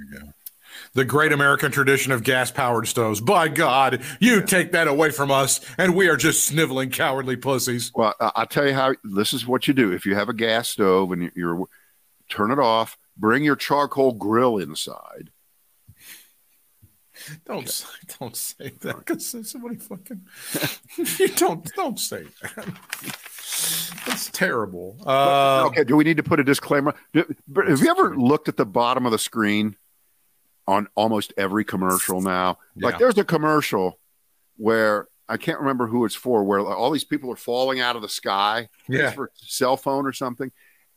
the 0.94 1.06
great 1.06 1.32
American 1.32 1.72
tradition 1.72 2.12
of 2.12 2.24
gas 2.24 2.52
powered 2.52 2.88
stoves. 2.88 3.22
By 3.22 3.50
God, 3.50 4.02
you 4.20 4.38
yeah. 4.38 4.46
take 4.46 4.72
that 4.72 4.88
away 4.88 5.12
from 5.12 5.30
us, 5.30 5.62
and 5.78 5.96
we 5.96 6.08
are 6.08 6.18
just 6.18 6.46
sniveling, 6.46 6.90
cowardly 6.90 7.36
pussies. 7.36 7.92
Well, 7.94 8.16
I'll 8.20 8.48
tell 8.48 8.66
you 8.66 8.74
how 8.74 8.96
this 9.04 9.34
is 9.34 9.46
what 9.46 9.68
you 9.68 9.74
do. 9.74 9.92
If 9.92 10.06
you 10.06 10.16
have 10.16 10.30
a 10.30 10.34
gas 10.34 10.70
stove 10.70 11.12
and 11.12 11.22
you're, 11.22 11.32
you're 11.36 11.68
turn 12.30 12.52
it 12.52 12.60
off, 12.60 12.98
bring 13.18 13.44
your 13.44 13.56
charcoal 13.56 14.14
grill 14.14 14.58
inside. 14.58 15.32
Don't 17.46 17.70
say, 17.70 17.88
don't 18.20 18.36
say 18.36 18.72
that 18.82 18.98
because 18.98 19.50
somebody 19.50 19.76
fucking 19.78 20.22
you 21.20 21.28
don't 21.36 21.70
don't 21.76 22.00
say 22.00 22.24
that. 22.42 22.78
That's 24.06 24.30
terrible. 24.32 24.98
Uh, 25.06 25.66
okay, 25.68 25.84
do 25.84 25.96
we 25.96 26.04
need 26.04 26.18
to 26.18 26.24
put 26.24 26.40
a 26.40 26.44
disclaimer? 26.44 26.94
Have 27.14 27.82
you 27.82 27.90
ever 27.90 28.16
looked 28.16 28.50
at 28.50 28.58
the 28.58 28.66
bottom 28.66 29.06
of 29.06 29.12
the 29.12 29.20
screen 29.20 29.76
on 30.68 30.88
almost 30.96 31.34
every 31.38 31.64
commercial 31.64 32.22
now. 32.22 32.58
Yeah. 32.76 32.88
Like 32.88 33.00
there's 33.00 33.18
a 33.18 33.24
commercial 33.24 34.00
where 34.58 35.08
I 35.28 35.38
can't 35.38 35.60
remember 35.60 35.88
who 35.88 36.06
it's 36.06 36.16
for, 36.16 36.44
where 36.44 36.60
all 36.60 36.92
these 36.92 37.04
people 37.04 37.32
are 37.32 37.38
falling 37.38 37.80
out 37.80 37.96
of 37.96 38.02
the 38.02 38.10
sky. 38.10 38.70
Yeah. 38.88 39.12
for 39.12 39.32
cell 39.36 39.78
phone 39.78 40.06
or 40.06 40.14
something. 40.14 40.52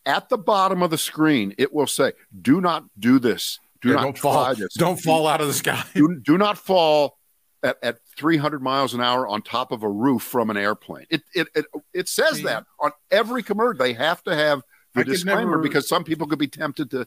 At 0.07 0.29
the 0.29 0.39
bottom 0.39 0.83
of 0.83 0.91
the 0.91 0.99
screen, 0.99 1.55
it 1.59 1.72
will 1.72 1.87
say, 1.87 2.12
"Do 2.41 2.61
not 2.61 2.85
do 2.99 3.18
this. 3.18 3.59
Do 3.81 3.91
yeah, 3.91 3.95
not 3.95 4.03
don't 4.03 4.18
fall. 4.18 4.55
This. 4.55 4.74
Don't 4.76 5.01
fall 5.01 5.26
out 5.26 5.41
of 5.41 5.47
the 5.47 5.55
sky. 5.55 5.85
do, 5.95 6.20
do 6.20 6.37
not 6.37 6.59
fall 6.59 7.16
at, 7.62 7.76
at 7.83 7.99
300 8.16 8.61
miles 8.61 8.93
an 8.93 9.01
hour 9.01 9.26
on 9.26 9.43
top 9.43 9.70
of 9.70 9.83
a 9.83 9.89
roof 9.89 10.22
from 10.22 10.51
an 10.51 10.57
airplane." 10.57 11.07
It 11.11 11.22
it 11.35 11.49
it, 11.55 11.66
it 11.95 12.09
says 12.09 12.39
See, 12.39 12.43
that 12.43 12.64
on 12.81 12.91
every 13.11 13.43
commercial. 13.43 13.79
They 13.79 13.93
have 13.93 14.22
to 14.24 14.35
have 14.35 14.62
the 14.95 15.01
I 15.01 15.05
disclaimer 15.05 15.51
never, 15.53 15.62
because 15.62 15.89
some 15.89 16.03
people 16.03 16.26
could 16.26 16.41
be 16.41 16.49
tempted 16.49 16.91
to 16.91 17.07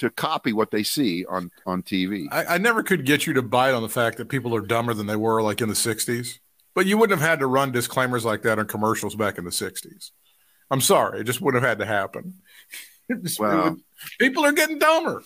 to 0.00 0.10
copy 0.10 0.52
what 0.52 0.70
they 0.70 0.82
see 0.82 1.24
on 1.24 1.50
on 1.66 1.82
TV. 1.82 2.26
I, 2.30 2.54
I, 2.54 2.58
never 2.58 2.82
could 2.82 3.04
get 3.04 3.26
you 3.26 3.34
to 3.34 3.42
bite 3.42 3.74
on 3.74 3.82
the 3.82 3.88
fact 3.88 4.16
that 4.16 4.30
people 4.30 4.54
are 4.54 4.62
dumber 4.62 4.94
than 4.94 5.06
they 5.06 5.16
were 5.16 5.42
like 5.42 5.60
in 5.60 5.68
the 5.68 5.74
'60s. 5.74 6.38
But 6.74 6.86
you 6.86 6.96
wouldn't 6.96 7.18
have 7.18 7.28
had 7.28 7.40
to 7.40 7.46
run 7.46 7.72
disclaimers 7.72 8.24
like 8.24 8.42
that 8.42 8.58
on 8.58 8.66
commercials 8.66 9.14
back 9.14 9.38
in 9.38 9.44
the 9.44 9.50
'60s. 9.50 10.10
I'm 10.70 10.80
sorry, 10.80 11.20
it 11.20 11.24
just 11.24 11.40
wouldn't 11.40 11.62
have 11.62 11.70
had 11.70 11.78
to 11.80 11.86
happen. 11.86 12.34
well, 13.38 13.76
people 14.18 14.44
are 14.44 14.52
getting 14.52 14.78
dumber. 14.78 15.22